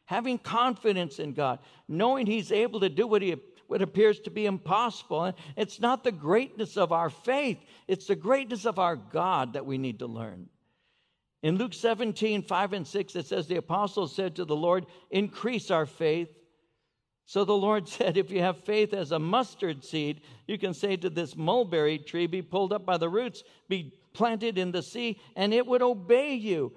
having 0.08 0.40
confidence 0.40 1.20
in 1.20 1.34
God, 1.34 1.60
knowing 1.88 2.26
He's 2.26 2.52
able 2.52 2.80
to 2.80 2.90
do 2.90 3.06
what, 3.06 3.22
he, 3.22 3.36
what 3.68 3.82
appears 3.82 4.20
to 4.22 4.32
be 4.32 4.46
impossible. 4.46 5.26
And 5.26 5.36
it's 5.56 5.80
not 5.80 6.04
the 6.04 6.12
greatness 6.12 6.78
of 6.78 6.92
our 6.92 7.10
faith, 7.10 7.60
it's 7.88 8.08
the 8.08 8.16
greatness 8.16 8.66
of 8.66 8.80
our 8.80 8.96
God 8.96 9.54
that 9.54 9.66
we 9.66 9.78
need 9.78 10.00
to 10.00 10.08
learn. 10.08 10.50
In 11.44 11.58
Luke 11.58 11.74
17, 11.74 12.42
5 12.42 12.74
and 12.74 12.88
6, 12.88 13.16
it 13.16 13.28
says, 13.28 13.48
The 13.48 13.58
apostles 13.58 14.16
said 14.16 14.36
to 14.38 14.46
the 14.46 14.56
Lord, 14.56 14.88
Increase 15.12 15.70
our 15.70 15.86
faith. 15.86 16.30
So 17.26 17.44
the 17.44 17.54
Lord 17.54 17.88
said, 17.90 18.16
If 18.18 18.32
you 18.32 18.40
have 18.40 18.64
faith 18.64 18.94
as 18.94 19.12
a 19.12 19.20
mustard 19.20 19.84
seed, 19.84 20.22
you 20.48 20.58
can 20.58 20.74
say 20.74 20.96
to 20.96 21.10
this 21.10 21.36
mulberry 21.36 22.00
tree, 22.00 22.28
Be 22.28 22.42
pulled 22.42 22.72
up 22.72 22.86
by 22.86 22.98
the 22.98 23.10
roots, 23.10 23.44
be 23.68 23.94
planted 24.14 24.58
in 24.58 24.72
the 24.72 24.82
sea, 24.82 25.20
and 25.36 25.54
it 25.54 25.68
would 25.68 25.82
obey 25.82 26.34
you 26.34 26.72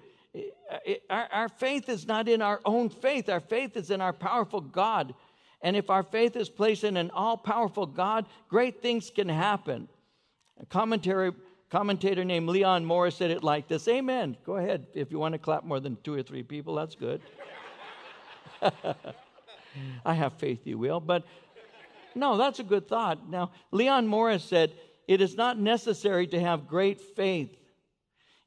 our, 1.08 1.28
our 1.32 1.48
faith 1.48 1.88
is 1.88 2.06
not 2.06 2.28
in 2.28 2.42
our 2.42 2.60
own 2.64 2.88
faith, 2.88 3.28
our 3.28 3.40
faith 3.40 3.76
is 3.76 3.90
in 3.90 4.00
our 4.00 4.12
powerful 4.12 4.60
God. 4.60 5.14
And 5.62 5.76
if 5.76 5.90
our 5.90 6.02
faith 6.02 6.36
is 6.36 6.48
placed 6.48 6.84
in 6.84 6.96
an 6.96 7.10
all 7.10 7.36
powerful 7.36 7.86
God, 7.86 8.26
great 8.48 8.80
things 8.80 9.10
can 9.10 9.28
happen. 9.28 9.88
A 10.60 10.66
commentary, 10.66 11.32
commentator 11.70 12.24
named 12.24 12.48
Leon 12.48 12.84
Morris 12.84 13.16
said 13.16 13.30
it 13.30 13.42
like 13.42 13.68
this 13.68 13.86
Amen. 13.88 14.36
Go 14.44 14.56
ahead. 14.56 14.86
If 14.94 15.10
you 15.10 15.18
want 15.18 15.32
to 15.32 15.38
clap 15.38 15.64
more 15.64 15.80
than 15.80 15.98
two 16.02 16.14
or 16.14 16.22
three 16.22 16.42
people, 16.42 16.76
that's 16.76 16.94
good. 16.94 17.20
I 20.04 20.14
have 20.14 20.34
faith 20.34 20.66
you 20.66 20.78
will. 20.78 21.00
But 21.00 21.24
no, 22.14 22.36
that's 22.36 22.58
a 22.58 22.64
good 22.64 22.88
thought. 22.88 23.28
Now, 23.28 23.52
Leon 23.70 24.06
Morris 24.06 24.44
said, 24.44 24.72
It 25.06 25.20
is 25.20 25.36
not 25.36 25.58
necessary 25.58 26.26
to 26.28 26.40
have 26.40 26.68
great 26.68 27.00
faith 27.00 27.56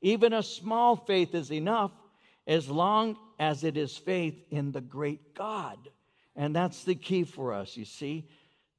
even 0.04 0.34
a 0.34 0.44
small 0.44 0.96
faith 0.98 1.34
is 1.34 1.52
enough 1.52 1.92
as 2.46 2.70
long 2.70 3.18
as 3.39 3.63
it 3.63 3.78
is 3.78 3.98
faith 3.98 4.36
in 4.52 4.72
the 4.72 4.82
great 4.82 5.34
God. 5.34 5.78
And 6.36 6.56
that's 6.56 6.84
the 6.84 6.94
key 6.94 7.24
for 7.24 7.54
us, 7.54 7.78
you 7.78 7.86
see. 7.86 8.28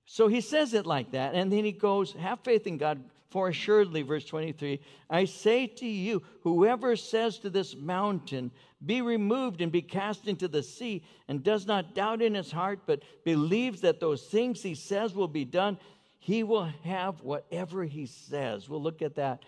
So 0.04 0.28
he 0.28 0.42
says 0.42 0.74
it 0.74 0.86
like 0.86 1.12
that. 1.12 1.34
And 1.34 1.50
then 1.50 1.64
he 1.64 1.72
goes, 1.72 2.12
Have 2.12 2.40
faith 2.40 2.66
in 2.66 2.76
God, 2.76 3.02
for 3.30 3.48
assuredly, 3.48 4.02
verse 4.02 4.26
23, 4.26 4.80
I 5.08 5.24
say 5.24 5.66
to 5.66 5.86
you, 5.86 6.22
whoever 6.42 6.94
says 6.94 7.38
to 7.38 7.50
this 7.50 7.74
mountain, 7.74 8.50
Be 8.84 9.00
removed 9.00 9.62
and 9.62 9.72
be 9.72 9.82
cast 9.82 10.28
into 10.28 10.46
the 10.46 10.62
sea, 10.62 11.04
and 11.26 11.42
does 11.42 11.66
not 11.66 11.94
doubt 11.94 12.20
in 12.20 12.34
his 12.34 12.52
heart, 12.52 12.80
but 12.86 13.02
believes 13.24 13.80
that 13.80 13.98
those 13.98 14.24
things 14.24 14.62
he 14.62 14.74
says 14.74 15.14
will 15.14 15.28
be 15.28 15.46
done, 15.46 15.78
he 16.18 16.42
will 16.42 16.68
have 16.84 17.22
whatever 17.22 17.84
he 17.84 18.04
says. 18.04 18.68
We'll 18.68 18.82
look 18.82 19.00
at 19.00 19.16
that 19.16 19.42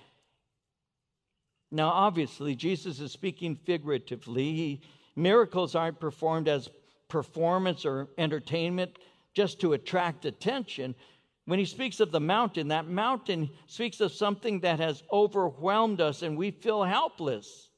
now, 1.70 1.88
obviously, 1.88 2.54
Jesus 2.54 3.00
is 3.00 3.12
speaking 3.12 3.56
figuratively. 3.56 4.52
He, 4.52 4.80
miracles 5.16 5.74
aren't 5.74 5.98
performed 5.98 6.48
as 6.48 6.70
performance 7.08 7.84
or 7.84 8.08
entertainment 8.18 8.98
just 9.34 9.60
to 9.60 9.72
attract 9.72 10.24
attention. 10.24 10.94
When 11.44 11.58
he 11.58 11.64
speaks 11.64 12.00
of 12.00 12.12
the 12.12 12.20
mountain, 12.20 12.68
that 12.68 12.88
mountain 12.88 13.50
speaks 13.66 14.00
of 14.00 14.12
something 14.12 14.60
that 14.60 14.80
has 14.80 15.02
overwhelmed 15.12 16.00
us 16.00 16.22
and 16.22 16.36
we 16.36 16.50
feel 16.50 16.84
helpless. 16.84 17.68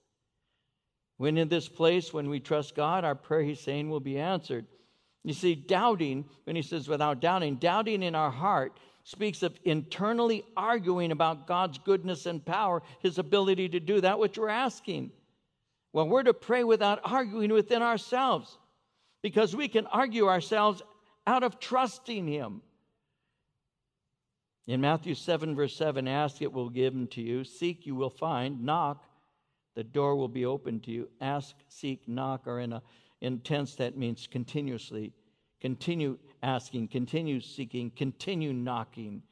When 1.16 1.36
in 1.36 1.48
this 1.48 1.68
place, 1.68 2.12
when 2.12 2.28
we 2.28 2.40
trust 2.40 2.76
God, 2.76 3.04
our 3.04 3.14
prayer, 3.14 3.42
he's 3.42 3.60
saying, 3.60 3.90
will 3.90 4.00
be 4.00 4.18
answered. 4.18 4.66
You 5.24 5.34
see, 5.34 5.54
doubting, 5.54 6.26
when 6.44 6.56
he 6.56 6.62
says 6.62 6.88
without 6.88 7.20
doubting, 7.20 7.56
doubting 7.56 8.02
in 8.02 8.14
our 8.14 8.30
heart 8.30 8.78
speaks 9.08 9.42
of 9.42 9.58
internally 9.64 10.44
arguing 10.54 11.12
about 11.12 11.46
God's 11.46 11.78
goodness 11.78 12.26
and 12.26 12.44
power, 12.44 12.82
his 13.00 13.16
ability 13.16 13.70
to 13.70 13.80
do 13.80 14.02
that 14.02 14.18
which 14.18 14.36
we're 14.36 14.50
asking. 14.50 15.10
Well, 15.94 16.06
we're 16.06 16.24
to 16.24 16.34
pray 16.34 16.62
without 16.62 17.00
arguing 17.04 17.50
within 17.50 17.80
ourselves 17.80 18.58
because 19.22 19.56
we 19.56 19.66
can 19.66 19.86
argue 19.86 20.28
ourselves 20.28 20.82
out 21.26 21.42
of 21.42 21.58
trusting 21.58 22.26
him. 22.26 22.60
In 24.66 24.82
Matthew 24.82 25.14
7, 25.14 25.56
verse 25.56 25.74
7, 25.74 26.06
ask, 26.06 26.42
it 26.42 26.52
will 26.52 26.68
be 26.68 26.78
given 26.78 27.06
to 27.06 27.22
you. 27.22 27.44
Seek, 27.44 27.86
you 27.86 27.94
will 27.94 28.10
find. 28.10 28.62
Knock, 28.62 29.02
the 29.74 29.84
door 29.84 30.16
will 30.16 30.28
be 30.28 30.44
open 30.44 30.80
to 30.80 30.90
you. 30.90 31.08
Ask, 31.22 31.54
seek, 31.68 32.06
knock 32.06 32.46
are 32.46 32.60
in 32.60 32.74
a 32.74 32.82
in 33.22 33.38
tense 33.40 33.74
that 33.76 33.96
means 33.96 34.28
continuously. 34.30 35.14
Continue 35.62 36.18
asking, 36.42 36.88
continue 36.88 37.40
seeking, 37.40 37.90
continue 37.90 38.52
knocking. 38.52 39.22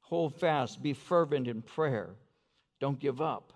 Hold 0.00 0.34
fast, 0.34 0.82
be 0.82 0.92
fervent 0.92 1.48
in 1.48 1.62
prayer. 1.62 2.10
Don't 2.80 2.98
give 2.98 3.20
up. 3.20 3.52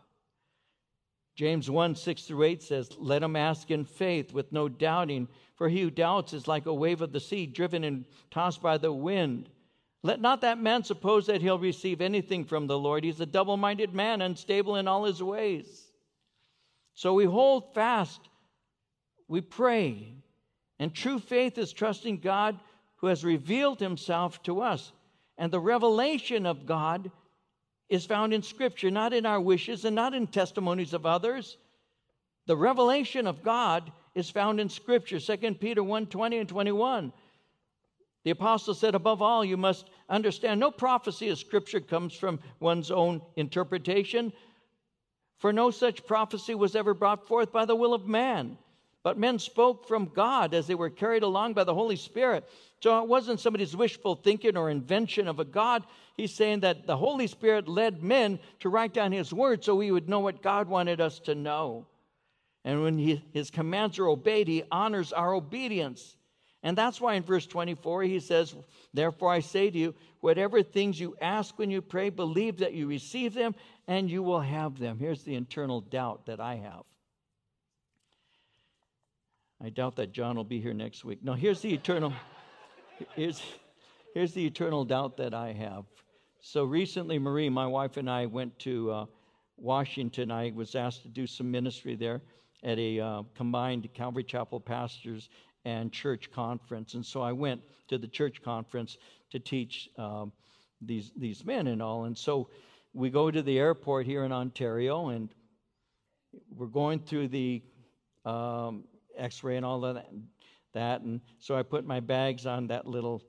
James 1.35 1.71
1 1.71 1.95
6 1.95 2.23
through 2.23 2.43
8 2.43 2.63
says, 2.63 2.91
Let 2.99 3.23
him 3.23 3.37
ask 3.37 3.71
in 3.71 3.85
faith 3.85 4.33
with 4.33 4.53
no 4.53 4.69
doubting, 4.69 5.29
for 5.57 5.69
he 5.69 5.81
who 5.81 5.91
doubts 5.91 6.33
is 6.33 6.47
like 6.47 6.67
a 6.67 6.75
wave 6.75 7.01
of 7.01 7.13
the 7.13 7.21
sea, 7.21 7.47
driven 7.47 7.85
and 7.85 8.05
tossed 8.31 8.61
by 8.61 8.77
the 8.77 8.93
wind. 8.93 9.49
Let 10.03 10.21
not 10.21 10.41
that 10.41 10.59
man 10.59 10.83
suppose 10.83 11.27
that 11.27 11.41
he'll 11.41 11.59
receive 11.59 12.01
anything 12.01 12.45
from 12.45 12.67
the 12.67 12.79
Lord. 12.79 13.05
He's 13.05 13.21
a 13.21 13.27
double 13.27 13.57
minded 13.57 13.95
man, 13.95 14.21
unstable 14.21 14.77
in 14.77 14.89
all 14.89 15.05
his 15.05 15.23
ways. 15.23 15.93
So 16.95 17.15
we 17.15 17.25
hold 17.25 17.73
fast, 17.73 18.21
we 19.29 19.41
pray, 19.41 20.13
and 20.83 20.93
true 20.93 21.21
faith 21.21 21.59
is 21.59 21.73
trusting 21.73 22.19
God 22.19 22.59
who 22.97 23.07
has 23.07 23.25
revealed 23.25 23.79
himself 23.79 24.43
to 24.43 24.63
us. 24.63 24.91
And 25.39 25.53
the 25.53 25.61
revelation 25.61 26.45
of 26.45 26.67
God 26.67 27.13
is 27.89 28.05
found 28.05 28.35
in 28.35 28.43
Scripture, 28.43 28.91
not 28.91 29.13
in 29.13 29.25
our 29.25 29.41
wishes 29.41 29.85
and 29.85 29.95
not 29.95 30.13
in 30.13 30.27
testimonies 30.27 30.93
of 30.93 31.07
others. 31.07 31.57
The 32.47 32.57
revelation 32.57 33.29
of 33.29 33.45
God 33.45 33.93
is 34.17 34.29
found 34.29 34.59
in 34.59 34.69
Scripture, 34.69 35.21
2 35.21 35.55
Peter 35.55 35.85
1 35.85 36.07
20 36.07 36.39
and 36.39 36.49
21. 36.49 37.13
The 38.25 38.33
apostle 38.33 38.75
said, 38.75 38.97
Above 38.97 39.23
all, 39.23 39.45
you 39.45 39.57
must 39.57 39.89
understand 40.09 40.59
no 40.59 40.73
prophecy 40.73 41.29
of 41.29 41.39
Scripture 41.39 41.79
comes 41.79 42.13
from 42.13 42.41
one's 42.59 42.91
own 42.91 43.23
interpretation, 43.37 44.33
for 45.39 45.53
no 45.53 45.71
such 45.71 46.09
prophecy 46.09 46.57
was 46.57 46.75
ever 46.75 46.93
brought 46.93 47.29
forth 47.29 47.53
by 47.53 47.67
the 47.67 47.77
will 47.77 47.95
of 47.95 48.09
man. 48.09 48.59
But 49.03 49.19
men 49.19 49.39
spoke 49.39 49.89
from 49.89 50.07
God 50.07 50.55
as 50.55 50.67
they 50.67 50.77
were 50.77 50.91
carried 50.91 51.25
along 51.25 51.55
by 51.55 51.65
the 51.65 51.75
Holy 51.75 51.97
Spirit. 51.97 52.49
So 52.81 53.03
it 53.03 53.09
wasn't 53.09 53.41
somebody's 53.41 53.77
wishful 53.77 54.15
thinking 54.15 54.57
or 54.57 54.71
invention 54.71 55.27
of 55.27 55.41
a 55.41 55.45
God. 55.45 55.85
He's 56.17 56.35
saying 56.35 56.61
that 56.61 56.87
the 56.87 56.97
Holy 56.97 57.27
Spirit 57.27 57.67
led 57.67 58.03
men 58.03 58.39
to 58.61 58.69
write 58.69 58.95
down 58.95 59.11
His 59.11 59.33
word 59.33 59.65
so 59.65 59.75
we 59.75 59.91
would 59.91 60.09
know 60.09 60.21
what 60.21 60.43
God 60.43 60.69
wanted 60.69 61.01
us 61.01 61.19
to 61.21 61.35
know. 61.35 61.87
And 62.65 62.83
when 62.83 62.97
he, 62.97 63.25
His 63.33 63.51
commands 63.51 63.99
are 63.99 64.07
obeyed, 64.07 64.47
He 64.47 64.63
honors 64.71 65.13
our 65.13 65.35
obedience. 65.35 66.17
And 66.63 66.79
that's 66.79 67.01
why 67.01 67.15
in 67.15 67.25
verse 67.25 67.47
24 67.47 68.05
he 68.05 68.21
says, 68.21 68.55
Therefore 68.95 69.33
I 69.33 69.41
say 69.41 69.69
to 69.69 69.77
you, 69.77 69.95
whatever 70.21 70.63
things 70.63 71.01
you 71.01 71.17
ask 71.21 71.59
when 71.59 71.73
you 71.73 71.83
pray, 71.83 72.09
believe 72.09 72.59
that 72.59 72.73
you 72.73 72.87
receive 72.87 73.35
them 73.35 73.57
and 73.89 74.09
you 74.09 74.23
will 74.23 74.41
have 74.41 74.79
them. 74.79 74.99
Here's 74.99 75.25
the 75.25 75.35
internal 75.35 75.81
doubt 75.81 76.27
that 76.27 76.39
I 76.39 76.57
have. 76.57 76.85
I 79.65 79.69
doubt 79.69 79.95
that 79.97 80.13
John 80.13 80.35
will 80.35 80.43
be 80.43 80.61
here 80.61 80.75
next 80.75 81.05
week. 81.05 81.23
No, 81.23 81.35
here's 81.35 81.61
the 81.61 81.73
eternal 81.73 82.13
here's 83.15 83.41
here's 84.13 84.33
the 84.33 84.45
eternal 84.45 84.85
doubt 84.85 85.17
that 85.19 85.35
I 85.35 85.53
have. 85.53 85.85
So 86.41 86.65
recently 86.65 87.17
Marie, 87.17 87.49
my 87.49 87.67
wife 87.67 87.97
and 87.97 88.11
I 88.11 88.27
went 88.27 88.59
to 88.61 88.91
uh, 88.91 89.07
Washington. 89.57 90.33
I 90.33 90.53
was 90.53 90.75
asked 90.75 91.03
to 91.03 91.09
do 91.09 91.29
some 91.29 91.49
ministry 91.49 91.95
there 91.95 92.23
at 92.65 92.77
a 92.81 92.99
uh, 92.99 93.23
combined 93.37 93.89
Calvary 93.95 94.25
Chapel 94.25 94.59
pastors 94.59 95.29
and 95.65 95.93
church 95.93 96.33
conference. 96.33 96.95
And 96.95 97.07
so 97.07 97.23
I 97.23 97.31
went 97.31 97.63
to 97.87 97.99
the 97.99 98.09
church 98.09 98.43
conference 98.43 98.99
to 99.31 99.39
teach 99.39 99.91
um, 99.97 100.33
these, 100.81 101.13
these 101.17 101.45
men 101.45 101.69
and 101.69 101.81
all. 101.81 102.05
And 102.05 102.19
so 102.19 102.49
we 102.95 103.11
go 103.11 103.31
to 103.31 103.43
the 103.43 103.61
airport 103.61 104.07
here 104.07 104.25
in 104.25 104.33
Ontario 104.33 105.11
and 105.11 105.29
we're 106.51 106.67
going 106.67 106.99
through 106.99 107.29
the 107.29 107.63
um, 108.25 108.85
x 109.17 109.43
ray 109.45 109.57
and 109.57 109.67
all 109.67 109.85
of 109.85 109.95
that, 109.95 110.11
that. 110.73 111.03
And 111.03 111.21
so 111.39 111.57
I 111.57 111.63
put 111.63 111.87
my 111.87 112.01
bags 112.01 112.47
on 112.47 112.67
that 112.69 112.87
little 112.87 113.23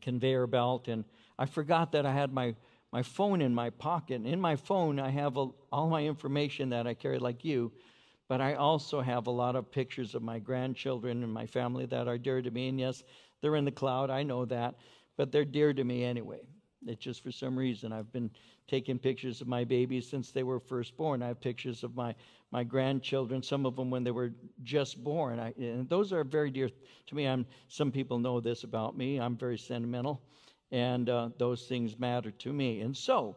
conveyor 0.00 0.46
belt 0.46 0.88
and 0.88 1.04
I 1.38 1.46
forgot 1.46 1.92
that 1.92 2.06
I 2.06 2.12
had 2.12 2.32
my, 2.32 2.54
my 2.92 3.02
phone 3.02 3.42
in 3.42 3.54
my 3.54 3.70
pocket. 3.70 4.16
And 4.16 4.26
in 4.26 4.40
my 4.40 4.56
phone, 4.56 4.98
I 4.98 5.10
have 5.10 5.36
a, 5.36 5.48
all 5.70 5.88
my 5.88 6.04
information 6.04 6.70
that 6.70 6.86
I 6.86 6.94
carry, 6.94 7.18
like 7.18 7.44
you. 7.44 7.72
But 8.28 8.40
I 8.40 8.54
also 8.54 9.00
have 9.00 9.26
a 9.26 9.30
lot 9.30 9.54
of 9.54 9.70
pictures 9.70 10.14
of 10.14 10.22
my 10.22 10.38
grandchildren 10.38 11.22
and 11.22 11.32
my 11.32 11.46
family 11.46 11.86
that 11.86 12.08
are 12.08 12.18
dear 12.18 12.42
to 12.42 12.50
me. 12.50 12.68
And 12.68 12.80
yes, 12.80 13.04
they're 13.40 13.56
in 13.56 13.64
the 13.64 13.70
cloud, 13.70 14.10
I 14.10 14.22
know 14.22 14.44
that, 14.46 14.74
but 15.16 15.30
they're 15.30 15.44
dear 15.44 15.72
to 15.72 15.84
me 15.84 16.04
anyway. 16.04 16.40
It's 16.86 17.02
just 17.02 17.22
for 17.22 17.32
some 17.32 17.58
reason 17.58 17.92
I've 17.92 18.12
been 18.12 18.30
taking 18.68 18.98
pictures 18.98 19.40
of 19.40 19.48
my 19.48 19.64
babies 19.64 20.08
since 20.08 20.30
they 20.30 20.42
were 20.42 20.60
first 20.60 20.96
born. 20.96 21.22
I 21.22 21.28
have 21.28 21.40
pictures 21.40 21.82
of 21.82 21.94
my, 21.96 22.14
my 22.50 22.64
grandchildren, 22.64 23.42
some 23.42 23.66
of 23.66 23.76
them 23.76 23.90
when 23.90 24.04
they 24.04 24.10
were 24.10 24.32
just 24.62 25.02
born. 25.02 25.40
I, 25.40 25.52
and 25.58 25.88
those 25.88 26.12
are 26.12 26.24
very 26.24 26.50
dear 26.50 26.70
to 27.06 27.14
me. 27.14 27.26
I'm, 27.26 27.46
some 27.68 27.90
people 27.90 28.18
know 28.18 28.40
this 28.40 28.64
about 28.64 28.96
me. 28.96 29.18
I'm 29.20 29.36
very 29.36 29.58
sentimental, 29.58 30.20
and 30.70 31.08
uh, 31.08 31.30
those 31.38 31.66
things 31.66 31.98
matter 31.98 32.30
to 32.30 32.52
me. 32.52 32.80
And 32.80 32.96
so 32.96 33.36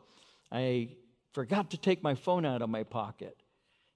I 0.51 0.89
forgot 1.33 1.71
to 1.71 1.77
take 1.77 2.03
my 2.03 2.15
phone 2.15 2.45
out 2.45 2.61
of 2.61 2.69
my 2.69 2.83
pocket. 2.83 3.37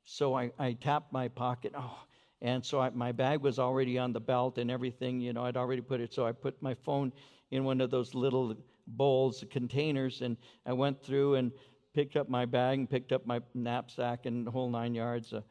So 0.06 0.36
I, 0.36 0.52
I 0.60 0.74
tapped 0.74 1.14
my 1.14 1.28
pocket. 1.28 1.74
Oh, 1.78 1.98
and 2.42 2.64
so 2.66 2.82
I, 2.82 2.90
my 2.90 3.12
bag 3.12 3.42
was 3.42 3.58
already 3.58 3.98
on 3.98 4.14
the 4.14 4.20
belt 4.20 4.58
and 4.58 4.70
everything. 4.70 5.22
You 5.22 5.34
know, 5.34 5.46
I'd 5.46 5.58
already 5.58 5.82
put 5.82 6.02
it. 6.02 6.14
So 6.14 6.26
I 6.26 6.32
put 6.32 6.62
my 6.62 6.74
phone 6.74 7.14
in 7.52 7.64
one 7.64 7.82
of 7.82 7.90
those 7.90 8.14
little 8.14 8.56
bowls, 8.88 9.44
containers, 9.50 10.22
and 10.22 10.38
I 10.66 10.74
went 10.74 11.04
through 11.04 11.36
and 11.36 11.52
picked 11.94 12.16
up 12.16 12.30
my 12.30 12.46
bag 12.46 12.80
and 12.80 12.90
picked 12.90 13.12
up 13.12 13.26
my 13.26 13.42
knapsack 13.54 14.26
and 14.26 14.46
the 14.46 14.52
whole 14.52 14.70
nine 14.70 14.96
yards. 14.96 15.34
Uh, 15.34 15.42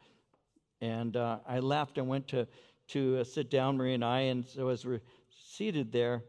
and 0.81 1.17
uh, 1.17 1.39
I 1.47 1.61
left 1.61 1.99
and 1.99 2.09
went 2.09 2.29
to 2.29 2.47
to 2.89 3.19
uh, 3.19 3.25
sit 3.25 3.51
down, 3.51 3.77
Marie 3.77 3.95
and 3.95 4.05
I. 4.05 4.21
And 4.21 4.47
so 4.47 4.69
as 4.69 4.85
we're 4.85 5.01
seated 5.31 5.93
there, 5.93 6.25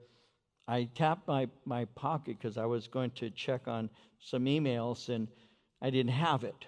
I 0.67 0.89
tapped 0.95 1.27
my 1.27 1.47
my 1.65 1.85
pocket 1.85 2.37
because 2.37 2.57
I 2.57 2.65
was 2.65 2.87
going 2.87 3.11
to 3.11 3.29
check 3.31 3.67
on 3.67 3.89
some 4.19 4.45
emails, 4.45 5.09
and 5.09 5.27
I 5.81 5.89
didn't 5.89 6.13
have 6.13 6.43
it. 6.43 6.65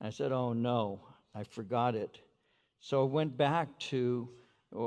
I 0.00 0.10
said, 0.10 0.32
Oh 0.32 0.52
no, 0.52 1.00
I 1.34 1.44
forgot 1.44 1.94
it. 1.94 2.18
So 2.80 3.02
I 3.02 3.04
went 3.04 3.36
back 3.36 3.78
to 3.90 4.28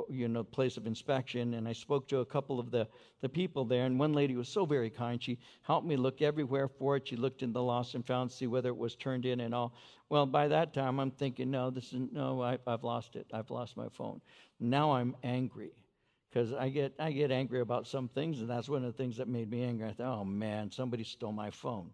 you 0.10 0.28
know 0.30 0.44
place 0.44 0.78
of 0.78 0.88
inspection 0.88 1.56
and 1.56 1.68
i 1.68 1.74
spoke 1.74 2.08
to 2.08 2.20
a 2.20 2.26
couple 2.26 2.58
of 2.60 2.72
the, 2.72 2.88
the 3.22 3.28
people 3.28 3.66
there 3.66 3.86
and 3.86 4.00
one 4.00 4.14
lady 4.14 4.36
was 4.36 4.48
so 4.48 4.66
very 4.66 4.90
kind 4.90 5.22
she 5.22 5.38
helped 5.64 5.86
me 5.86 5.98
look 5.98 6.22
everywhere 6.22 6.68
for 6.68 6.96
it. 6.96 7.08
She 7.08 7.18
looked 7.18 7.44
in 7.44 7.52
the 7.52 7.62
lost 7.62 7.96
and 7.96 8.06
found 8.06 8.32
see 8.32 8.48
whether 8.48 8.70
it 8.70 8.78
was 8.78 8.96
turned 8.96 9.26
in 9.26 9.42
and 9.42 9.54
all. 9.54 9.76
Well 10.10 10.26
by 10.26 10.48
that 10.48 10.74
time 10.74 11.00
i'm 11.00 11.12
thinking 11.12 11.52
no 11.52 11.70
this 11.70 11.92
is 11.92 12.02
no 12.12 12.42
I, 12.42 12.58
i've 12.66 12.84
lost 12.84 13.16
it. 13.16 13.28
I've 13.34 13.52
lost 13.52 13.76
my 13.76 13.90
phone. 13.90 14.22
Now 14.60 14.94
i'm 14.94 15.16
angry 15.24 15.74
because 16.30 16.54
i 16.54 16.70
get 16.70 16.94
i 17.00 17.12
get 17.12 17.32
angry 17.32 17.60
about 17.60 17.86
some 17.86 18.08
things 18.08 18.40
and 18.40 18.50
that's 18.50 18.70
one 18.70 18.86
of 18.86 18.92
the 18.92 18.98
things 18.98 19.18
that 19.18 19.28
made 19.28 19.50
me 19.52 19.64
angry. 19.64 19.88
I 19.88 19.94
thought 19.94 20.20
oh 20.20 20.24
man 20.24 20.72
somebody 20.72 21.04
stole 21.04 21.34
my 21.34 21.52
phone. 21.52 21.90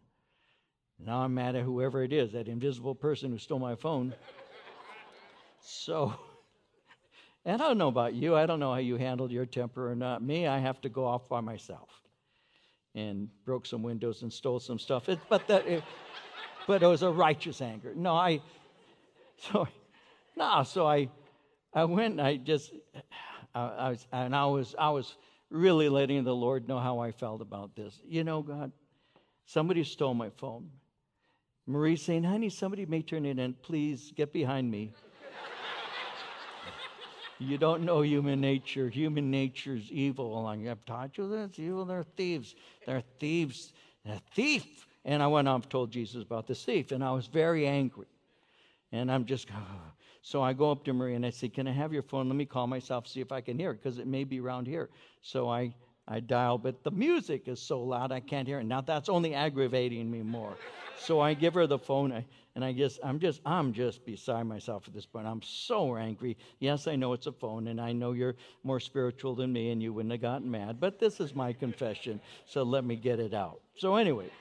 Now 1.00 1.20
I'm 1.20 1.34
mad 1.34 1.56
at 1.56 1.64
whoever 1.64 2.04
it 2.04 2.12
is, 2.12 2.34
that 2.34 2.48
invisible 2.48 2.94
person 2.94 3.32
who 3.32 3.38
stole 3.38 3.60
my 3.60 3.76
phone. 3.76 4.14
so, 5.62 6.14
and 7.46 7.62
I 7.62 7.68
don't 7.68 7.78
know 7.78 7.88
about 7.88 8.14
you. 8.14 8.36
I 8.36 8.46
don't 8.46 8.60
know 8.60 8.72
how 8.72 8.80
you 8.80 8.98
handled 8.98 9.32
your 9.32 9.46
temper 9.46 9.92
or 9.92 9.96
not. 9.96 10.22
Me, 10.22 10.48
I 10.48 10.60
have 10.60 10.82
to 10.82 10.90
go 10.90 11.06
off 11.06 11.30
by 11.30 11.42
myself 11.42 11.90
and 12.96 13.30
broke 13.46 13.66
some 13.66 13.84
windows 13.84 14.22
and 14.24 14.32
stole 14.32 14.60
some 14.60 14.80
stuff. 14.80 15.10
It, 15.10 15.20
but 15.30 15.48
that, 15.48 15.66
it, 15.68 15.84
but 16.68 16.84
it 16.84 16.88
was 16.88 17.04
a 17.04 17.10
righteous 17.10 17.62
anger. 17.62 17.94
No, 17.96 18.14
I, 18.16 18.42
so, 19.38 19.68
no, 20.36 20.64
so 20.64 20.88
I, 20.88 21.10
I 21.74 21.86
went. 21.86 22.14
And 22.14 22.22
I 22.22 22.38
just, 22.38 22.74
I, 23.56 23.62
I 23.62 23.90
was, 23.90 24.08
and 24.12 24.36
I 24.36 24.46
was, 24.46 24.76
I 24.78 24.90
was 24.90 25.16
really 25.50 25.90
letting 25.90 26.24
the 26.24 26.36
Lord 26.36 26.68
know 26.68 26.80
how 26.80 27.00
I 27.00 27.12
felt 27.12 27.42
about 27.42 27.76
this. 27.76 28.00
You 28.06 28.24
know, 28.24 28.42
God, 28.42 28.72
somebody 29.46 29.84
stole 29.84 30.14
my 30.14 30.30
phone. 30.30 30.70
Marie 31.66 31.96
saying, 31.96 32.24
honey, 32.24 32.50
somebody 32.50 32.86
may 32.86 33.02
turn 33.04 33.26
it 33.26 33.38
in. 33.38 33.54
Please 33.54 34.12
get 34.16 34.34
behind 34.34 34.70
me. 34.70 34.92
You 37.40 37.58
don't 37.58 37.84
know 37.84 38.02
human 38.02 38.42
nature. 38.42 38.90
Human 38.90 39.32
nature 39.32 39.76
is 39.76 39.90
evil. 39.90 40.46
I've 40.46 40.86
taught 40.86 41.18
you 41.18 41.30
this. 41.30 41.58
Evil, 41.58 41.86
they're 41.86 42.04
thieves. 42.04 42.56
They're 42.86 43.04
thieves. 43.20 43.74
A 44.06 44.20
thief. 44.34 44.88
And 45.06 45.24
I 45.24 45.28
went 45.28 45.48
off 45.48 45.70
told 45.70 45.92
Jesus 45.92 46.24
about 46.24 46.48
the 46.48 46.56
thief, 46.56 46.92
and 46.92 47.04
I 47.04 47.12
was 47.12 47.28
very 47.28 47.66
angry. 47.66 48.08
And 48.92 49.12
I'm 49.12 49.26
just, 49.26 49.48
so 50.22 50.42
I 50.42 50.54
go 50.54 50.72
up 50.72 50.84
to 50.86 50.94
Marie 50.94 51.16
and 51.16 51.26
I 51.26 51.30
say, 51.30 51.50
Can 51.50 51.68
I 51.68 51.72
have 51.72 51.94
your 51.94 52.04
phone? 52.04 52.28
Let 52.28 52.36
me 52.36 52.46
call 52.46 52.68
myself, 52.68 53.08
see 53.08 53.22
if 53.22 53.32
I 53.32 53.42
can 53.42 53.58
hear 53.58 53.72
it, 53.72 53.82
because 53.82 54.00
it 54.00 54.08
may 54.08 54.24
be 54.24 54.40
around 54.40 54.68
here. 54.68 54.90
So 55.22 55.50
I, 55.50 55.74
I 56.12 56.20
dial, 56.20 56.58
but 56.58 56.84
the 56.84 56.90
music 56.90 57.48
is 57.48 57.62
so 57.62 57.82
loud 57.82 58.12
I 58.12 58.20
can't 58.20 58.48
hear 58.48 58.60
it. 58.60 58.64
Now 58.64 58.82
that's 58.82 59.10
only 59.10 59.36
aggravating 59.36 60.10
me 60.10 60.24
more. 60.24 60.58
So 60.98 61.20
I 61.20 61.36
give 61.36 61.54
her 61.54 61.68
the 61.68 61.78
phone, 61.78 62.26
and 62.56 62.66
I 62.66 62.72
guess 62.72 62.98
I'm 63.04 63.20
just 63.20 63.42
I'm 63.46 63.74
just 63.74 64.04
beside 64.06 64.44
myself 64.44 64.88
at 64.88 64.94
this 64.94 65.06
point. 65.06 65.28
I'm 65.28 65.44
so 65.44 65.96
angry. 65.96 66.36
Yes, 66.60 66.88
I 66.88 66.96
know 66.96 67.14
it's 67.14 67.28
a 67.28 67.32
phone, 67.32 67.68
and 67.68 67.80
I 67.80 67.94
know 67.94 68.14
you're 68.14 68.36
more 68.64 68.80
spiritual 68.80 69.36
than 69.36 69.54
me, 69.54 69.70
and 69.70 69.84
you 69.84 69.94
wouldn't 69.94 70.12
have 70.12 70.22
gotten 70.22 70.50
mad. 70.50 70.80
But 70.80 70.98
this 70.98 71.20
is 71.20 71.36
my 71.36 71.54
confession, 71.54 72.20
so 72.48 72.64
let 72.64 72.84
me 72.84 72.96
get 72.96 73.20
it 73.20 73.36
out. 73.36 73.62
So 73.78 73.96
anyway, 73.96 74.32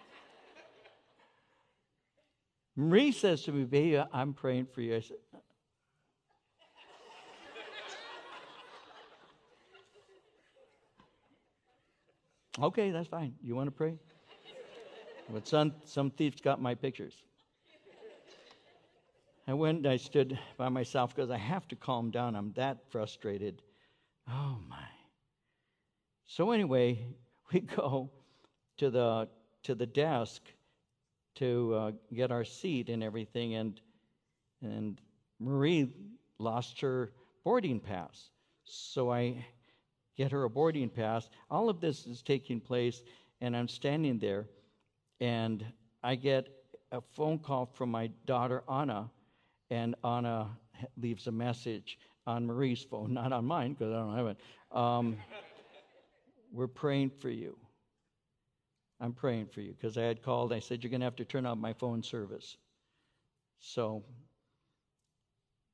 Marie 2.77 3.13
says 3.13 3.43
to 3.43 3.53
me, 3.53 3.65
"Baby, 3.65 4.03
I'm 4.11 4.33
praying 4.33 4.69
for 4.73 4.81
you." 4.81 4.97
I 4.97 5.01
said, 5.01 5.19
Okay, 12.61 12.91
that's 12.91 13.09
fine. 13.09 13.35
You 13.43 13.55
want 13.55 13.69
to 13.69 13.73
pray? 13.73 13.95
But 15.31 15.47
some, 15.47 15.75
some 15.85 16.11
thieves 16.11 16.41
got 16.41 16.61
my 16.61 16.75
pictures. 16.75 17.23
I 19.47 19.55
went, 19.55 19.87
I 19.87 19.97
stood 19.97 20.39
by 20.57 20.69
myself 20.69 21.15
because 21.15 21.31
I 21.31 21.39
have 21.39 21.67
to 21.69 21.77
calm 21.77 22.11
down. 22.11 22.35
I'm 22.37 22.53
that 22.53 22.91
frustrated. 22.91 23.63
Oh 24.29 24.59
my. 24.69 24.77
So 26.27 26.51
anyway, 26.51 27.07
we 27.53 27.61
go 27.61 28.11
to 28.77 28.91
the 28.91 29.29
to 29.65 29.75
the 29.75 29.87
desk 29.87 30.43
to 31.37 31.75
uh, 31.75 31.91
get 32.15 32.31
our 32.31 32.45
seat 32.45 32.91
and 32.91 33.03
everything, 33.03 33.55
and 33.55 33.81
and 34.63 35.01
Marie 35.41 35.93
lost 36.39 36.81
her 36.81 37.13
boarding 37.45 37.81
pass. 37.81 38.31
So 38.65 39.11
I 39.11 39.47
get 40.19 40.31
her 40.33 40.45
a 40.45 40.51
boarding 40.51 40.91
pass. 40.91 41.31
All 41.51 41.71
of 41.71 41.81
this 41.81 42.07
is 42.07 42.21
taking 42.21 42.61
place, 42.61 43.01
and 43.41 43.57
I'm 43.57 43.69
standing 43.69 44.19
there 44.19 44.47
and 45.21 45.65
I 46.03 46.15
get 46.15 46.49
a 46.93 47.01
phone 47.01 47.39
call 47.39 47.67
from 47.67 47.91
my 47.91 48.09
daughter 48.27 48.63
Anna, 48.71 49.11
and 49.71 49.95
Anna 50.05 50.49
leaves 50.97 51.27
a 51.27 51.33
message 51.33 51.99
on 52.27 52.47
Marie's 52.47 52.83
phone, 52.83 53.15
not 53.15 53.33
on 53.33 53.45
mine 53.45 53.73
because 53.73 53.93
I 53.93 53.97
don't 53.97 54.17
have 54.17 54.27
it. 54.27 54.37
Um, 54.73 55.17
we're 56.53 56.67
praying 56.67 57.11
for 57.21 57.31
you. 57.31 57.57
I'm 59.01 59.13
praying 59.13 59.47
for 59.47 59.61
you 59.61 59.73
because 59.73 59.97
I 59.97 60.03
had 60.03 60.23
called. 60.23 60.53
I 60.53 60.59
said, 60.59 60.83
You're 60.83 60.91
going 60.91 61.01
to 61.01 61.07
have 61.07 61.17
to 61.17 61.25
turn 61.25 61.47
off 61.47 61.59
my 61.59 61.73
phone 61.73 62.03
service. 62.03 62.57
So 63.61 64.03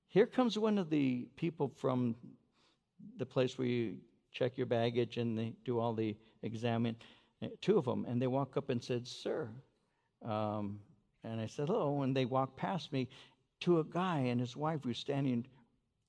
here 0.09 0.27
comes 0.27 0.59
one 0.59 0.79
of 0.79 0.91
the 0.91 1.29
people 1.37 1.73
from 1.77 2.17
the 3.19 3.27
place 3.27 3.59
where 3.59 3.67
you 3.67 3.97
check 4.35 4.59
your 4.59 4.67
baggage 4.67 5.17
and 5.17 5.39
they 5.39 5.55
do 5.65 5.79
all 5.79 5.95
the 5.95 6.15
examining, 6.43 6.97
uh, 7.43 7.47
two 7.63 7.79
of 7.79 7.85
them, 7.87 8.05
and 8.07 8.21
they 8.21 8.27
walk 8.27 8.57
up 8.57 8.69
and 8.69 8.83
said, 8.83 9.07
Sir. 9.07 9.49
Um, 10.25 10.81
and 11.23 11.41
I 11.41 11.47
said, 11.47 11.69
Hello. 11.69 12.03
And 12.03 12.15
they 12.15 12.27
walked 12.27 12.57
past 12.57 12.93
me 12.93 13.09
to 13.61 13.81
a 13.81 13.85
guy 13.85 14.19
and 14.19 14.41
his 14.41 14.57
wife 14.57 14.81
who's 14.85 14.99
standing 14.99 15.47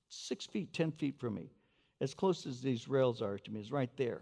six 0.08 0.46
feet, 0.46 0.72
10 0.72 0.92
feet 0.92 1.18
from 1.18 1.34
me, 1.34 1.50
as 2.00 2.14
close 2.14 2.46
as 2.46 2.60
these 2.60 2.88
rails 2.88 3.22
are 3.22 3.38
to 3.38 3.50
me, 3.50 3.60
is 3.60 3.72
right 3.72 3.90
there. 3.96 4.20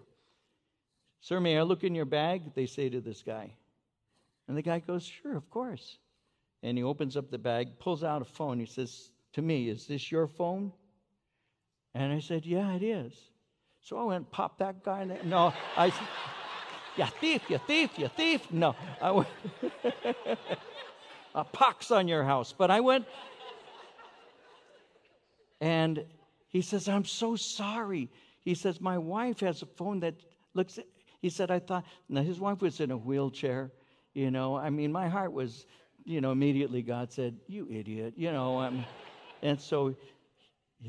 Sir, 1.21 1.41
may 1.41 1.59
I 1.59 1.63
look 1.63 1.85
in 1.85 1.95
your 1.95 2.05
bag? 2.05 2.55
They 2.55 2.67
say 2.67 2.89
to 2.91 3.01
this 3.01 3.23
guy. 3.23 3.55
And 4.47 4.57
the 4.57 4.63
guy 4.63 4.79
goes, 4.79 5.05
Sure, 5.05 5.37
of 5.37 5.49
course. 5.51 5.99
And 6.63 6.79
he 6.79 6.85
opens 6.85 7.17
up 7.17 7.31
the 7.31 7.39
bag, 7.39 7.79
pulls 7.79 8.05
out 8.05 8.23
a 8.23 8.27
phone. 8.27 8.61
He 8.61 8.67
says 8.67 9.11
to 9.33 9.43
me, 9.43 9.69
Is 9.69 9.87
this 9.87 10.13
your 10.13 10.27
phone? 10.27 10.73
And 11.95 12.13
I 12.13 12.21
said, 12.21 12.45
Yeah, 12.45 12.73
it 12.75 12.83
is. 12.83 13.15
So 13.85 13.99
I 13.99 14.05
went 14.05 14.17
and 14.17 14.31
popped 14.31 14.61
that 14.61 14.83
guy. 14.83 15.03
in 15.03 15.09
There. 15.09 15.21
No, 15.25 15.53
I 15.77 15.91
said, 15.91 16.09
You 16.97 17.05
thief, 17.21 17.43
you 17.51 17.59
thief, 17.59 17.99
you 17.99 18.09
thief. 18.09 18.51
No, 18.51 18.75
I 19.01 19.11
went, 19.11 19.29
a 21.35 21.45
pox 21.45 21.91
on 21.91 22.09
your 22.09 22.25
house. 22.25 22.55
But 22.57 22.71
I 22.71 22.81
went, 22.81 23.05
and 25.61 26.03
he 26.49 26.63
says, 26.63 26.89
I'm 26.89 27.05
so 27.05 27.37
sorry. 27.37 28.11
He 28.43 28.55
says, 28.55 28.81
My 28.81 28.97
wife 28.97 29.41
has 29.41 29.61
a 29.61 29.67
phone 29.67 30.01
that 30.01 30.15
looks 30.55 30.79
he 31.21 31.29
said, 31.29 31.51
I 31.51 31.59
thought, 31.59 31.85
now 32.09 32.23
his 32.23 32.41
wife 32.41 32.61
was 32.63 32.81
in 32.81 32.91
a 32.91 32.97
wheelchair. 32.97 33.71
You 34.15 34.31
know, 34.31 34.57
I 34.57 34.71
mean, 34.71 34.93
my 34.93 35.09
heart 35.09 35.33
was, 35.33 35.67
you 36.05 36.21
know, 36.23 36.33
immediately 36.33 36.81
God 36.81 37.13
said, 37.13 37.37
You 37.49 37.69
idiot, 37.71 38.15
you 38.17 38.33
know. 38.33 38.61
Um, 38.61 38.87
and 39.43 39.61
so 39.61 39.95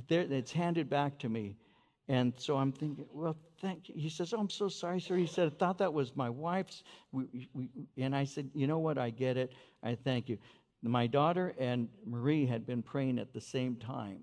there, 0.07 0.21
it's 0.21 0.53
handed 0.53 0.89
back 0.89 1.19
to 1.19 1.29
me. 1.29 1.57
And 2.07 2.33
so 2.37 2.57
I'm 2.57 2.71
thinking, 2.71 3.05
well, 3.11 3.35
thank 3.59 3.89
you. 3.89 3.95
He 3.97 4.09
says, 4.09 4.33
oh, 4.33 4.37
I'm 4.37 4.49
so 4.49 4.67
sorry, 4.67 5.01
sir. 5.01 5.15
He 5.15 5.25
said, 5.25 5.47
I 5.47 5.55
thought 5.57 5.79
that 5.79 5.91
was 5.91 6.15
my 6.15 6.29
wife's. 6.29 6.83
We, 7.11 7.49
we, 7.53 7.69
and 7.97 8.15
I 8.15 8.25
said, 8.25 8.49
you 8.53 8.67
know 8.67 8.77
what? 8.77 8.97
I 8.97 9.09
get 9.09 9.37
it. 9.37 9.53
I 9.81 9.95
thank 9.95 10.29
you. 10.29 10.37
My 10.83 11.07
daughter 11.07 11.55
and 11.57 11.89
Marie 12.05 12.45
had 12.45 12.67
been 12.67 12.83
praying 12.83 13.17
at 13.17 13.33
the 13.33 13.41
same 13.41 13.75
time. 13.75 14.19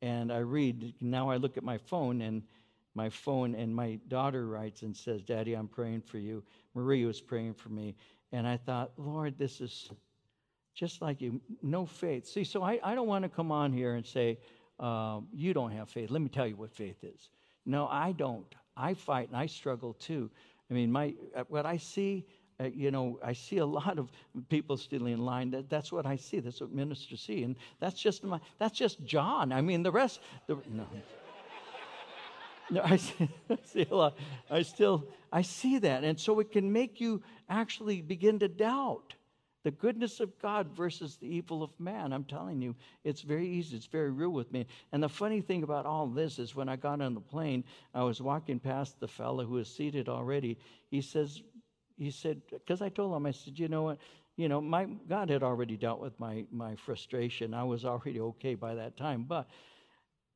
And 0.00 0.32
I 0.32 0.38
read, 0.38 0.94
now 1.02 1.28
I 1.28 1.36
look 1.36 1.58
at 1.58 1.62
my 1.62 1.76
phone, 1.76 2.22
and 2.22 2.42
my 2.94 3.10
phone, 3.10 3.54
and 3.54 3.74
my 3.74 3.98
daughter 4.08 4.46
writes 4.46 4.80
and 4.80 4.96
says, 4.96 5.20
Daddy, 5.20 5.52
I'm 5.52 5.68
praying 5.68 6.00
for 6.00 6.16
you. 6.16 6.42
Marie 6.74 7.04
was 7.04 7.20
praying 7.20 7.54
for 7.54 7.68
me. 7.68 7.94
And 8.32 8.48
I 8.48 8.56
thought, 8.56 8.92
Lord, 8.96 9.36
this 9.36 9.60
is 9.60 9.90
just 10.74 11.02
like 11.02 11.20
you, 11.20 11.42
no 11.62 11.84
faith. 11.84 12.26
See, 12.26 12.44
so 12.44 12.62
I, 12.62 12.80
I 12.82 12.94
don't 12.94 13.08
want 13.08 13.24
to 13.24 13.28
come 13.28 13.52
on 13.52 13.72
here 13.72 13.94
and 13.94 14.06
say, 14.06 14.38
uh, 14.80 15.20
you 15.34 15.52
don't 15.52 15.70
have 15.70 15.88
faith. 15.88 16.10
Let 16.10 16.22
me 16.22 16.28
tell 16.28 16.46
you 16.46 16.56
what 16.56 16.72
faith 16.72 17.04
is. 17.04 17.28
No, 17.66 17.86
I 17.86 18.12
don't. 18.12 18.52
I 18.76 18.94
fight 18.94 19.28
and 19.28 19.36
I 19.36 19.46
struggle 19.46 19.94
too. 19.94 20.30
I 20.70 20.74
mean, 20.74 20.90
my 20.90 21.14
uh, 21.36 21.44
what 21.48 21.66
I 21.66 21.76
see, 21.76 22.24
uh, 22.58 22.64
you 22.64 22.90
know, 22.90 23.18
I 23.22 23.34
see 23.34 23.58
a 23.58 23.66
lot 23.80 23.98
of 23.98 24.10
people 24.48 24.76
still 24.76 25.06
in 25.06 25.18
line. 25.18 25.50
That, 25.50 25.68
that's 25.68 25.92
what 25.92 26.06
I 26.06 26.16
see. 26.16 26.40
That's 26.40 26.60
what 26.60 26.72
ministers 26.72 27.20
see, 27.20 27.42
and 27.42 27.56
that's 27.78 28.00
just 28.00 28.24
my. 28.24 28.40
That's 28.58 28.76
just 28.76 29.04
John. 29.04 29.52
I 29.52 29.60
mean, 29.60 29.82
the 29.82 29.92
rest. 29.92 30.20
The, 30.46 30.56
no. 30.70 30.86
No, 32.72 32.82
I 32.84 32.96
see, 32.98 33.28
I 33.50 33.58
see 33.64 33.86
a 33.90 33.94
lot. 33.96 34.16
I 34.48 34.62
still 34.62 35.04
I 35.32 35.42
see 35.42 35.78
that, 35.78 36.04
and 36.04 36.18
so 36.18 36.38
it 36.38 36.52
can 36.52 36.72
make 36.72 37.00
you 37.00 37.20
actually 37.48 38.00
begin 38.00 38.38
to 38.38 38.48
doubt 38.48 39.14
the 39.62 39.70
goodness 39.70 40.20
of 40.20 40.38
God 40.40 40.68
versus 40.74 41.16
the 41.16 41.26
evil 41.26 41.62
of 41.62 41.70
man. 41.78 42.12
I'm 42.12 42.24
telling 42.24 42.62
you, 42.62 42.74
it's 43.04 43.20
very 43.22 43.48
easy. 43.48 43.76
It's 43.76 43.86
very 43.86 44.10
real 44.10 44.30
with 44.30 44.50
me. 44.52 44.66
And 44.92 45.02
the 45.02 45.08
funny 45.08 45.40
thing 45.40 45.62
about 45.62 45.86
all 45.86 46.06
this 46.06 46.38
is 46.38 46.54
when 46.54 46.68
I 46.68 46.76
got 46.76 47.00
on 47.00 47.14
the 47.14 47.20
plane, 47.20 47.64
I 47.94 48.02
was 48.02 48.22
walking 48.22 48.58
past 48.58 49.00
the 49.00 49.08
fellow 49.08 49.44
who 49.44 49.54
was 49.54 49.68
seated 49.68 50.08
already. 50.08 50.58
He 50.90 51.00
says, 51.02 51.42
he 51.98 52.10
said, 52.10 52.40
because 52.50 52.80
I 52.80 52.88
told 52.88 53.14
him, 53.14 53.26
I 53.26 53.32
said, 53.32 53.58
you 53.58 53.68
know 53.68 53.82
what? 53.82 53.98
You 54.36 54.48
know, 54.48 54.60
my 54.60 54.86
God 54.86 55.28
had 55.28 55.42
already 55.42 55.76
dealt 55.76 56.00
with 56.00 56.18
my 56.18 56.46
my 56.50 56.74
frustration. 56.74 57.52
I 57.52 57.64
was 57.64 57.84
already 57.84 58.20
okay 58.20 58.54
by 58.54 58.74
that 58.76 58.96
time, 58.96 59.26
but 59.28 59.46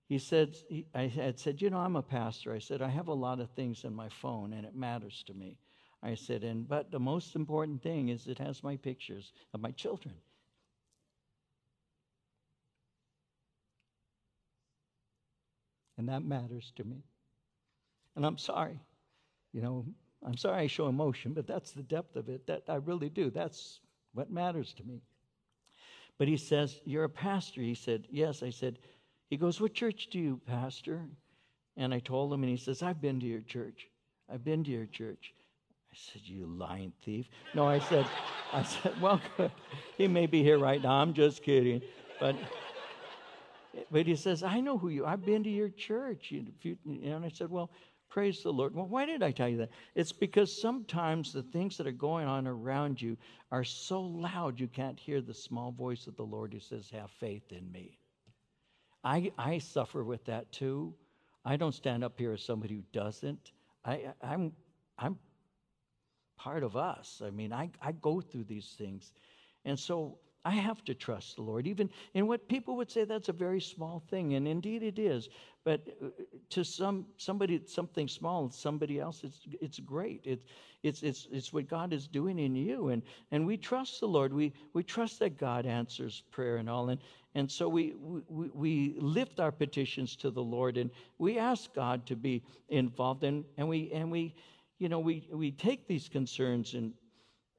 he 0.07 0.19
said, 0.19 0.57
he, 0.69 0.87
I 0.95 1.07
had 1.07 1.39
said, 1.39 1.63
You 1.63 1.71
know, 1.71 1.79
I'm 1.79 1.97
a 1.97 2.03
pastor. 2.03 2.53
I 2.53 2.59
said, 2.59 2.83
I 2.83 2.89
have 2.89 3.09
a 3.09 3.15
lot 3.15 3.41
of 3.41 3.51
things 3.51 3.85
in 3.85 3.95
my 3.95 4.09
phone 4.09 4.53
and 4.53 4.67
it 4.67 4.77
matters 4.77 5.25
to 5.27 5.35
me. 5.35 5.57
I 6.05 6.15
said, 6.15 6.45
and 6.45 6.69
but 6.69 6.91
the 6.91 7.01
most 7.01 7.35
important 7.35 7.83
thing 7.83 8.11
is 8.11 8.27
it 8.27 8.39
has 8.39 8.63
my 8.63 8.77
pictures 8.77 9.33
of 9.55 9.61
my 9.61 9.71
children. 9.71 10.15
And 15.97 16.09
that 16.11 16.23
matters 16.23 16.73
to 16.77 16.85
me. 16.85 17.05
And 18.17 18.27
I'm 18.27 18.37
sorry. 18.37 18.79
You 19.55 19.63
know, 19.63 19.87
I'm 20.23 20.37
sorry 20.37 20.65
I 20.65 20.67
show 20.67 20.89
emotion, 20.89 21.33
but 21.33 21.47
that's 21.47 21.73
the 21.73 21.83
depth 21.83 22.17
of 22.17 22.29
it. 22.29 22.47
That 22.47 22.65
I 22.69 22.75
really 22.75 23.09
do. 23.09 23.31
That's 23.31 23.81
what 24.13 24.31
matters 24.31 24.75
to 24.75 24.85
me. 24.85 25.01
But 26.19 26.29
he 26.29 26.37
says, 26.37 26.81
You're 26.85 27.05
a 27.05 27.09
pastor. 27.09 27.63
He 27.63 27.75
said, 27.75 28.07
Yes. 28.11 28.43
I 28.43 28.51
said, 28.51 28.79
he 29.31 29.39
goes, 29.39 29.59
What 29.59 29.73
church 29.73 30.09
do 30.11 30.19
you 30.19 30.41
pastor? 30.47 31.07
And 31.77 31.95
I 31.95 31.99
told 31.99 32.33
him, 32.33 32.43
and 32.43 32.51
he 32.51 32.59
says, 32.59 32.83
I've 32.83 33.01
been 33.01 33.21
to 33.21 33.27
your 33.27 33.41
church. 33.41 33.89
I've 34.31 34.45
been 34.45 34.63
to 34.65 34.71
your 34.71 34.87
church. 34.87 35.33
I 35.95 35.97
said, 36.13 36.23
You 36.25 36.47
lying 36.47 36.93
thief. 37.05 37.29
No, 37.55 37.69
I 37.69 37.79
said, 37.79 38.05
I 38.53 38.65
said, 38.65 38.93
Well, 39.01 39.21
good. 39.37 39.53
He 39.97 40.09
may 40.09 40.27
be 40.27 40.43
here 40.43 40.59
right 40.59 40.83
now. 40.83 40.91
I'm 40.91 41.15
just 41.15 41.45
kidding. 41.45 41.83
But 42.19 42.35
but 43.93 44.07
he 44.07 44.17
says, 44.17 44.43
I 44.43 44.59
know 44.61 44.77
who 44.77 44.89
you 44.89 45.07
I've 45.07 45.25
been 45.25 45.45
to 45.45 45.51
your 45.51 45.69
church. 45.69 46.33
And 46.33 47.25
I 47.25 47.29
said, 47.29 47.49
Well, 47.49 47.71
praise 48.11 48.43
the 48.43 48.53
Lord. 48.53 48.75
Well, 48.75 48.89
why 48.89 49.07
did 49.07 49.23
I 49.23 49.31
tell 49.31 49.49
you 49.49 49.59
that? 49.59 49.71
It's 49.95 50.11
because 50.11 50.61
sometimes 50.61 51.33
the 51.33 51.45
things 51.45 51.77
that 51.77 51.87
are 51.87 51.93
going 51.93 52.27
on 52.27 52.49
around 52.49 53.01
you 53.01 53.17
are 53.53 53.63
so 53.63 54.01
loud 54.01 54.59
you 54.59 54.67
can't 54.67 54.99
hear 54.99 55.21
the 55.21 55.35
small 55.35 55.71
voice 55.71 56.09
of 56.09 56.17
the 56.17 56.25
Lord 56.25 56.53
who 56.53 56.59
says, 56.59 56.91
Have 56.91 57.13
faith 57.21 57.53
in 57.53 57.71
me. 57.71 58.01
I, 59.05 59.31
I 59.39 59.59
suffer 59.59 60.03
with 60.03 60.25
that 60.25 60.51
too. 60.51 60.93
I 61.45 61.57
don't 61.57 61.75
stand 61.75 62.03
up 62.03 62.19
here 62.19 62.33
as 62.33 62.43
somebody 62.43 62.75
who 62.75 62.83
doesn't. 62.93 63.53
I, 63.85 64.07
I'm, 64.21 64.51
I'm 64.99 65.19
part 66.37 66.63
of 66.63 66.77
us. 66.77 67.23
I 67.25 67.31
mean, 67.31 67.53
I, 67.53 67.71
I 67.81 67.93
go 67.93 68.21
through 68.21 68.45
these 68.45 68.75
things. 68.79 69.13
And 69.65 69.79
so 69.79 70.19
I 70.45 70.51
have 70.51 70.85
to 70.85 70.95
trust 70.95 71.37
the 71.37 71.43
Lord, 71.43 71.67
even 71.67 71.89
in 72.13 72.27
what 72.27 72.49
people 72.49 72.77
would 72.77 72.91
say 72.91 73.05
that's 73.05 73.31
a 73.31 73.33
very 73.33 73.61
small 73.61 74.03
thing, 74.11 74.35
and 74.35 74.47
indeed 74.47 74.83
it 74.83 74.99
is. 74.99 75.31
But 75.65 75.89
uh, 76.03 76.09
to 76.51 76.65
some 76.65 77.07
somebody, 77.17 77.63
something 77.67 78.09
small, 78.09 78.51
somebody 78.51 79.01
else, 79.01 79.23
it's 79.25 79.41
it's 79.63 79.79
great. 79.79 80.21
It's 80.25 80.45
it's 80.83 81.03
it's 81.03 81.29
it's 81.33 81.53
what 81.55 81.67
God 81.67 81.95
is 81.95 82.07
doing 82.07 82.39
in 82.39 82.55
you, 82.55 82.89
and 82.89 83.03
and 83.31 83.47
we 83.47 83.57
trust 83.57 84.01
the 84.01 84.07
Lord. 84.07 84.35
We 84.35 84.53
we 84.75 84.83
trust 84.83 85.19
that 85.21 85.39
God 85.39 85.65
answers 85.65 86.25
prayer 86.31 86.57
and 86.57 86.69
all, 86.69 86.91
and 86.91 87.01
and 87.35 87.51
so 87.51 87.69
we, 87.69 87.95
we, 88.29 88.49
we 88.55 88.95
lift 88.99 89.41
our 89.41 89.51
petitions 89.51 90.15
to 90.17 90.31
the 90.31 90.43
Lord 90.43 90.77
and 90.77 90.91
we 91.19 91.39
ask 91.39 91.75
God 91.75 92.07
to 92.07 92.15
be 92.15 92.43
involved 92.69 93.25
and, 93.25 93.45
and 93.57 93.69
we, 93.69 93.91
and 93.93 94.11
we, 94.11 94.35
you 94.79 94.89
know, 94.89 94.99
we, 94.99 95.29
we 95.33 95.51
take 95.51 95.87
these 95.87 96.09
concerns 96.09 96.75
and, 96.75 96.93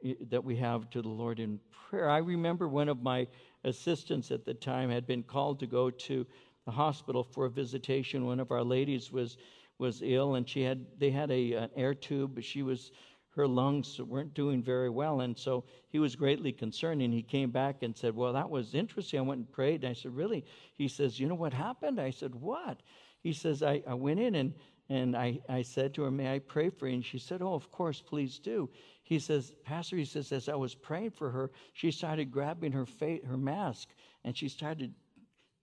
eh, 0.04 0.14
that 0.30 0.44
we 0.44 0.56
have 0.58 0.90
to 0.92 1.02
the 1.02 1.10
Lord 1.10 1.40
in 1.40 1.60
prayer. 1.90 2.10
I 2.10 2.18
remember 2.18 2.68
one 2.68 2.90
of 2.90 3.02
my 3.02 3.28
assistants 3.64 4.32
at 4.32 4.46
the 4.46 4.54
time 4.54 4.90
had 4.90 5.08
been 5.08 5.24
called 5.24 5.60
to 5.60 5.68
go 5.68 5.90
to 5.90 6.26
the 6.66 6.72
hospital 6.72 7.24
for 7.24 7.46
a 7.46 7.50
visitation. 7.50 8.26
One 8.26 8.40
of 8.40 8.52
our 8.52 8.64
ladies 8.64 9.12
was, 9.12 9.38
was 9.78 10.02
ill 10.04 10.36
and 10.36 10.48
she 10.48 10.62
had, 10.62 10.86
they 10.98 11.12
had 11.12 11.32
a, 11.32 11.54
an 11.54 11.70
air 11.76 11.94
tube, 11.94 12.36
but 12.36 12.44
she 12.44 12.64
was 12.64 12.92
her 13.36 13.48
lungs 13.48 14.00
weren't 14.00 14.34
doing 14.34 14.64
very 14.64 14.90
well. 14.90 15.22
And 15.22 15.38
so 15.38 15.66
he 15.90 16.00
was 16.00 16.16
greatly 16.16 16.54
concerned. 16.54 17.02
And 17.02 17.14
he 17.14 17.22
came 17.22 17.52
back 17.52 17.84
and 17.84 17.96
said, 17.96 18.16
Well, 18.16 18.34
that 18.34 18.50
was 18.50 18.74
interesting. 18.74 19.20
I 19.20 19.24
went 19.24 19.40
and 19.40 19.52
prayed. 19.52 19.84
And 19.84 19.92
I 19.92 19.94
said, 19.94 20.16
Really? 20.16 20.46
He 20.78 20.88
says, 20.88 21.20
You 21.20 21.28
know 21.28 21.36
what 21.36 21.54
happened? 21.54 22.00
I 22.00 22.12
said, 22.12 22.34
What? 22.34 22.82
He 23.22 23.34
says, 23.34 23.62
I, 23.62 23.84
I 23.88 23.94
went 23.94 24.20
in 24.20 24.36
and, 24.36 24.54
and 24.90 25.16
I, 25.16 25.40
I 25.50 25.62
said 25.62 25.94
to 25.96 26.04
her, 26.04 26.12
May 26.12 26.34
I 26.34 26.40
pray 26.40 26.70
for 26.70 26.88
you? 26.88 26.96
And 26.96 27.06
she 27.06 27.18
said, 27.18 27.42
Oh, 27.42 27.54
of 27.54 27.72
course, 27.72 28.02
please 28.02 28.40
do. 28.40 28.70
He 29.04 29.20
says, 29.20 29.54
Pastor, 29.64 29.98
he 29.98 30.06
says, 30.06 30.32
as 30.32 30.50
I 30.50 30.56
was 30.56 30.76
praying 30.76 31.12
for 31.12 31.30
her, 31.30 31.52
she 31.74 31.92
started 31.92 32.32
grabbing 32.32 32.72
her, 32.72 32.86
fa- 32.86 33.20
her 33.26 33.38
mask 33.38 33.90
and 34.24 34.36
she 34.36 34.50
started, 34.50 34.94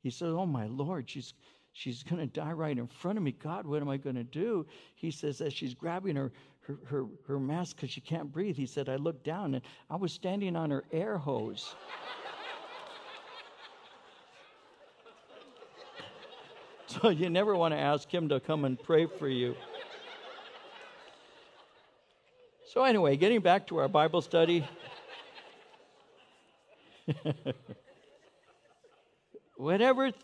he 0.02 0.10
said, 0.10 0.28
Oh, 0.28 0.46
my 0.46 0.66
Lord, 0.66 1.08
she's 1.08 1.34
she's 1.72 2.02
going 2.02 2.20
to 2.20 2.26
die 2.26 2.52
right 2.52 2.76
in 2.76 2.86
front 2.86 3.18
of 3.18 3.24
me. 3.24 3.32
God, 3.32 3.66
what 3.66 3.82
am 3.82 3.88
I 3.88 3.96
going 3.96 4.16
to 4.16 4.24
do? 4.24 4.66
He 4.94 5.10
says, 5.10 5.40
as 5.40 5.52
she's 5.52 5.74
grabbing 5.74 6.16
her, 6.16 6.32
her, 6.60 6.78
her, 6.86 7.06
her 7.26 7.40
mask 7.40 7.76
because 7.76 7.90
she 7.90 8.00
can't 8.00 8.30
breathe. 8.30 8.56
He 8.56 8.66
said, 8.66 8.88
I 8.88 8.96
looked 8.96 9.24
down 9.24 9.54
and 9.54 9.64
I 9.90 9.96
was 9.96 10.12
standing 10.12 10.54
on 10.54 10.70
her 10.70 10.84
air 10.92 11.18
hose. 11.18 11.74
so 17.00 17.08
you 17.10 17.30
never 17.30 17.56
want 17.56 17.72
to 17.72 17.78
ask 17.78 18.12
him 18.12 18.28
to 18.28 18.40
come 18.40 18.64
and 18.64 18.82
pray 18.82 19.06
for 19.06 19.28
you. 19.28 19.54
So, 22.66 22.84
anyway, 22.84 23.16
getting 23.16 23.40
back 23.40 23.66
to 23.68 23.78
our 23.78 23.88
Bible 23.88 24.20
study. 24.22 24.66
Whatever 29.56 30.10
th- 30.10 30.22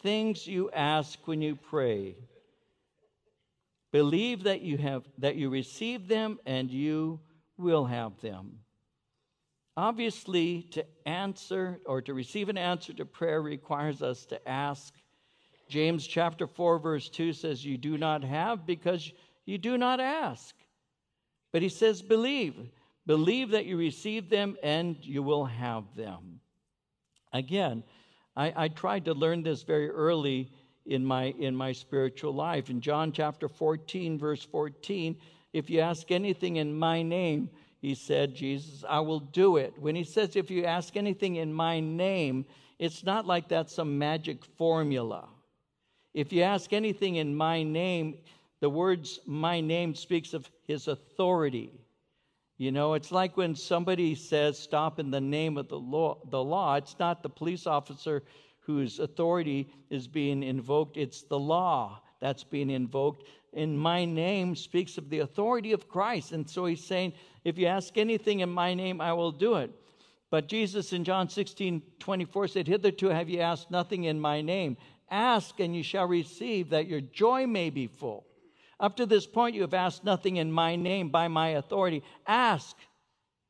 things 0.00 0.46
you 0.46 0.70
ask 0.70 1.18
when 1.26 1.42
you 1.42 1.56
pray, 1.56 2.14
believe 3.92 4.44
that 4.44 4.60
you 4.60 4.78
have 4.78 5.02
that 5.18 5.34
you 5.36 5.50
receive 5.50 6.06
them 6.08 6.38
and 6.46 6.70
you 6.70 7.20
will 7.56 7.84
have 7.86 8.20
them. 8.20 8.60
Obviously, 9.76 10.62
to 10.70 10.84
answer 11.06 11.80
or 11.86 12.00
to 12.02 12.14
receive 12.14 12.48
an 12.48 12.58
answer 12.58 12.92
to 12.92 13.04
prayer 13.04 13.42
requires 13.42 14.02
us 14.02 14.24
to 14.26 14.48
ask. 14.48 14.94
James 15.68 16.06
chapter 16.06 16.46
4 16.46 16.78
verse 16.78 17.08
2 17.08 17.32
says 17.32 17.64
you 17.64 17.78
do 17.78 17.98
not 17.98 18.24
have 18.24 18.66
because 18.66 19.12
you 19.44 19.58
do 19.58 19.78
not 19.78 20.00
ask. 20.00 20.54
But 21.52 21.62
he 21.62 21.68
says 21.68 22.02
believe. 22.02 22.54
Believe 23.06 23.50
that 23.50 23.66
you 23.66 23.76
receive 23.76 24.28
them 24.28 24.56
and 24.62 24.96
you 25.00 25.22
will 25.22 25.46
have 25.46 25.84
them. 25.96 26.40
Again, 27.32 27.82
I, 28.36 28.52
I 28.56 28.68
tried 28.68 29.06
to 29.06 29.14
learn 29.14 29.42
this 29.42 29.62
very 29.62 29.88
early 29.88 30.50
in 30.86 31.04
my 31.04 31.34
in 31.38 31.54
my 31.54 31.72
spiritual 31.72 32.32
life. 32.32 32.70
In 32.70 32.80
John 32.80 33.12
chapter 33.12 33.48
14, 33.48 34.18
verse 34.18 34.44
14, 34.44 35.16
if 35.52 35.70
you 35.70 35.80
ask 35.80 36.10
anything 36.10 36.56
in 36.56 36.78
my 36.78 37.02
name, 37.02 37.50
he 37.80 37.94
said, 37.94 38.34
Jesus, 38.34 38.84
I 38.88 39.00
will 39.00 39.20
do 39.20 39.56
it. 39.56 39.74
When 39.78 39.94
he 39.94 40.04
says, 40.04 40.34
if 40.34 40.50
you 40.50 40.64
ask 40.64 40.96
anything 40.96 41.36
in 41.36 41.52
my 41.52 41.80
name, 41.80 42.44
it's 42.78 43.04
not 43.04 43.26
like 43.26 43.48
that's 43.48 43.74
some 43.74 43.98
magic 43.98 44.44
formula. 44.44 45.28
If 46.14 46.32
you 46.32 46.42
ask 46.42 46.72
anything 46.72 47.16
in 47.16 47.34
my 47.34 47.62
name, 47.62 48.18
the 48.60 48.70
words 48.70 49.20
my 49.26 49.60
name 49.60 49.94
speaks 49.94 50.34
of 50.34 50.50
his 50.66 50.88
authority. 50.88 51.70
You 52.56 52.72
know, 52.72 52.94
it's 52.94 53.12
like 53.12 53.36
when 53.36 53.54
somebody 53.54 54.14
says 54.16 54.58
stop 54.58 54.98
in 54.98 55.10
the 55.10 55.20
name 55.20 55.56
of 55.56 55.68
the 55.68 55.78
law, 55.78 56.18
the 56.30 56.42
law. 56.42 56.74
It's 56.74 56.98
not 56.98 57.22
the 57.22 57.28
police 57.28 57.66
officer 57.66 58.24
whose 58.60 58.98
authority 58.98 59.70
is 59.90 60.06
being 60.06 60.42
invoked, 60.42 60.96
it's 60.96 61.22
the 61.22 61.38
law 61.38 62.00
that's 62.20 62.44
being 62.44 62.70
invoked. 62.70 63.24
In 63.52 63.76
my 63.76 64.04
name 64.04 64.54
speaks 64.54 64.98
of 64.98 65.08
the 65.08 65.20
authority 65.20 65.72
of 65.72 65.88
Christ. 65.88 66.32
And 66.32 66.48
so 66.48 66.66
he's 66.66 66.84
saying, 66.84 67.14
if 67.44 67.56
you 67.56 67.66
ask 67.66 67.96
anything 67.96 68.40
in 68.40 68.50
my 68.50 68.74
name, 68.74 69.00
I 69.00 69.12
will 69.12 69.32
do 69.32 69.54
it. 69.54 69.70
But 70.30 70.48
Jesus 70.48 70.92
in 70.92 71.04
John 71.04 71.30
16, 71.30 71.80
24 71.98 72.48
said, 72.48 72.68
Hitherto 72.68 73.08
have 73.08 73.30
you 73.30 73.40
asked 73.40 73.70
nothing 73.70 74.04
in 74.04 74.20
my 74.20 74.42
name. 74.42 74.76
Ask 75.10 75.60
and 75.60 75.74
you 75.74 75.82
shall 75.82 76.06
receive, 76.06 76.70
that 76.70 76.86
your 76.86 77.00
joy 77.00 77.46
may 77.46 77.70
be 77.70 77.86
full. 77.86 78.24
Up 78.80 78.96
to 78.96 79.06
this 79.06 79.26
point, 79.26 79.54
you 79.54 79.62
have 79.62 79.74
asked 79.74 80.04
nothing 80.04 80.36
in 80.36 80.52
my 80.52 80.76
name 80.76 81.08
by 81.08 81.28
my 81.28 81.50
authority. 81.50 82.02
Ask 82.26 82.76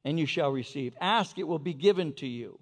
and 0.05 0.19
you 0.19 0.27
shall 0.27 0.51
receive. 0.51 0.95
Ask, 1.01 1.39
it 1.39 1.47
will 1.47 1.59
be 1.59 1.75
given 1.75 2.15
to 2.15 2.27
you. 2.27 2.59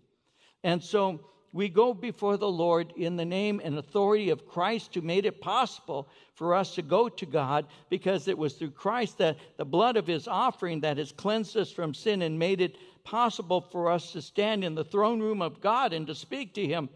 And 0.65 0.83
so 0.83 1.21
we 1.53 1.69
go 1.69 1.95
before 1.95 2.37
the 2.37 2.51
Lord 2.51 2.93
in 2.97 3.17
the 3.17 3.25
name 3.25 3.61
and 3.63 3.79
authority 3.79 4.31
of 4.31 4.49
Christ 4.49 4.95
who 4.95 5.01
made 5.01 5.27
it 5.27 5.41
possible 5.41 6.09
for 6.35 6.55
us 6.55 6.75
to 6.75 6.83
go 6.83 7.09
to 7.09 7.25
God 7.25 7.67
because 7.89 8.29
it 8.29 8.37
was 8.37 8.55
through 8.55 8.73
Christ 8.73 9.19
that 9.19 9.39
the 9.57 9.65
blood 9.65 9.97
of 9.97 10.07
his 10.07 10.29
offering 10.29 10.81
that 10.81 10.99
has 10.99 11.13
cleansed 11.13 11.57
us 11.57 11.71
from 11.71 11.95
sin 11.95 12.23
and 12.23 12.39
made 12.39 12.61
it 12.61 12.77
possible 13.05 13.61
for 13.61 13.91
us 13.91 14.13
to 14.13 14.21
stand 14.21 14.65
in 14.65 14.75
the 14.75 14.85
throne 14.85 15.21
room 15.21 15.41
of 15.41 15.61
God 15.61 15.93
and 15.93 16.07
to 16.09 16.15
speak 16.15 16.53
to 16.55 16.67
him 16.67 16.89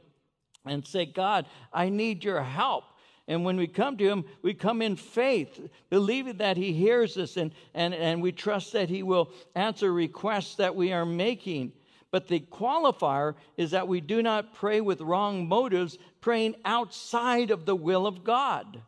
and 0.66 0.86
say, 0.86 1.06
God, 1.06 1.46
I 1.72 1.88
need 1.88 2.24
your 2.24 2.42
help. 2.42 2.84
And 3.28 3.44
when 3.44 3.56
we 3.56 3.66
come 3.66 3.96
to 3.96 4.08
Him, 4.08 4.24
we 4.42 4.54
come 4.54 4.82
in 4.82 4.96
faith, 4.96 5.68
believing 5.88 6.38
that 6.38 6.56
He 6.56 6.72
hears 6.72 7.16
us 7.16 7.36
and, 7.36 7.52
and, 7.74 7.94
and 7.94 8.20
we 8.20 8.32
trust 8.32 8.72
that 8.72 8.88
He 8.88 9.02
will 9.02 9.30
answer 9.54 9.92
requests 9.92 10.56
that 10.56 10.74
we 10.74 10.92
are 10.92 11.06
making. 11.06 11.72
But 12.10 12.26
the 12.26 12.40
qualifier 12.40 13.36
is 13.56 13.70
that 13.70 13.86
we 13.86 14.00
do 14.00 14.22
not 14.22 14.54
pray 14.54 14.80
with 14.80 15.00
wrong 15.00 15.46
motives, 15.46 15.96
praying 16.20 16.56
outside 16.64 17.52
of 17.52 17.66
the 17.66 17.76
will 17.76 18.06
of 18.06 18.24
God. 18.24 18.82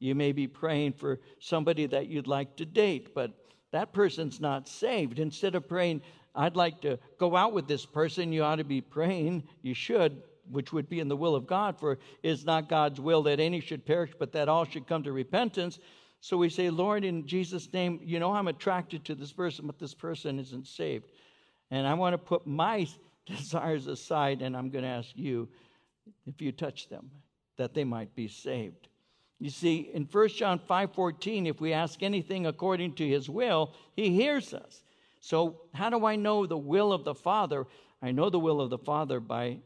You 0.00 0.14
may 0.14 0.32
be 0.32 0.48
praying 0.48 0.94
for 0.94 1.20
somebody 1.38 1.86
that 1.86 2.08
you'd 2.08 2.26
like 2.26 2.56
to 2.56 2.64
date, 2.64 3.14
but 3.14 3.32
that 3.70 3.92
person's 3.92 4.40
not 4.40 4.68
saved. 4.68 5.18
Instead 5.18 5.54
of 5.54 5.68
praying, 5.68 6.02
I'd 6.34 6.56
like 6.56 6.80
to 6.82 6.98
go 7.18 7.36
out 7.36 7.52
with 7.52 7.68
this 7.68 7.84
person, 7.84 8.32
you 8.32 8.42
ought 8.42 8.56
to 8.56 8.64
be 8.64 8.80
praying, 8.80 9.44
you 9.62 9.74
should, 9.74 10.22
which 10.50 10.72
would 10.72 10.88
be 10.88 11.00
in 11.00 11.08
the 11.08 11.16
will 11.16 11.34
of 11.34 11.46
God, 11.46 11.78
for 11.78 11.92
it 11.92 12.00
is 12.22 12.44
not 12.44 12.68
God's 12.68 13.00
will 13.00 13.22
that 13.24 13.40
any 13.40 13.60
should 13.60 13.86
perish, 13.86 14.12
but 14.18 14.32
that 14.32 14.48
all 14.48 14.64
should 14.64 14.86
come 14.86 15.02
to 15.02 15.12
repentance. 15.12 15.78
So 16.20 16.36
we 16.36 16.48
say, 16.48 16.70
Lord, 16.70 17.04
in 17.04 17.26
Jesus' 17.26 17.72
name, 17.72 18.00
you 18.02 18.18
know 18.18 18.32
I'm 18.32 18.48
attracted 18.48 19.04
to 19.04 19.14
this 19.14 19.32
person, 19.32 19.66
but 19.66 19.78
this 19.78 19.94
person 19.94 20.38
isn't 20.38 20.66
saved. 20.66 21.10
And 21.70 21.86
I 21.86 21.94
want 21.94 22.14
to 22.14 22.18
put 22.18 22.46
my 22.46 22.86
desires 23.26 23.86
aside, 23.86 24.42
and 24.42 24.56
I'm 24.56 24.70
going 24.70 24.84
to 24.84 24.90
ask 24.90 25.10
you 25.14 25.48
if 26.26 26.40
you 26.40 26.52
touch 26.52 26.88
them, 26.88 27.10
that 27.56 27.74
they 27.74 27.84
might 27.84 28.14
be 28.14 28.28
saved. 28.28 28.88
You 29.38 29.50
see, 29.50 29.90
in 29.92 30.04
1 30.04 30.28
John 30.30 30.58
5:14, 30.58 31.46
if 31.46 31.60
we 31.60 31.72
ask 31.72 32.02
anything 32.02 32.46
according 32.46 32.94
to 32.94 33.06
his 33.06 33.30
will, 33.30 33.72
he 33.94 34.10
hears 34.10 34.52
us. 34.52 34.82
So, 35.20 35.60
how 35.74 35.90
do 35.90 36.04
I 36.06 36.16
know 36.16 36.46
the 36.46 36.58
will 36.58 36.92
of 36.92 37.04
the 37.04 37.14
Father? 37.14 37.66
I 38.02 38.10
know 38.10 38.30
the 38.30 38.38
will 38.38 38.60
of 38.60 38.70
the 38.70 38.78
Father 38.78 39.20
by 39.20 39.58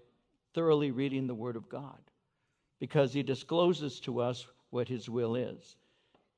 thoroughly 0.54 0.90
reading 0.90 1.26
the 1.26 1.34
Word 1.34 1.56
of 1.56 1.68
God 1.68 1.98
because 2.78 3.12
He 3.12 3.22
discloses 3.22 4.00
to 4.00 4.20
us 4.20 4.46
what 4.70 4.88
His 4.88 5.08
will 5.08 5.34
is. 5.34 5.76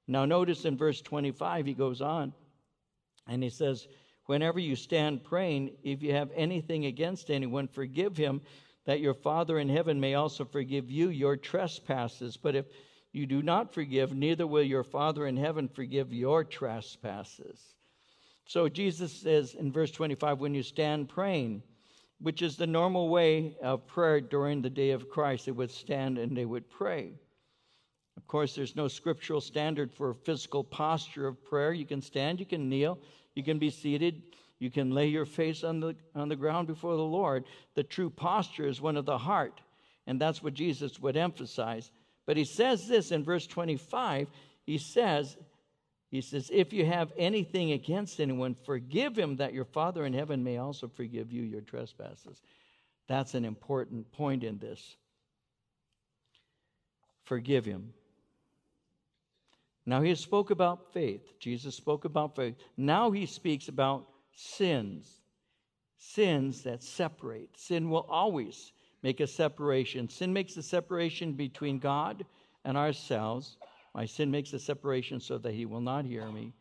Now, 0.07 0.25
notice 0.25 0.65
in 0.65 0.77
verse 0.77 1.01
25, 1.01 1.67
He 1.67 1.75
goes 1.75 2.01
on 2.01 2.33
and 3.27 3.43
He 3.43 3.51
says, 3.51 3.89
Whenever 4.27 4.59
you 4.59 4.75
stand 4.75 5.23
praying, 5.23 5.73
if 5.83 6.03
you 6.03 6.13
have 6.13 6.31
anything 6.35 6.87
against 6.87 7.31
anyone, 7.31 7.69
forgive 7.69 8.17
him, 8.17 8.41
that 8.87 9.01
your 9.01 9.15
Father 9.15 9.59
in 9.59 9.69
heaven 9.69 10.01
may 10.01 10.15
also 10.15 10.45
forgive 10.45 10.91
you 10.91 11.11
your 11.11 11.37
trespasses. 11.37 12.37
But 12.37 12.55
if 12.55 12.67
you 13.13 13.27
do 13.27 13.43
not 13.43 13.73
forgive, 13.73 14.15
neither 14.15 14.47
will 14.47 14.63
your 14.63 14.85
Father 14.85 15.27
in 15.27 15.37
heaven 15.37 15.69
forgive 15.69 16.13
your 16.13 16.43
trespasses. 16.43 17.75
So 18.47 18.69
Jesus 18.69 19.13
says 19.13 19.55
in 19.55 19.73
verse 19.73 19.91
25, 19.91 20.41
when 20.41 20.55
you 20.55 20.63
stand 20.63 21.09
praying, 21.09 21.63
which 22.21 22.43
is 22.43 22.57
the 22.57 22.67
normal 22.67 23.09
way 23.09 23.57
of 23.63 23.87
prayer 23.87 24.21
during 24.21 24.63
the 24.63 24.71
day 24.71 24.91
of 24.91 25.09
Christ. 25.09 25.47
They 25.47 25.53
would 25.53 25.71
stand 25.71 26.19
and 26.19 26.37
they 26.37 26.45
would 26.45 26.69
pray. 26.69 27.13
Of 28.17 28.27
course, 28.27 28.55
there's 28.55 28.77
no 28.77 28.89
scriptural 28.89 29.41
standard 29.41 29.93
for 29.93 30.11
a 30.11 30.15
physical 30.15 30.63
posture 30.63 31.27
of 31.27 31.45
prayer. 31.45 31.73
You 31.73 31.87
can 31.87 32.01
stand, 32.01 32.41
you 32.41 32.47
can 32.47 32.69
kneel, 32.69 32.99
you 33.35 33.43
can 33.43 33.59
be 33.59 33.71
seated, 33.71 34.23
you 34.61 34.71
can 34.71 34.93
lay 34.93 35.09
your 35.09 35.27
face 35.27 35.65
on 35.65 35.81
the, 35.81 35.97
on 36.15 36.29
the 36.29 36.37
ground 36.37 36.69
before 36.69 36.97
the 36.97 37.03
Lord. 37.03 37.45
The 37.75 37.83
true 37.83 38.11
posture 38.11 38.69
is 38.69 38.81
one 38.81 38.97
of 38.97 39.05
the 39.05 39.19
heart, 39.19 39.61
and 40.07 40.21
that's 40.21 40.43
what 40.43 40.55
Jesus 40.55 41.01
would 41.01 41.17
emphasize. 41.17 41.91
But 42.27 42.37
he 42.37 42.45
says 42.45 42.87
this 42.87 43.11
in 43.11 43.25
verse 43.25 43.47
25 43.47 44.29
he 44.65 44.79
says, 44.79 45.37
he 46.15 46.21
says, 46.21 46.49
If 46.55 46.73
you 46.73 46.87
have 46.87 47.13
anything 47.19 47.73
against 47.73 48.21
anyone, 48.21 48.55
forgive 48.65 49.19
him 49.19 49.35
that 49.39 49.53
your 49.53 49.65
Father 49.65 50.07
in 50.07 50.13
heaven 50.13 50.45
may 50.45 50.59
also 50.59 50.87
forgive 50.87 51.33
you 51.33 51.43
your 51.43 51.61
trespasses. 51.61 52.41
That's 53.09 53.35
an 53.35 53.45
important 53.45 54.13
point 54.13 54.45
in 54.45 54.61
this. 54.61 54.95
Forgive 57.25 57.65
him. 57.65 57.93
Now 59.87 60.03
he 60.03 60.15
spoke 60.15 60.51
about 60.51 60.93
faith. 60.93 61.41
Jesus 61.41 61.75
spoke 61.75 62.05
about 62.05 62.37
faith. 62.37 62.55
Now 62.77 63.11
he 63.11 63.27
speaks 63.27 63.67
about 63.67 64.07
sins. 64.37 65.21
Sins 65.99 66.63
that 66.63 66.85
separate. 66.85 67.51
Sin 67.57 67.91
will 67.91 68.07
always 68.09 68.71
make 69.03 69.19
a 69.19 69.27
separation. 69.27 70.09
Sin 70.09 70.33
makes 70.33 70.57
a 70.57 70.63
separation 70.63 71.33
between 71.33 71.81
God 71.81 72.25
and 72.65 72.77
ourselves. 72.77 73.57
My 73.95 74.07
sin 74.07 74.31
makes 74.31 74.53
a 74.53 74.59
separation 74.59 75.21
so 75.21 75.39
that 75.39 75.55
he 75.55 75.67
will 75.67 75.81
not 75.81 76.05
hear 76.05 76.31
me. 76.31 76.53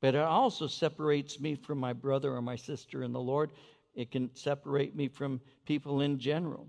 But 0.00 0.14
it 0.14 0.22
also 0.22 0.66
separates 0.66 1.40
me 1.40 1.56
from 1.56 1.78
my 1.78 1.92
brother 1.92 2.34
or 2.34 2.40
my 2.40 2.56
sister 2.56 3.02
in 3.02 3.12
the 3.12 3.20
Lord. 3.20 3.50
It 3.94 4.10
can 4.10 4.34
separate 4.34 4.94
me 4.94 5.08
from 5.08 5.40
people 5.66 6.00
in 6.00 6.18
general. 6.18 6.68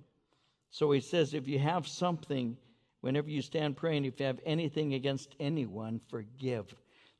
So 0.72 0.92
he 0.92 1.02
says, 1.02 1.34
if 1.34 1.48
you 1.48 1.60
have 1.60 1.88
something, 1.88 2.58
whenever 3.02 3.30
you 3.30 3.42
stand 3.42 3.78
praying, 3.78 4.06
if 4.06 4.20
you 4.20 4.26
have 4.26 4.40
anything 4.46 4.96
against 4.96 5.36
anyone, 5.40 6.02
forgive. 6.10 6.74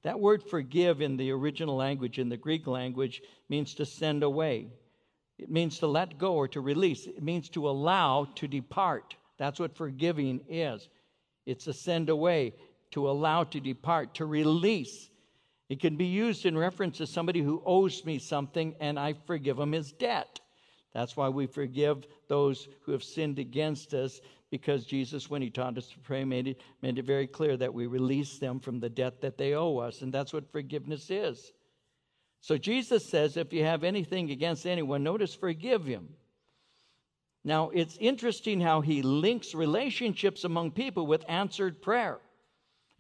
That 0.04 0.20
word 0.20 0.44
forgive 0.44 1.02
in 1.02 1.18
the 1.18 1.32
original 1.32 1.76
language, 1.76 2.18
in 2.18 2.30
the 2.30 2.38
Greek 2.38 2.66
language, 2.66 3.22
means 3.48 3.76
to 3.76 3.86
send 3.86 4.24
away. 4.24 4.68
It 5.38 5.52
means 5.52 5.80
to 5.80 5.88
let 5.88 6.18
go 6.18 6.34
or 6.34 6.48
to 6.50 6.62
release. 6.62 7.06
It 7.06 7.22
means 7.22 7.50
to 7.50 7.70
allow 7.70 8.26
to 8.36 8.48
depart. 8.48 9.16
That's 9.38 9.60
what 9.60 9.76
forgiving 9.76 10.42
is. 10.50 10.90
It's 11.46 11.68
a 11.68 11.74
send 11.74 12.10
away 12.10 12.54
to 12.92 13.10
allow 13.10 13.44
to 13.46 13.60
depart, 13.60 14.16
to 14.16 14.26
release. 14.26 15.10
It 15.70 15.80
can 15.80 15.96
be 15.96 16.06
used 16.06 16.46
in 16.46 16.58
reference 16.58 16.98
to 16.98 17.08
somebody 17.08 17.42
who 17.42 17.64
owes 17.66 18.04
me 18.06 18.20
something 18.20 18.76
and 18.80 19.00
I 19.00 19.14
forgive 19.14 19.60
him 19.60 19.72
his 19.72 19.92
debt. 19.92 20.40
That's 20.94 21.16
why 21.16 21.30
we 21.30 21.46
forgive 21.48 22.06
those 22.28 22.68
who 22.82 22.92
have 22.92 23.04
sinned 23.04 23.40
against 23.40 23.94
us, 23.94 24.20
because 24.50 24.86
Jesus, 24.86 25.30
when 25.30 25.42
he 25.42 25.50
taught 25.50 25.78
us 25.78 25.88
to 25.88 26.00
pray, 26.00 26.26
made 26.26 26.50
it, 26.50 26.62
made 26.82 27.00
it 27.00 27.06
very 27.06 27.28
clear 27.28 27.56
that 27.56 27.74
we 27.74 27.88
release 27.88 28.38
them 28.38 28.60
from 28.60 28.82
the 28.82 28.90
debt 28.90 29.22
that 29.22 29.38
they 29.38 29.54
owe 29.54 29.78
us. 29.78 30.02
And 30.02 30.12
that's 30.12 30.34
what 30.34 30.52
forgiveness 30.52 31.10
is. 31.10 31.54
So 32.42 32.58
Jesus 32.58 33.06
says, 33.06 33.38
if 33.38 33.54
you 33.54 33.64
have 33.64 33.86
anything 33.86 34.32
against 34.32 34.66
anyone, 34.66 35.04
notice 35.04 35.34
forgive 35.34 35.86
him. 35.86 36.10
Now, 37.46 37.70
it's 37.70 37.98
interesting 38.00 38.60
how 38.60 38.82
he 38.82 39.02
links 39.02 39.56
relationships 39.56 40.44
among 40.44 40.72
people 40.72 41.08
with 41.08 41.24
answered 41.30 41.82
prayer. 41.82 42.20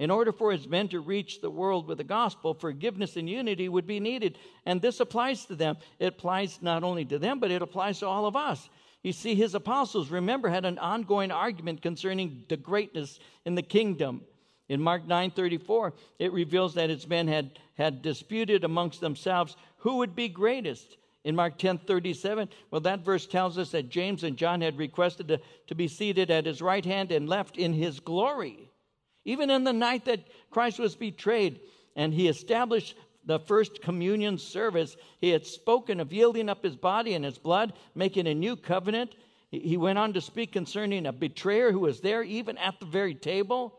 In 0.01 0.09
order 0.09 0.31
for 0.31 0.51
his 0.51 0.67
men 0.67 0.87
to 0.87 0.99
reach 0.99 1.41
the 1.41 1.51
world 1.51 1.87
with 1.87 1.99
the 1.99 2.03
gospel, 2.03 2.55
forgiveness 2.55 3.17
and 3.17 3.29
unity 3.29 3.69
would 3.69 3.85
be 3.85 3.99
needed. 3.99 4.35
And 4.65 4.81
this 4.81 4.99
applies 4.99 5.45
to 5.45 5.55
them. 5.55 5.77
It 5.99 6.07
applies 6.07 6.57
not 6.59 6.83
only 6.83 7.05
to 7.05 7.19
them, 7.19 7.39
but 7.39 7.51
it 7.51 7.61
applies 7.61 7.99
to 7.99 8.07
all 8.07 8.25
of 8.25 8.35
us. 8.35 8.67
You 9.03 9.13
see, 9.13 9.35
his 9.35 9.53
apostles, 9.53 10.09
remember, 10.09 10.49
had 10.49 10.65
an 10.65 10.79
ongoing 10.79 11.29
argument 11.29 11.83
concerning 11.83 12.45
the 12.49 12.57
greatness 12.57 13.19
in 13.45 13.53
the 13.53 13.61
kingdom. 13.61 14.21
In 14.69 14.81
Mark 14.81 15.05
9:34, 15.05 15.93
it 16.17 16.33
reveals 16.33 16.73
that 16.73 16.89
his 16.89 17.07
men 17.07 17.27
had, 17.27 17.59
had 17.75 18.01
disputed 18.01 18.63
amongst 18.63 19.01
themselves 19.01 19.55
who 19.77 19.97
would 19.97 20.15
be 20.15 20.29
greatest. 20.29 20.97
In 21.23 21.35
Mark 21.35 21.59
10:37, 21.59 22.49
well, 22.71 22.81
that 22.81 23.05
verse 23.05 23.27
tells 23.27 23.59
us 23.59 23.69
that 23.69 23.89
James 23.89 24.23
and 24.23 24.35
John 24.35 24.61
had 24.61 24.79
requested 24.79 25.27
to, 25.27 25.39
to 25.67 25.75
be 25.75 25.87
seated 25.87 26.31
at 26.31 26.47
his 26.47 26.59
right 26.59 26.85
hand 26.85 27.11
and 27.11 27.29
left 27.29 27.55
in 27.55 27.73
his 27.73 27.99
glory. 27.99 28.71
Even 29.25 29.49
in 29.49 29.63
the 29.63 29.73
night 29.73 30.05
that 30.05 30.27
Christ 30.49 30.79
was 30.79 30.95
betrayed 30.95 31.59
and 31.95 32.13
he 32.13 32.27
established 32.27 32.95
the 33.25 33.39
first 33.39 33.81
communion 33.81 34.37
service, 34.37 34.97
he 35.19 35.29
had 35.29 35.45
spoken 35.45 35.99
of 35.99 36.11
yielding 36.11 36.49
up 36.49 36.63
his 36.63 36.75
body 36.75 37.13
and 37.13 37.23
his 37.23 37.37
blood, 37.37 37.73
making 37.93 38.27
a 38.27 38.33
new 38.33 38.55
covenant. 38.55 39.15
He 39.51 39.77
went 39.77 39.99
on 39.99 40.13
to 40.13 40.21
speak 40.21 40.51
concerning 40.51 41.05
a 41.05 41.11
betrayer 41.11 41.71
who 41.71 41.79
was 41.79 41.99
there 42.01 42.23
even 42.23 42.57
at 42.57 42.79
the 42.79 42.85
very 42.85 43.13
table. 43.13 43.77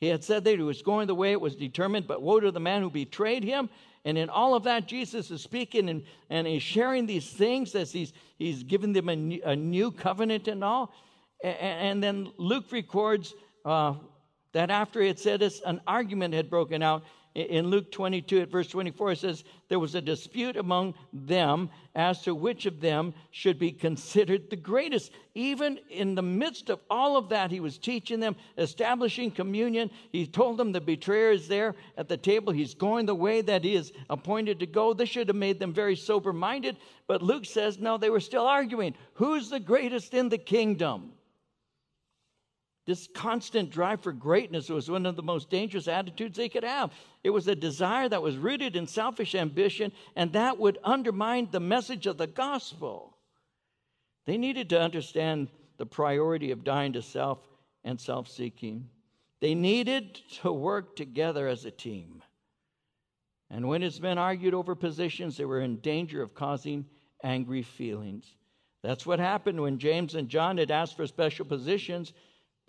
He 0.00 0.06
had 0.06 0.24
said 0.24 0.44
that 0.44 0.56
he 0.56 0.62
was 0.62 0.80
going 0.80 1.08
the 1.08 1.14
way 1.14 1.32
it 1.32 1.40
was 1.40 1.56
determined, 1.56 2.06
but 2.06 2.22
woe 2.22 2.40
to 2.40 2.50
the 2.50 2.60
man 2.60 2.80
who 2.80 2.90
betrayed 2.90 3.44
him. 3.44 3.68
And 4.06 4.16
in 4.16 4.30
all 4.30 4.54
of 4.54 4.62
that, 4.64 4.88
Jesus 4.88 5.30
is 5.30 5.42
speaking 5.42 5.90
and, 5.90 6.02
and 6.30 6.46
he's 6.46 6.62
sharing 6.62 7.04
these 7.04 7.28
things 7.28 7.74
as 7.74 7.92
he's, 7.92 8.14
he's 8.38 8.62
giving 8.62 8.94
them 8.94 9.10
a 9.10 9.16
new, 9.16 9.42
a 9.44 9.54
new 9.54 9.90
covenant 9.90 10.48
and 10.48 10.64
all. 10.64 10.94
And, 11.44 11.56
and 11.58 12.02
then 12.02 12.32
Luke 12.38 12.72
records 12.72 13.34
uh, 13.66 13.94
that 14.52 14.70
after 14.70 15.02
had 15.02 15.18
said 15.18 15.40
this, 15.40 15.60
an 15.64 15.80
argument 15.86 16.34
had 16.34 16.50
broken 16.50 16.82
out. 16.82 17.04
In 17.36 17.68
Luke 17.68 17.92
22 17.92 18.40
at 18.40 18.50
verse 18.50 18.66
24, 18.66 19.12
it 19.12 19.18
says, 19.18 19.44
There 19.68 19.78
was 19.78 19.94
a 19.94 20.00
dispute 20.00 20.56
among 20.56 20.94
them 21.12 21.70
as 21.94 22.22
to 22.22 22.34
which 22.34 22.66
of 22.66 22.80
them 22.80 23.14
should 23.30 23.56
be 23.56 23.70
considered 23.70 24.50
the 24.50 24.56
greatest. 24.56 25.12
Even 25.36 25.78
in 25.90 26.16
the 26.16 26.22
midst 26.22 26.70
of 26.70 26.80
all 26.90 27.16
of 27.16 27.28
that, 27.28 27.52
he 27.52 27.60
was 27.60 27.78
teaching 27.78 28.18
them, 28.18 28.34
establishing 28.58 29.30
communion. 29.30 29.90
He 30.10 30.26
told 30.26 30.56
them 30.56 30.72
the 30.72 30.80
betrayer 30.80 31.30
is 31.30 31.46
there 31.46 31.76
at 31.96 32.08
the 32.08 32.16
table. 32.16 32.52
He's 32.52 32.74
going 32.74 33.06
the 33.06 33.14
way 33.14 33.42
that 33.42 33.62
he 33.62 33.76
is 33.76 33.92
appointed 34.08 34.58
to 34.58 34.66
go. 34.66 34.92
This 34.92 35.08
should 35.08 35.28
have 35.28 35.36
made 35.36 35.60
them 35.60 35.72
very 35.72 35.94
sober 35.94 36.32
minded. 36.32 36.78
But 37.06 37.22
Luke 37.22 37.44
says, 37.44 37.78
No, 37.78 37.96
they 37.96 38.10
were 38.10 38.18
still 38.18 38.48
arguing. 38.48 38.96
Who's 39.14 39.50
the 39.50 39.60
greatest 39.60 40.14
in 40.14 40.30
the 40.30 40.38
kingdom? 40.38 41.12
This 42.90 43.08
constant 43.14 43.70
drive 43.70 44.00
for 44.00 44.10
greatness 44.10 44.68
was 44.68 44.90
one 44.90 45.06
of 45.06 45.14
the 45.14 45.22
most 45.22 45.48
dangerous 45.48 45.86
attitudes 45.86 46.36
they 46.36 46.48
could 46.48 46.64
have. 46.64 46.92
It 47.22 47.30
was 47.30 47.46
a 47.46 47.54
desire 47.54 48.08
that 48.08 48.20
was 48.20 48.36
rooted 48.36 48.74
in 48.74 48.88
selfish 48.88 49.36
ambition, 49.36 49.92
and 50.16 50.32
that 50.32 50.58
would 50.58 50.76
undermine 50.82 51.46
the 51.52 51.60
message 51.60 52.08
of 52.08 52.18
the 52.18 52.26
gospel. 52.26 53.16
They 54.26 54.36
needed 54.36 54.70
to 54.70 54.80
understand 54.80 55.50
the 55.76 55.86
priority 55.86 56.50
of 56.50 56.64
dying 56.64 56.94
to 56.94 57.00
self 57.00 57.38
and 57.84 58.00
self 58.00 58.26
seeking. 58.26 58.88
They 59.38 59.54
needed 59.54 60.16
to 60.42 60.52
work 60.52 60.96
together 60.96 61.46
as 61.46 61.64
a 61.64 61.70
team. 61.70 62.24
And 63.50 63.68
when 63.68 63.82
his 63.82 64.00
men 64.00 64.18
argued 64.18 64.52
over 64.52 64.74
positions, 64.74 65.36
they 65.36 65.44
were 65.44 65.60
in 65.60 65.76
danger 65.76 66.22
of 66.22 66.34
causing 66.34 66.86
angry 67.22 67.62
feelings. 67.62 68.34
That's 68.82 69.06
what 69.06 69.20
happened 69.20 69.60
when 69.60 69.78
James 69.78 70.16
and 70.16 70.28
John 70.28 70.58
had 70.58 70.72
asked 70.72 70.96
for 70.96 71.06
special 71.06 71.44
positions 71.44 72.12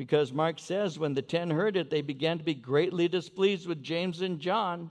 because 0.01 0.33
Mark 0.33 0.57
says, 0.57 0.97
when 0.97 1.13
the 1.13 1.21
ten 1.21 1.51
heard 1.51 1.77
it, 1.77 1.91
they 1.91 2.01
began 2.01 2.39
to 2.39 2.43
be 2.43 2.55
greatly 2.55 3.07
displeased 3.07 3.67
with 3.67 3.83
James 3.83 4.23
and 4.23 4.39
John. 4.39 4.89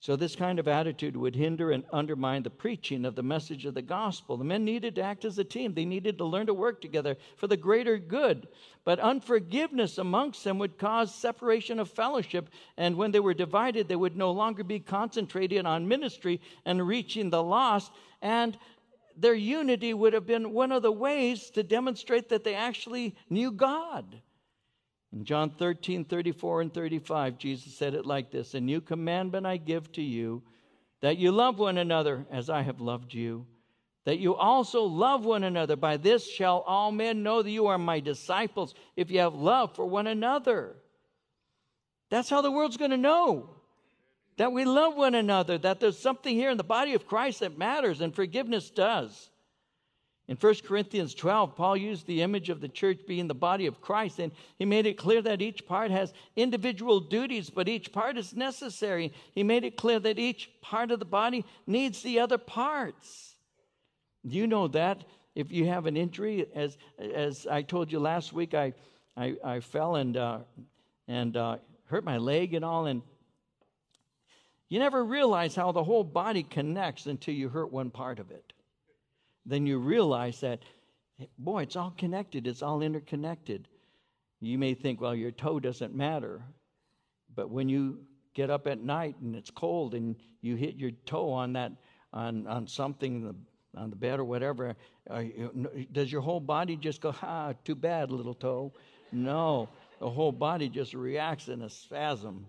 So, 0.00 0.16
this 0.16 0.36
kind 0.36 0.58
of 0.58 0.68
attitude 0.68 1.16
would 1.16 1.34
hinder 1.34 1.70
and 1.70 1.84
undermine 1.94 2.42
the 2.42 2.50
preaching 2.50 3.06
of 3.06 3.14
the 3.14 3.22
message 3.22 3.64
of 3.64 3.72
the 3.72 3.80
gospel. 3.80 4.36
The 4.36 4.44
men 4.44 4.66
needed 4.66 4.96
to 4.96 5.02
act 5.02 5.24
as 5.24 5.38
a 5.38 5.44
team, 5.44 5.72
they 5.72 5.86
needed 5.86 6.18
to 6.18 6.26
learn 6.26 6.44
to 6.48 6.52
work 6.52 6.82
together 6.82 7.16
for 7.38 7.46
the 7.46 7.56
greater 7.56 7.96
good. 7.96 8.48
But 8.84 9.00
unforgiveness 9.00 9.96
amongst 9.96 10.44
them 10.44 10.58
would 10.58 10.76
cause 10.76 11.14
separation 11.14 11.78
of 11.78 11.88
fellowship. 11.88 12.50
And 12.76 12.96
when 12.96 13.12
they 13.12 13.20
were 13.20 13.32
divided, 13.32 13.88
they 13.88 13.96
would 13.96 14.14
no 14.14 14.30
longer 14.32 14.62
be 14.62 14.78
concentrated 14.78 15.64
on 15.64 15.88
ministry 15.88 16.42
and 16.66 16.86
reaching 16.86 17.30
the 17.30 17.42
lost. 17.42 17.92
And 18.20 18.58
their 19.16 19.34
unity 19.34 19.94
would 19.94 20.12
have 20.12 20.26
been 20.26 20.52
one 20.52 20.72
of 20.72 20.82
the 20.82 20.92
ways 20.92 21.50
to 21.50 21.62
demonstrate 21.62 22.28
that 22.28 22.44
they 22.44 22.54
actually 22.54 23.14
knew 23.28 23.50
God. 23.52 24.20
In 25.12 25.24
John 25.24 25.50
13, 25.50 26.04
34 26.04 26.62
and 26.62 26.74
35, 26.74 27.38
Jesus 27.38 27.74
said 27.74 27.94
it 27.94 28.06
like 28.06 28.30
this 28.30 28.54
A 28.54 28.60
new 28.60 28.80
commandment 28.80 29.46
I 29.46 29.56
give 29.58 29.92
to 29.92 30.02
you, 30.02 30.42
that 31.00 31.18
you 31.18 31.32
love 31.32 31.58
one 31.58 31.78
another 31.78 32.26
as 32.30 32.48
I 32.48 32.62
have 32.62 32.80
loved 32.80 33.12
you, 33.12 33.46
that 34.04 34.18
you 34.18 34.34
also 34.34 34.84
love 34.84 35.24
one 35.24 35.44
another. 35.44 35.76
By 35.76 35.96
this 35.96 36.28
shall 36.28 36.60
all 36.60 36.92
men 36.92 37.22
know 37.22 37.42
that 37.42 37.50
you 37.50 37.66
are 37.66 37.78
my 37.78 38.00
disciples, 38.00 38.74
if 38.96 39.10
you 39.10 39.20
have 39.20 39.34
love 39.34 39.76
for 39.76 39.84
one 39.84 40.06
another. 40.06 40.76
That's 42.10 42.30
how 42.30 42.40
the 42.40 42.50
world's 42.50 42.76
going 42.76 42.90
to 42.90 42.96
know 42.96 43.61
that 44.36 44.52
we 44.52 44.64
love 44.64 44.96
one 44.96 45.14
another, 45.14 45.58
that 45.58 45.80
there's 45.80 45.98
something 45.98 46.34
here 46.34 46.50
in 46.50 46.56
the 46.56 46.64
body 46.64 46.94
of 46.94 47.06
Christ 47.06 47.40
that 47.40 47.58
matters, 47.58 48.00
and 48.00 48.14
forgiveness 48.14 48.70
does. 48.70 49.30
In 50.28 50.36
1 50.36 50.54
Corinthians 50.64 51.14
12, 51.14 51.56
Paul 51.56 51.76
used 51.76 52.06
the 52.06 52.22
image 52.22 52.48
of 52.48 52.60
the 52.60 52.68
church 52.68 53.00
being 53.06 53.26
the 53.26 53.34
body 53.34 53.66
of 53.66 53.80
Christ, 53.80 54.18
and 54.18 54.32
he 54.56 54.64
made 54.64 54.86
it 54.86 54.96
clear 54.96 55.20
that 55.20 55.42
each 55.42 55.66
part 55.66 55.90
has 55.90 56.14
individual 56.36 57.00
duties, 57.00 57.50
but 57.50 57.68
each 57.68 57.92
part 57.92 58.16
is 58.16 58.32
necessary. 58.32 59.12
He 59.34 59.42
made 59.42 59.64
it 59.64 59.76
clear 59.76 59.98
that 59.98 60.18
each 60.18 60.50
part 60.60 60.90
of 60.90 61.00
the 61.00 61.04
body 61.04 61.44
needs 61.66 62.02
the 62.02 62.20
other 62.20 62.38
parts. 62.38 63.34
You 64.22 64.46
know 64.46 64.68
that? 64.68 65.04
If 65.34 65.50
you 65.50 65.66
have 65.66 65.86
an 65.86 65.96
injury, 65.96 66.46
as, 66.54 66.78
as 66.98 67.46
I 67.46 67.62
told 67.62 67.90
you 67.90 67.98
last 67.98 68.32
week, 68.32 68.54
I, 68.54 68.74
I, 69.16 69.36
I 69.42 69.60
fell 69.60 69.96
and, 69.96 70.16
uh, 70.16 70.38
and 71.08 71.36
uh, 71.36 71.56
hurt 71.86 72.04
my 72.04 72.18
leg 72.18 72.54
and 72.54 72.64
all, 72.64 72.86
and 72.86 73.02
you 74.72 74.78
never 74.78 75.04
realize 75.04 75.54
how 75.54 75.70
the 75.70 75.84
whole 75.84 76.02
body 76.02 76.42
connects 76.42 77.04
until 77.04 77.34
you 77.34 77.50
hurt 77.50 77.70
one 77.70 77.90
part 77.90 78.18
of 78.18 78.30
it. 78.30 78.54
Then 79.44 79.66
you 79.66 79.76
realize 79.76 80.40
that, 80.40 80.60
boy, 81.36 81.64
it's 81.64 81.76
all 81.76 81.92
connected, 81.98 82.46
it's 82.46 82.62
all 82.62 82.80
interconnected. 82.80 83.68
You 84.40 84.56
may 84.56 84.72
think, 84.72 84.98
well, 84.98 85.14
your 85.14 85.30
toe 85.30 85.60
doesn't 85.60 85.94
matter. 85.94 86.42
But 87.36 87.50
when 87.50 87.68
you 87.68 87.98
get 88.32 88.48
up 88.48 88.66
at 88.66 88.80
night 88.80 89.16
and 89.20 89.36
it's 89.36 89.50
cold 89.50 89.92
and 89.92 90.16
you 90.40 90.56
hit 90.56 90.76
your 90.76 90.92
toe 91.04 91.30
on 91.30 91.52
that, 91.52 91.72
on, 92.14 92.46
on 92.46 92.66
something, 92.66 93.34
on 93.76 93.90
the 93.90 93.96
bed 93.96 94.20
or 94.20 94.24
whatever, 94.24 94.74
you, 95.10 95.86
does 95.92 96.10
your 96.10 96.22
whole 96.22 96.40
body 96.40 96.76
just 96.76 97.02
go, 97.02 97.14
ah, 97.20 97.52
too 97.62 97.74
bad, 97.74 98.10
little 98.10 98.32
toe? 98.32 98.72
No, 99.12 99.68
the 100.00 100.08
whole 100.08 100.32
body 100.32 100.70
just 100.70 100.94
reacts 100.94 101.48
in 101.48 101.60
a 101.60 101.68
spasm. 101.68 102.46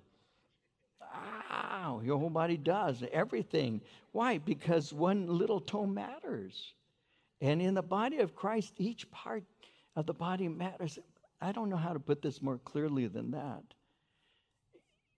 Wow, 1.83 2.01
your 2.01 2.17
whole 2.17 2.29
body 2.29 2.55
does 2.55 3.03
everything. 3.11 3.81
Why? 4.13 4.37
Because 4.37 4.93
one 4.93 5.27
little 5.27 5.59
toe 5.59 5.85
matters. 5.85 6.73
And 7.41 7.61
in 7.61 7.73
the 7.73 7.81
body 7.81 8.19
of 8.19 8.35
Christ, 8.35 8.73
each 8.77 9.11
part 9.11 9.43
of 9.97 10.05
the 10.05 10.13
body 10.13 10.47
matters. 10.47 10.97
I 11.41 11.51
don't 11.51 11.69
know 11.69 11.75
how 11.75 11.91
to 11.91 11.99
put 11.99 12.21
this 12.21 12.41
more 12.41 12.57
clearly 12.57 13.07
than 13.07 13.31
that. 13.31 13.63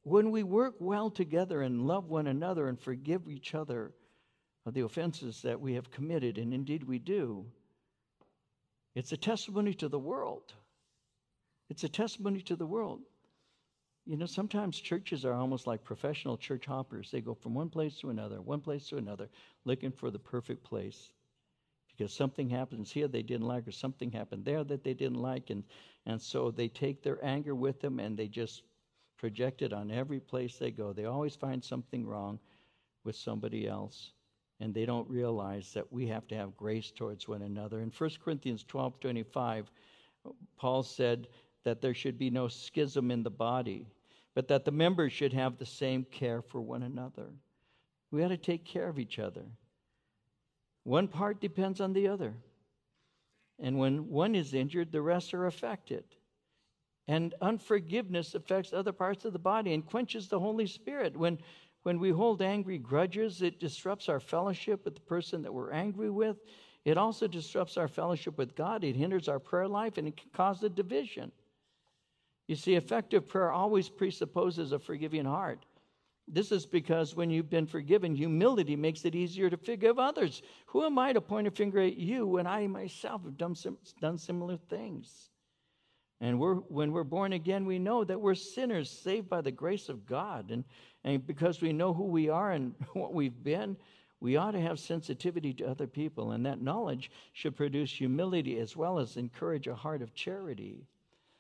When 0.02 0.32
we 0.32 0.42
work 0.42 0.74
well 0.80 1.12
together 1.12 1.62
and 1.62 1.86
love 1.86 2.10
one 2.10 2.26
another 2.26 2.68
and 2.68 2.80
forgive 2.80 3.30
each 3.30 3.54
other 3.54 3.92
of 4.66 4.74
the 4.74 4.82
offenses 4.82 5.44
that 5.44 5.62
we 5.62 5.76
have 5.76 5.92
committed, 5.92 6.40
and 6.40 6.52
indeed 6.52 6.84
we 6.84 6.98
do, 6.98 7.46
it's 8.96 9.12
a 9.12 9.18
testimony 9.18 9.76
to 9.76 9.88
the 9.88 10.00
world. 10.00 10.54
It's 11.70 11.84
a 11.84 11.90
testimony 11.90 12.42
to 12.42 12.56
the 12.56 12.66
world. 12.66 13.02
You 14.06 14.18
know, 14.18 14.28
sometimes 14.28 14.80
churches 14.80 15.26
are 15.26 15.34
almost 15.34 15.66
like 15.66 15.84
professional 15.84 16.38
church 16.38 16.66
hoppers. 16.66 17.10
They 17.10 17.22
go 17.22 17.34
from 17.34 17.56
one 17.56 17.70
place 17.70 17.98
to 18.00 18.10
another, 18.12 18.40
one 18.40 18.62
place 18.62 18.88
to 18.90 18.98
another, 18.98 19.30
looking 19.64 19.92
for 19.92 20.12
the 20.12 20.20
perfect 20.20 20.64
place. 20.64 21.12
Because 21.98 22.14
something 22.14 22.50
happens 22.50 22.92
here 22.92 23.08
they 23.08 23.24
didn't 23.24 23.48
like, 23.48 23.68
or 23.68 23.72
something 23.72 24.12
happened 24.12 24.46
there 24.46 24.64
that 24.64 24.84
they 24.84 24.94
didn't 24.94 25.22
like. 25.22 25.50
And, 25.50 25.64
and 26.06 26.22
so 26.22 26.52
they 26.52 26.68
take 26.68 27.02
their 27.02 27.24
anger 27.26 27.56
with 27.56 27.80
them 27.82 28.00
and 28.00 28.16
they 28.16 28.28
just 28.28 28.64
project 29.18 29.62
it 29.62 29.74
on 29.74 29.90
every 29.90 30.20
place 30.20 30.58
they 30.58 30.72
go. 30.72 30.94
They 30.94 31.06
always 31.06 31.36
find 31.36 31.64
something 31.64 32.06
wrong 32.06 32.40
with 33.06 33.16
somebody 33.16 33.68
else. 33.68 34.12
And 34.60 34.74
they 34.74 34.86
don't 34.86 35.10
realize 35.10 35.74
that 35.74 35.92
we 35.92 36.08
have 36.08 36.28
to 36.28 36.36
have 36.36 36.56
grace 36.56 36.92
towards 36.92 37.28
one 37.28 37.42
another. 37.42 37.80
In 37.80 37.92
1 37.98 38.10
Corinthians 38.24 38.64
12 38.64 39.00
25, 39.00 39.72
Paul 40.58 40.84
said 40.84 41.28
that 41.66 41.82
there 41.82 41.94
should 41.94 42.18
be 42.18 42.30
no 42.30 42.48
schism 42.48 43.12
in 43.12 43.22
the 43.22 43.30
body 43.30 43.88
but 44.36 44.50
that 44.50 44.66
the 44.66 44.72
members 44.72 45.14
should 45.14 45.34
have 45.34 45.58
the 45.58 45.66
same 45.66 46.06
care 46.12 46.42
for 46.42 46.62
one 46.62 46.84
another. 46.84 47.28
We 48.12 48.22
got 48.22 48.28
to 48.28 48.38
take 48.38 48.66
care 48.66 48.88
of 48.88 49.00
each 49.00 49.18
other. 49.18 49.46
One 50.84 51.08
part 51.08 51.42
depends 51.42 51.82
on 51.82 51.94
the 51.94 52.10
other. 52.10 52.34
And 53.60 53.80
when 53.80 54.10
one 54.10 54.36
is 54.36 54.54
injured, 54.54 54.92
the 54.92 55.02
rest 55.02 55.34
are 55.34 55.48
affected. 55.48 56.04
And 57.08 57.34
unforgiveness 57.42 58.36
affects 58.36 58.74
other 58.74 58.92
parts 58.92 59.24
of 59.24 59.32
the 59.32 59.40
body 59.40 59.74
and 59.74 59.86
quenches 59.86 60.28
the 60.28 60.40
Holy 60.40 60.68
Spirit. 60.68 61.16
When, 61.16 61.40
when 61.84 61.98
we 61.98 62.10
hold 62.10 62.42
angry 62.42 62.78
grudges, 62.78 63.42
it 63.42 63.60
disrupts 63.60 64.10
our 64.10 64.20
fellowship 64.20 64.84
with 64.84 64.96
the 64.96 65.02
person 65.02 65.42
that 65.44 65.54
we're 65.54 65.72
angry 65.72 66.10
with. 66.10 66.38
It 66.84 66.98
also 66.98 67.28
disrupts 67.28 67.78
our 67.78 67.88
fellowship 67.88 68.38
with 68.38 68.56
God. 68.56 68.84
It 68.84 68.98
hinders 68.98 69.30
our 69.30 69.40
prayer 69.40 69.68
life 69.68 69.98
and 69.98 70.08
it 70.10 70.18
can 70.18 70.30
cause 70.34 70.62
a 70.62 70.70
division. 70.70 71.32
You 72.48 72.56
see, 72.56 72.76
effective 72.76 73.28
prayer 73.28 73.52
always 73.52 73.90
presupposes 73.90 74.72
a 74.72 74.80
forgiving 74.80 75.26
heart. 75.26 75.66
This 76.28 76.52
is 76.52 76.66
because 76.66 77.16
when 77.16 77.30
you've 77.30 77.50
been 77.50 77.68
forgiven, 77.68 78.16
humility 78.16 78.76
makes 78.76 79.06
it 79.06 79.16
easier 79.16 79.50
to 79.50 79.58
forgive 79.58 80.00
others. 80.00 80.42
Who 80.68 80.84
am 80.84 80.98
I 80.98 81.14
to 81.14 81.22
point 81.22 81.48
a 81.48 81.52
finger 81.52 81.80
at 81.80 81.98
you 81.98 82.26
when 82.26 82.48
I 82.48 82.66
myself 82.68 83.24
have 83.24 83.38
done, 83.38 83.56
sim- 83.56 83.78
done 84.02 84.18
similar 84.18 84.58
things? 84.58 85.30
And 86.22 86.40
we're, 86.40 86.56
when 86.56 86.92
we're 86.92 87.04
born 87.04 87.34
again, 87.34 87.66
we 87.66 87.78
know 87.78 88.04
that 88.04 88.20
we're 88.20 88.36
sinners 88.36 88.90
saved 88.90 89.30
by 89.30 89.42
the 89.42 89.52
grace 89.52 89.90
of 89.90 90.06
God. 90.06 90.50
And, 90.50 90.64
and 91.04 91.26
because 91.26 91.62
we 91.62 91.74
know 91.74 91.94
who 91.94 92.06
we 92.06 92.30
are 92.30 92.52
and 92.52 92.74
what 92.94 93.14
we've 93.14 93.44
been, 93.44 93.78
we 94.20 94.38
ought 94.38 94.52
to 94.52 94.62
have 94.62 94.80
sensitivity 94.80 95.54
to 95.56 95.68
other 95.68 95.88
people. 95.88 96.32
And 96.32 96.46
that 96.46 96.62
knowledge 96.62 97.12
should 97.34 97.56
produce 97.56 97.92
humility 97.92 98.58
as 98.60 98.76
well 98.76 98.98
as 98.98 99.18
encourage 99.18 99.68
a 99.68 99.76
heart 99.76 100.02
of 100.02 100.16
charity. 100.16 100.88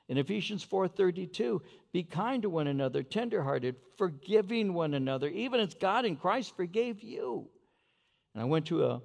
In 0.07 0.17
Ephesians 0.17 0.63
4:32, 0.65 1.61
be 1.91 2.03
kind 2.03 2.43
to 2.43 2.49
one 2.49 2.67
another, 2.67 3.01
tenderhearted, 3.01 3.75
forgiving 3.97 4.73
one 4.73 4.93
another, 4.93 5.29
even 5.29 5.59
as 5.59 5.73
God 5.73 6.05
in 6.05 6.15
Christ 6.15 6.55
forgave 6.55 7.01
you. 7.01 7.49
And 8.33 8.41
I 8.41 8.45
went 8.45 8.67
to 8.67 8.85
a, 8.85 9.01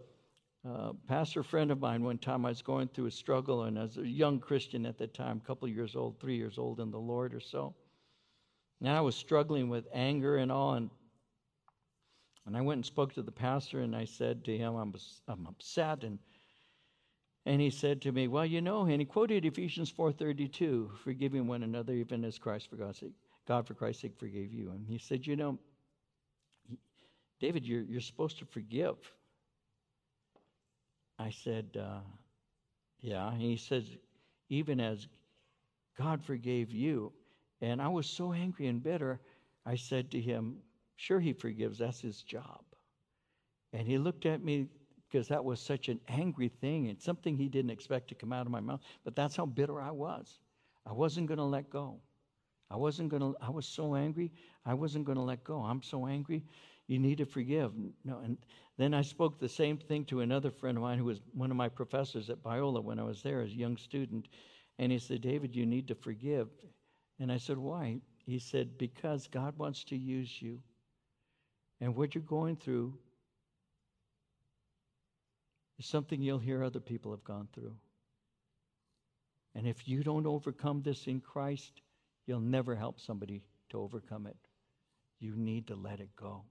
a 0.65 0.95
pastor 1.09 1.43
friend 1.43 1.71
of 1.71 1.81
mine 1.81 2.05
one 2.05 2.19
time. 2.19 2.45
I 2.45 2.51
was 2.51 2.61
going 2.61 2.89
through 2.89 3.07
a 3.07 3.11
struggle, 3.11 3.63
and 3.63 3.79
as 3.79 3.97
a 3.97 4.07
young 4.07 4.41
Christian 4.41 4.85
at 4.85 4.99
the 4.99 5.07
time, 5.07 5.41
a 5.43 5.47
couple 5.47 5.69
years 5.69 5.97
old, 5.97 6.21
three 6.21 6.37
years 6.37 6.59
old 6.59 6.81
in 6.81 6.91
the 6.91 6.99
Lord 6.99 7.35
or 7.35 7.41
so. 7.41 7.75
And 8.81 8.89
I 8.91 9.01
was 9.01 9.17
struggling 9.17 9.69
with 9.71 9.87
anger 9.93 10.37
and 10.37 10.53
all, 10.53 10.75
and 10.75 10.91
and 12.47 12.57
I 12.57 12.63
went 12.63 12.79
and 12.79 12.87
spoke 12.87 13.15
to 13.15 13.23
the 13.23 13.31
pastor, 13.31 13.81
and 13.81 13.95
I 13.95 14.05
said 14.05 14.45
to 14.45 14.57
him, 14.57 14.75
I'm, 14.75 14.95
I'm 15.29 15.47
upset, 15.47 16.05
and 16.05 16.19
and 17.47 17.61
he 17.61 17.71
said 17.71 18.03
to 18.03 18.13
me, 18.13 18.29
Well, 18.29 18.45
you 18.45 18.61
know, 18.61 18.83
and 18.83 19.01
he 19.01 19.05
quoted 19.05 19.45
Ephesians 19.45 19.93
4.32, 19.93 20.99
forgiving 20.99 21.47
one 21.47 21.63
another 21.63 21.93
even 21.95 22.25
as 22.25 22.39
Christ 22.39 22.69
for 22.69 22.77
God's 22.77 22.99
sake, 22.99 23.13
God 23.49 23.67
for 23.67 23.75
Christ's 23.75 24.03
sake 24.03 24.19
forgave 24.19 24.53
you. 24.53 24.71
And 24.71 24.87
he 24.87 24.99
said, 24.99 25.27
You 25.27 25.37
know, 25.37 25.59
David, 27.41 27.65
you're, 27.67 27.83
you're 27.83 28.01
supposed 28.01 28.39
to 28.39 28.45
forgive. 28.45 28.97
I 31.19 31.31
said, 31.31 31.79
uh, 31.81 32.01
Yeah. 33.01 33.31
And 33.31 33.41
he 33.41 33.57
says, 33.57 33.85
Even 34.51 34.79
as 34.81 35.07
God 35.99 36.23
forgave 36.23 36.71
you. 36.71 37.13
And 37.63 37.81
I 37.81 37.89
was 37.89 38.07
so 38.07 38.33
angry 38.33 38.67
and 38.67 38.83
bitter, 38.83 39.21
I 39.67 39.77
said 39.77 40.11
to 40.11 40.21
him, 40.21 40.57
Sure, 40.97 41.21
he 41.21 41.33
forgives. 41.33 41.79
That's 41.79 42.01
his 42.01 42.23
job. 42.23 42.63
And 43.73 43.87
he 43.87 43.97
looked 43.97 44.27
at 44.27 44.43
me 44.43 44.67
because 45.11 45.29
that 45.29 45.45
was 45.45 45.61
such 45.61 45.89
an 45.89 46.01
angry 46.09 46.49
thing 46.49 46.89
and 46.89 47.01
something 47.01 47.37
he 47.37 47.49
didn't 47.49 47.71
expect 47.71 48.09
to 48.09 48.15
come 48.15 48.33
out 48.33 48.47
of 48.47 48.53
my 48.53 48.61
mouth. 48.61 48.81
But 49.05 49.17
that's 49.17 49.37
how 49.37 49.47
bitter 49.47 49.81
I 49.81 49.91
was. 49.91 50.39
I 50.87 50.93
wasn't 50.93 51.27
going 51.27 51.39
to 51.39 51.45
let 51.45 51.71
go. 51.71 52.01
I 52.71 52.77
wasn't 52.77 53.09
going 53.09 53.23
to, 53.23 53.35
I 53.41 53.51
was 53.51 53.67
so 53.67 53.97
angry, 53.97 54.33
I 54.65 54.75
wasn't 54.75 55.05
going 55.05 55.17
to 55.17 55.23
let 55.23 55.43
go. 55.43 55.61
I'm 55.61 55.83
so 55.83 56.07
angry, 56.07 56.45
you 56.87 56.99
need 57.01 57.19
to 57.19 57.27
forgive. 57.27 57.73
No, 58.05 58.21
and 58.25 58.39
then 58.79 58.95
I 58.95 59.03
spoke 59.03 59.39
the 59.39 59.49
same 59.49 59.77
thing 59.77 60.05
to 60.07 60.21
another 60.21 60.51
friend 60.51 60.79
of 60.79 60.83
mine 60.83 60.99
who 60.99 61.05
was 61.05 61.21
one 61.35 61.51
of 61.51 61.57
my 61.57 61.69
professors 61.69 62.31
at 62.31 62.43
Biola 62.43 62.83
when 62.83 63.01
I 63.01 63.03
was 63.03 63.23
there 63.23 63.41
as 63.41 63.51
a 63.51 63.57
young 63.57 63.77
student. 63.77 64.29
And 64.79 64.93
he 64.93 64.99
said, 64.99 65.21
David, 65.21 65.55
you 65.55 65.67
need 65.67 65.89
to 65.89 65.95
forgive. 65.95 66.49
And 67.19 67.31
I 67.31 67.37
said, 67.37 67.59
Why? 67.59 67.99
He 68.25 68.39
said, 68.39 68.79
Because 68.79 69.27
God 69.27 69.59
wants 69.59 69.85
to 69.85 69.97
use 69.97 70.41
you. 70.41 70.61
And 71.81 71.95
what 71.97 72.15
you're 72.15 72.23
going 72.23 72.57
through 72.57 72.95
is 75.81 75.87
something 75.87 76.21
you'll 76.21 76.39
hear 76.39 76.63
other 76.63 76.79
people 76.79 77.11
have 77.11 77.25
gone 77.25 77.49
through. 77.55 77.75
And 79.55 79.67
if 79.67 79.89
you 79.89 80.05
don't 80.05 80.27
overcome 80.27 80.83
this 80.83 81.07
in 81.07 81.21
Christ, 81.21 81.81
you'll 82.27 82.41
never 82.41 82.77
help 82.77 83.01
somebody 83.01 83.43
to 83.71 83.81
overcome 83.81 84.27
it. 84.27 84.37
You 85.21 85.35
need 85.37 85.69
to 85.69 85.75
let 85.75 86.01
it 86.01 86.15
go. 86.17 86.45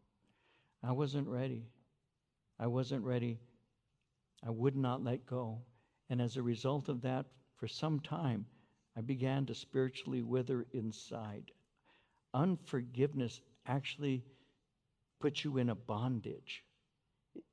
I 0.83 0.93
wasn't 0.93 1.27
ready. 1.27 1.67
I 2.59 2.65
wasn't 2.67 3.05
ready. 3.05 3.39
I 4.43 4.49
would 4.49 4.75
not 4.75 5.03
let 5.03 5.27
go. 5.27 5.59
And 6.09 6.21
as 6.21 6.35
a 6.35 6.41
result 6.41 6.89
of 6.89 7.03
that, 7.03 7.27
for 7.57 7.67
some 7.67 7.99
time, 7.99 8.47
I 8.97 9.01
began 9.01 9.45
to 9.45 9.53
spiritually 9.53 10.23
wither 10.23 10.65
inside. 10.73 11.51
Unforgiveness 12.33 13.41
actually 13.67 14.23
puts 15.19 15.43
you 15.43 15.57
in 15.57 15.69
a 15.69 15.75
bondage, 15.75 16.63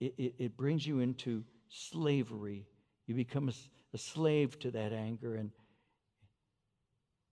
it, 0.01 0.15
it, 0.17 0.35
it 0.39 0.57
brings 0.57 0.87
you 0.87 1.01
into 1.01 1.45
slavery. 1.69 2.67
You 3.07 3.15
become 3.15 3.49
a, 3.49 3.53
a 3.95 3.99
slave 3.99 4.59
to 4.61 4.71
that 4.73 4.93
anger. 4.93 5.35
And, 5.35 5.51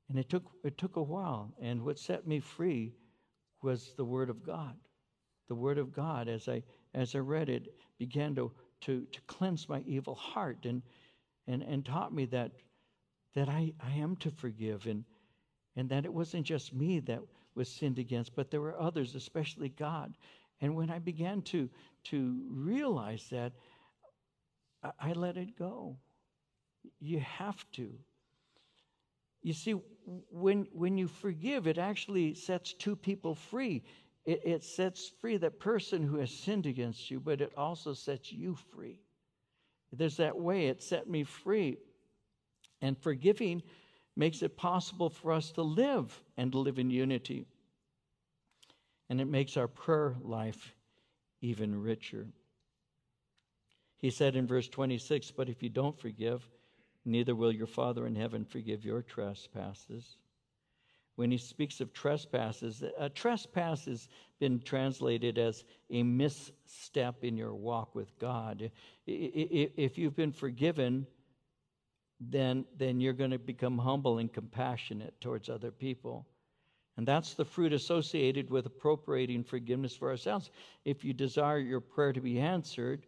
and 0.09 0.19
it, 0.19 0.29
took, 0.29 0.45
it 0.63 0.79
took 0.79 0.97
a 0.97 1.03
while. 1.03 1.55
And 1.61 1.83
what 1.83 1.99
set 1.99 2.27
me 2.27 2.41
free 2.41 2.95
was 3.63 3.93
the 3.97 4.05
Word 4.05 4.31
of 4.31 4.45
God. 4.45 4.75
The 5.49 5.55
Word 5.55 5.79
of 5.79 5.93
God, 5.93 6.29
as 6.29 6.49
I, 6.49 6.63
as 6.95 7.15
I 7.15 7.19
read 7.19 7.49
it, 7.49 7.75
began 7.99 8.35
to, 8.37 8.53
to, 8.83 9.07
to 9.11 9.21
cleanse 9.27 9.69
my 9.69 9.83
evil 9.87 10.15
heart 10.15 10.65
and, 10.65 10.83
and, 11.47 11.63
and 11.63 11.85
taught 11.85 12.15
me 12.15 12.27
that, 12.27 12.53
that 13.35 13.49
I, 13.49 13.73
I 13.81 13.93
am 13.93 14.17
to 14.17 14.31
forgive 14.31 14.87
and, 14.87 15.05
and 15.77 15.89
that 15.91 16.05
it 16.05 16.13
wasn't 16.13 16.47
just 16.47 16.75
me 16.75 17.01
that 17.01 17.21
was 17.55 17.69
sinned 17.69 17.99
against, 17.99 18.35
but 18.35 18.51
there 18.51 18.61
were 18.61 18.81
others, 18.81 19.15
especially 19.15 19.69
God. 19.69 20.17
And 20.61 20.75
when 20.75 20.91
I 20.91 20.99
began 20.99 21.43
to, 21.43 21.69
to 22.05 22.41
realize 22.49 23.27
that, 23.31 23.53
I, 25.01 25.13
let 25.13 25.37
it 25.37 25.59
go. 25.59 25.97
You 27.01 27.21
have 27.21 27.65
to. 27.73 27.91
You 29.43 29.53
see, 29.53 29.73
when, 30.31 30.67
when 30.73 30.99
you 30.99 31.09
forgive, 31.09 31.67
it 31.67 31.79
actually 31.79 32.35
sets 32.35 32.73
two 32.73 32.97
people 32.97 33.35
free. 33.35 33.83
It, 34.25 34.41
it 34.45 34.65
sets 34.65 35.13
free 35.21 35.37
that 35.39 35.61
person 35.61 36.03
who 36.03 36.17
has 36.17 36.31
sinned 36.31 36.67
against 36.67 37.11
you, 37.11 37.21
but 37.21 37.41
it 37.41 37.53
also 37.57 37.95
sets 37.95 38.33
you 38.33 38.57
free. 38.75 39.01
There's 39.93 40.17
that 40.17 40.37
way, 40.37 40.67
it 40.67 40.83
set 40.83 41.09
me 41.09 41.25
free. 41.25 41.79
And 42.81 42.99
forgiving 42.99 43.63
makes 44.17 44.43
it 44.43 44.57
possible 44.57 45.11
for 45.11 45.33
us 45.33 45.51
to 45.53 45.63
live 45.63 46.21
and 46.37 46.55
live 46.55 46.79
in 46.79 46.91
unity. 46.91 47.47
And 49.09 49.21
it 49.21 49.27
makes 49.27 49.57
our 49.57 49.69
prayer 49.69 50.17
life 50.23 50.75
even 51.41 51.81
richer. 51.81 52.27
He 54.05 54.11
said 54.11 54.37
in 54.37 54.47
verse 54.47 54.69
26, 54.69 55.31
But 55.31 55.49
if 55.49 55.63
you 55.63 55.71
don't 55.71 55.99
forgive, 55.99 56.47
neither 57.07 57.35
will 57.35 57.51
your 57.51 57.67
Father 57.67 58.07
in 58.07 58.15
heaven 58.15 58.45
forgive 58.45 58.85
your 58.85 59.01
trespasses. 59.01 60.19
When 61.17 61.31
he 61.31 61.39
speaks 61.39 61.81
of 61.81 61.91
trespasses, 61.95 62.85
a 62.99 63.09
trespass 63.09 63.87
has 63.87 64.11
been 64.41 64.61
translated 64.61 65.39
as 65.39 65.65
a 65.89 66.03
misstep 66.03 67.25
in 67.25 67.39
your 67.39 67.55
walk 67.55 67.95
with 67.95 68.19
God. 68.19 68.71
If 69.07 69.97
you've 69.97 70.17
been 70.17 70.33
forgiven, 70.33 71.07
then, 72.21 72.67
then 72.77 73.01
you're 73.01 73.15
going 73.15 73.31
to 73.31 73.39
become 73.39 73.79
humble 73.79 74.19
and 74.19 74.31
compassionate 74.31 75.19
towards 75.23 75.49
other 75.49 75.71
people. 75.71 76.27
And 76.99 77.09
that's 77.09 77.33
the 77.33 77.47
fruit 77.47 77.73
associated 77.73 78.51
with 78.51 78.67
appropriating 78.67 79.45
forgiveness 79.45 79.97
for 79.97 80.11
ourselves. 80.11 80.51
If 80.85 81.07
you 81.07 81.15
desire 81.15 81.59
your 81.59 81.81
prayer 81.81 82.13
to 82.13 82.21
be 82.21 82.39
answered, 82.39 83.07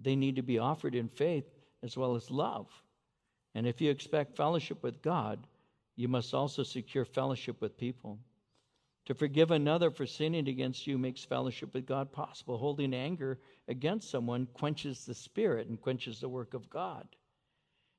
they 0.00 0.16
need 0.16 0.36
to 0.36 0.42
be 0.42 0.58
offered 0.58 0.94
in 0.94 1.08
faith 1.08 1.44
as 1.82 1.96
well 1.96 2.14
as 2.14 2.30
love. 2.30 2.68
And 3.54 3.66
if 3.66 3.80
you 3.80 3.90
expect 3.90 4.36
fellowship 4.36 4.82
with 4.82 5.02
God, 5.02 5.46
you 5.96 6.08
must 6.08 6.34
also 6.34 6.62
secure 6.62 7.04
fellowship 7.04 7.60
with 7.60 7.76
people. 7.76 8.18
To 9.06 9.14
forgive 9.14 9.50
another 9.50 9.90
for 9.90 10.06
sinning 10.06 10.48
against 10.48 10.86
you 10.86 10.96
makes 10.96 11.24
fellowship 11.24 11.74
with 11.74 11.86
God 11.86 12.12
possible. 12.12 12.56
Holding 12.56 12.94
anger 12.94 13.40
against 13.68 14.10
someone 14.10 14.46
quenches 14.54 15.04
the 15.04 15.14
spirit 15.14 15.66
and 15.68 15.80
quenches 15.80 16.20
the 16.20 16.28
work 16.28 16.54
of 16.54 16.70
God. 16.70 17.06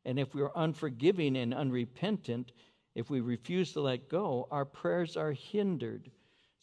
And 0.05 0.17
if 0.17 0.33
we 0.33 0.41
are 0.41 0.51
unforgiving 0.55 1.37
and 1.37 1.53
unrepentant, 1.53 2.53
if 2.95 3.09
we 3.09 3.19
refuse 3.19 3.73
to 3.73 3.81
let 3.81 4.09
go, 4.09 4.47
our 4.49 4.65
prayers 4.65 5.17
are 5.17 5.33
hindered 5.33 6.09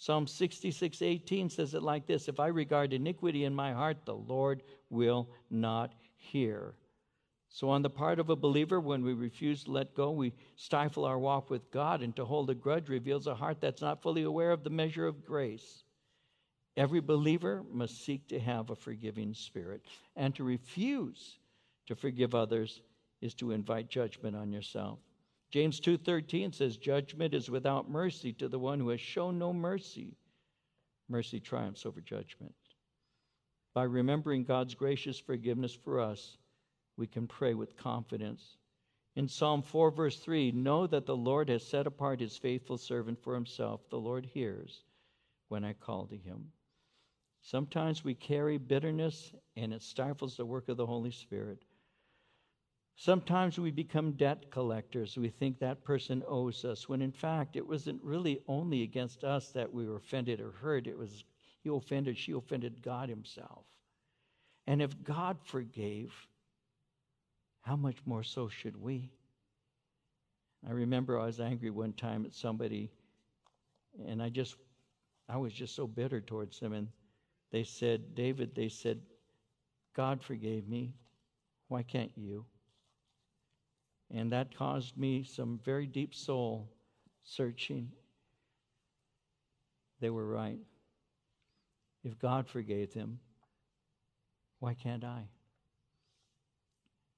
Psalm 0.01 0.27
66 0.27 1.03
18 1.03 1.51
says 1.51 1.75
it 1.75 1.83
like 1.83 2.07
this 2.07 2.27
If 2.27 2.41
I 2.41 2.47
regard 2.47 2.95
iniquity 2.95 3.45
in 3.45 3.55
my 3.55 3.75
heart, 3.75 3.99
the 4.07 4.15
Lord 4.15 4.63
will 4.89 5.29
not 5.51 5.93
hear. 6.17 6.75
So, 7.51 7.69
on 7.69 7.83
the 7.83 7.91
part 7.91 8.19
of 8.19 8.31
a 8.31 8.37
believer, 8.37 8.81
when 8.81 9.05
we 9.05 9.13
refuse 9.13 9.65
to 9.65 9.73
let 9.73 9.95
go, 9.95 10.11
we 10.11 10.33
stifle 10.57 11.05
our 11.05 11.19
walk 11.19 11.51
with 11.51 11.71
God, 11.71 12.01
and 12.01 12.17
to 12.17 12.25
hold 12.25 12.49
a 12.49 12.55
grudge 12.55 12.89
reveals 12.89 13.27
a 13.27 13.35
heart 13.35 13.61
that's 13.61 13.83
not 13.83 14.01
fully 14.01 14.23
aware 14.23 14.53
of 14.53 14.65
the 14.65 14.71
measure 14.71 15.07
of 15.07 15.27
grace. 15.27 15.85
Every 16.79 17.01
believer 17.01 17.63
must 17.71 18.03
seek 18.03 18.27
to 18.29 18.41
have 18.41 18.71
a 18.71 18.77
forgiving 18.77 19.35
spirit, 19.35 19.83
and 20.17 20.35
to 20.35 20.45
refuse 20.45 21.37
to 21.89 21.95
forgive 21.95 22.35
others 22.35 22.81
is 23.21 23.35
to 23.35 23.53
invite 23.53 23.91
judgment 23.91 24.35
on 24.35 24.51
yourself. 24.51 24.99
James 25.51 25.81
2:13 25.81 26.53
says 26.55 26.77
judgment 26.77 27.35
is 27.35 27.51
without 27.51 27.91
mercy 27.91 28.33
to 28.35 28.49
the 28.49 28.59
one 28.59 28.79
who 28.79 28.89
has 28.91 29.01
shown 29.01 29.39
no 29.39 29.53
mercy. 29.53 30.17
Mercy 31.09 31.41
triumphs 31.41 31.85
over 31.85 32.01
judgment. 32.01 32.55
By 33.75 33.83
remembering 33.85 34.45
God's 34.45 34.75
gracious 34.75 35.19
forgiveness 35.19 35.75
for 35.75 36.01
us, 36.01 36.39
we 36.97 37.07
can 37.07 37.27
pray 37.27 37.55
with 37.55 37.77
confidence. 37.77 38.59
In 39.17 39.27
Psalm 39.27 39.63
4, 39.63 39.91
verse 39.91 40.19
3, 40.21 40.53
know 40.53 40.87
that 40.87 41.07
the 41.07 41.17
Lord 41.17 41.49
has 41.49 41.67
set 41.67 41.87
apart 41.87 42.21
his 42.21 42.37
faithful 42.37 42.79
servant 42.79 43.19
for 43.21 43.35
himself. 43.35 43.89
The 43.91 43.99
Lord 43.99 44.27
hears 44.27 44.85
when 45.49 45.65
I 45.65 45.73
call 45.73 46.07
to 46.07 46.17
him. 46.17 46.53
Sometimes 47.43 48.05
we 48.05 48.15
carry 48.15 48.59
bitterness 48.59 49.35
and 49.57 49.73
it 49.73 49.83
stifles 49.83 50.37
the 50.37 50.47
work 50.47 50.69
of 50.69 50.77
the 50.77 50.87
Holy 50.87 51.11
Spirit. 51.11 51.65
Sometimes 53.01 53.59
we 53.59 53.71
become 53.71 54.13
debt 54.13 54.51
collectors. 54.51 55.17
We 55.17 55.31
think 55.31 55.59
that 55.59 55.85
person 55.85 56.23
owes 56.29 56.67
us, 56.67 56.87
when 56.87 57.01
in 57.01 57.13
fact 57.13 57.57
it 57.57 57.67
wasn't 57.67 58.03
really 58.03 58.43
only 58.47 58.83
against 58.83 59.25
us 59.25 59.53
that 59.53 59.73
we 59.73 59.87
were 59.87 59.97
offended 59.97 60.39
or 60.39 60.51
hurt. 60.51 60.87
It 60.87 60.99
was 60.99 61.25
he 61.63 61.71
offended, 61.71 62.19
she 62.19 62.33
offended 62.33 62.83
God 62.83 63.09
Himself. 63.09 63.65
And 64.67 64.83
if 64.83 65.03
God 65.03 65.39
forgave, 65.45 66.13
how 67.63 67.75
much 67.75 67.97
more 68.05 68.23
so 68.23 68.51
should 68.51 68.77
we? 68.77 69.11
I 70.69 70.73
remember 70.73 71.19
I 71.19 71.25
was 71.25 71.41
angry 71.41 71.71
one 71.71 71.95
time 71.95 72.27
at 72.27 72.35
somebody, 72.35 72.91
and 74.07 74.23
I 74.23 74.29
just, 74.29 74.57
I 75.27 75.39
was 75.39 75.55
just 75.55 75.75
so 75.75 75.87
bitter 75.87 76.21
towards 76.21 76.61
them. 76.61 76.75
And 76.75 76.89
they 77.51 77.65
said, 77.65 78.15
David, 78.15 78.55
they 78.55 78.69
said, 78.69 79.01
God 79.97 80.23
forgave 80.23 80.69
me. 80.69 80.93
Why 81.69 81.83
can't 81.83 82.13
you? 82.15 82.45
And 84.13 84.33
that 84.33 84.57
caused 84.57 84.97
me 84.97 85.23
some 85.23 85.61
very 85.65 85.87
deep 85.87 86.15
soul 86.15 86.69
searching. 87.23 87.93
They 90.01 90.11
were 90.11 90.27
right. 90.27 90.59
If 92.03 92.19
God 92.19 92.49
forgave 92.49 92.93
them, 92.95 93.21
why 94.59 94.75
can't 94.75 95.05
I? 95.05 95.29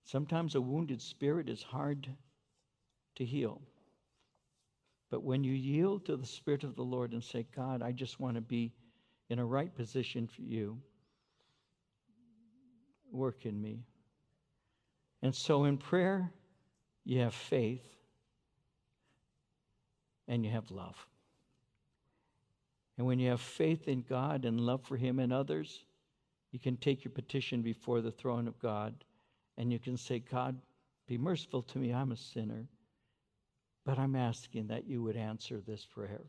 Sometimes 0.05 0.55
a 0.55 0.61
wounded 0.61 1.01
spirit 1.01 1.49
is 1.49 1.63
hard 1.63 2.09
to 3.17 3.25
heal. 3.25 3.63
But 5.11 5.23
when 5.23 5.45
you 5.45 5.53
yield 5.53 6.07
to 6.07 6.17
the 6.17 6.27
Spirit 6.27 6.65
of 6.65 6.75
the 6.75 6.83
Lord 6.83 7.13
and 7.13 7.23
say, 7.23 7.47
God, 7.55 7.83
I 7.83 7.93
just 7.93 8.19
want 8.19 8.37
to 8.37 8.41
be 8.41 8.73
in 9.29 9.39
a 9.39 9.45
right 9.45 9.75
position 9.75 10.27
for 10.27 10.41
you, 10.41 10.81
work 13.11 13.45
in 13.45 13.61
me. 13.61 13.85
And 15.21 15.35
so 15.35 15.65
in 15.65 15.77
prayer, 15.77 16.33
you 17.05 17.21
have 17.21 17.35
faith, 17.35 17.85
and 20.29 20.45
you 20.45 20.51
have 20.51 20.71
love. 20.71 20.97
And 22.97 23.07
when 23.07 23.19
you 23.19 23.31
have 23.31 23.41
faith 23.41 23.89
in 23.89 24.03
God 24.03 24.45
and 24.45 24.61
love 24.61 24.83
for 24.85 24.97
Him 24.97 25.19
and 25.19 25.33
others, 25.33 25.85
you 26.53 26.59
can 26.59 26.77
take 26.77 27.05
your 27.05 27.13
petition 27.13 27.63
before 27.63 28.01
the 28.01 28.11
throne 28.11 28.47
of 28.47 28.59
God 28.59 28.95
and 29.57 29.73
you 29.73 29.79
can 29.79 29.97
say, 29.97 30.19
God, 30.19 30.57
be 31.07 31.19
merciful 31.19 31.63
to 31.63 31.79
me. 31.79 31.93
I'm 31.93 32.13
a 32.13 32.17
sinner. 32.17 32.67
But 33.85 33.99
I'm 33.99 34.15
asking 34.15 34.69
that 34.69 34.87
you 34.87 35.03
would 35.03 35.17
answer 35.17 35.61
this 35.61 35.85
prayer. 35.85 36.23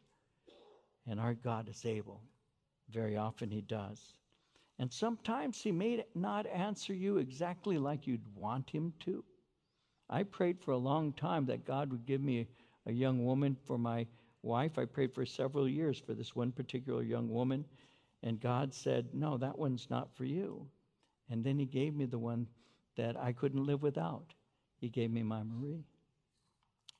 And 1.07 1.19
our 1.19 1.33
God 1.33 1.69
is 1.69 1.85
able. 1.85 2.21
Very 2.89 3.17
often 3.17 3.49
He 3.49 3.61
does. 3.61 4.13
And 4.79 4.91
sometimes 4.91 5.61
He 5.61 5.71
may 5.71 6.03
not 6.15 6.47
answer 6.47 6.93
you 6.93 7.17
exactly 7.17 7.77
like 7.77 8.07
you'd 8.07 8.35
want 8.35 8.69
Him 8.69 8.93
to. 9.01 9.23
I 10.13 10.21
prayed 10.21 10.61
for 10.61 10.73
a 10.73 10.77
long 10.77 11.11
time 11.13 11.47
that 11.47 11.65
God 11.65 11.89
would 11.91 12.05
give 12.05 12.21
me 12.21 12.47
a, 12.85 12.91
young 12.91 13.25
woman 13.25 13.57
for 13.65 13.79
my 13.79 14.05
wife. 14.43 14.77
I 14.77 14.85
prayed 14.85 15.11
for 15.11 15.25
several 15.25 15.67
years 15.67 15.97
for 15.97 16.13
this 16.13 16.35
one 16.35 16.51
particular 16.51 17.01
young 17.01 17.29
woman, 17.29 17.65
and 18.21 18.39
God 18.39 18.75
said, 18.75 19.07
No, 19.11 19.37
that 19.37 19.57
one's 19.57 19.89
not 19.89 20.15
for 20.15 20.25
you. 20.25 20.67
And 21.31 21.43
then 21.43 21.57
He 21.57 21.65
gave 21.65 21.95
me 21.95 22.05
the 22.05 22.19
one 22.19 22.45
that 22.95 23.19
I 23.19 23.31
couldn't 23.31 23.65
live 23.65 23.81
without. 23.81 24.35
He 24.79 24.87
gave 24.87 25.09
me 25.09 25.23
my 25.23 25.41
Marie. 25.41 25.83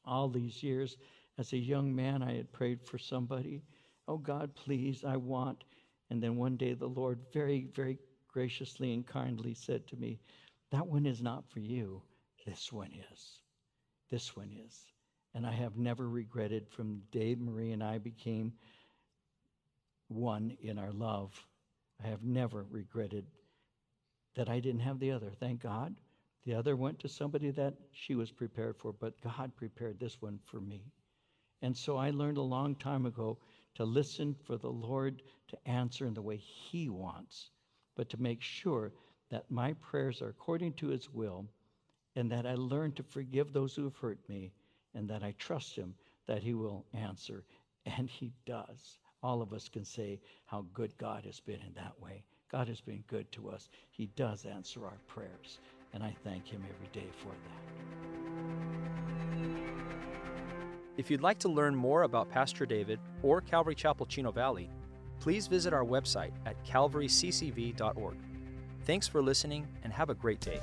All 0.06 0.28
these 0.28 0.64
years, 0.64 0.98
as 1.38 1.54
a 1.54 1.58
young 1.58 1.94
man, 1.94 2.24
I 2.24 2.36
had 2.36 2.52
prayed 2.52 2.82
for 2.82 2.98
somebody. 2.98 3.62
Oh 4.08 4.18
God, 4.18 4.56
please, 4.56 5.04
I 5.06 5.18
want. 5.18 5.66
And 6.10 6.22
then 6.22 6.36
one 6.36 6.58
day 6.58 6.74
the 6.74 6.88
Lord 6.88 7.20
very, 7.32 7.68
very 7.76 8.00
graciously 8.28 8.92
and 8.92 9.06
kindly 9.06 9.54
said 9.54 9.86
to 9.90 9.98
me, 9.98 10.20
That 10.72 10.88
one 10.88 11.06
is 11.06 11.22
not 11.22 11.48
for 11.52 11.60
you. 11.60 12.02
This 12.46 12.72
one 12.72 12.92
is. 13.12 13.40
This 14.12 14.36
one 14.36 14.52
is. 14.68 14.86
And 15.34 15.48
I 15.48 15.52
have 15.52 15.78
never 15.78 16.08
regretted 16.10 16.68
from 16.70 17.02
the 17.12 17.20
day 17.20 17.36
Marie 17.40 17.72
and 17.72 17.84
I 17.84 17.98
became 17.98 18.54
one 20.10 20.56
in 20.62 20.78
our 20.78 20.92
love. 20.92 21.32
I 22.04 22.08
have 22.08 22.24
never 22.24 22.66
regretted 22.70 23.26
that 24.36 24.50
I 24.50 24.60
didn't 24.60 24.82
have 24.82 25.00
the 25.00 25.12
other. 25.12 25.32
Thank 25.40 25.62
God. 25.62 25.96
The 26.46 26.56
other 26.56 26.76
went 26.76 27.00
to 27.00 27.08
somebody 27.08 27.52
that 27.52 27.76
she 27.94 28.16
was 28.16 28.32
prepared 28.32 28.78
for, 28.78 28.92
but 28.92 29.20
God 29.22 29.56
prepared 29.56 30.00
this 30.00 30.22
one 30.22 30.40
for 30.44 30.60
me. 30.60 30.92
And 31.62 31.76
so 31.76 31.96
I 31.96 32.10
learned 32.10 32.38
a 32.38 32.42
long 32.42 32.76
time 32.76 33.06
ago 33.06 33.38
to 33.76 33.86
listen 33.86 34.36
for 34.44 34.58
the 34.58 34.70
Lord 34.70 35.24
to 35.48 35.68
answer 35.68 36.06
in 36.06 36.14
the 36.14 36.22
way 36.22 36.38
He 36.38 36.90
wants, 36.90 37.52
but 37.96 38.10
to 38.10 38.22
make 38.22 38.42
sure 38.42 38.92
that 39.32 39.50
my 39.50 39.74
prayers 39.74 40.22
are 40.22 40.30
according 40.30 40.74
to 40.74 40.88
His 40.88 41.10
will 41.10 41.48
and 42.16 42.32
that 42.32 42.46
I 42.46 42.56
learn 42.56 42.92
to 42.94 43.04
forgive 43.04 43.54
those 43.54 43.76
who 43.76 43.84
have 43.84 43.98
hurt 43.98 44.20
me, 44.30 44.52
and 44.94 45.10
that 45.10 45.24
I 45.24 45.34
trust 45.38 45.76
Him 45.76 45.96
that 46.28 46.44
He 46.44 46.54
will 46.54 46.86
answer. 46.94 47.44
And 47.86 48.10
He 48.10 48.32
does. 48.46 48.98
All 49.22 49.42
of 49.42 49.54
us 49.54 49.70
can 49.70 49.86
say 49.86 50.20
how 50.46 50.66
good 50.74 50.98
God 50.98 51.26
has 51.26 51.40
been 51.40 51.62
in 51.62 51.74
that 51.76 52.00
way. 52.02 52.24
God 52.52 52.68
has 52.68 52.82
been 52.82 53.04
good 53.08 53.32
to 53.32 53.50
us. 53.50 53.70
He 53.90 54.08
does 54.16 54.46
answer 54.46 54.86
our 54.86 55.00
prayers, 55.08 55.60
and 55.94 56.04
I 56.04 56.16
thank 56.24 56.48
Him 56.48 56.64
every 56.64 56.90
day 56.94 57.10
for 57.22 57.30
that. 57.30 57.64
If 60.96 61.10
you'd 61.10 61.22
like 61.22 61.40
to 61.40 61.50
learn 61.50 61.76
more 61.76 62.04
about 62.04 62.30
Pastor 62.30 62.68
David 62.68 63.00
or 63.24 63.42
Calvary 63.42 63.74
Chapel 63.74 64.06
Chino 64.06 64.32
Valley, 64.32 64.70
please 65.20 65.48
visit 65.48 65.74
our 65.74 65.84
website 65.84 66.34
at 66.46 66.64
calvaryccv.org. 66.66 68.18
Thanks 68.86 69.08
for 69.08 69.22
listening 69.24 69.68
and 69.84 69.92
have 69.92 70.10
a 70.10 70.14
great 70.14 70.40
day. 70.40 70.60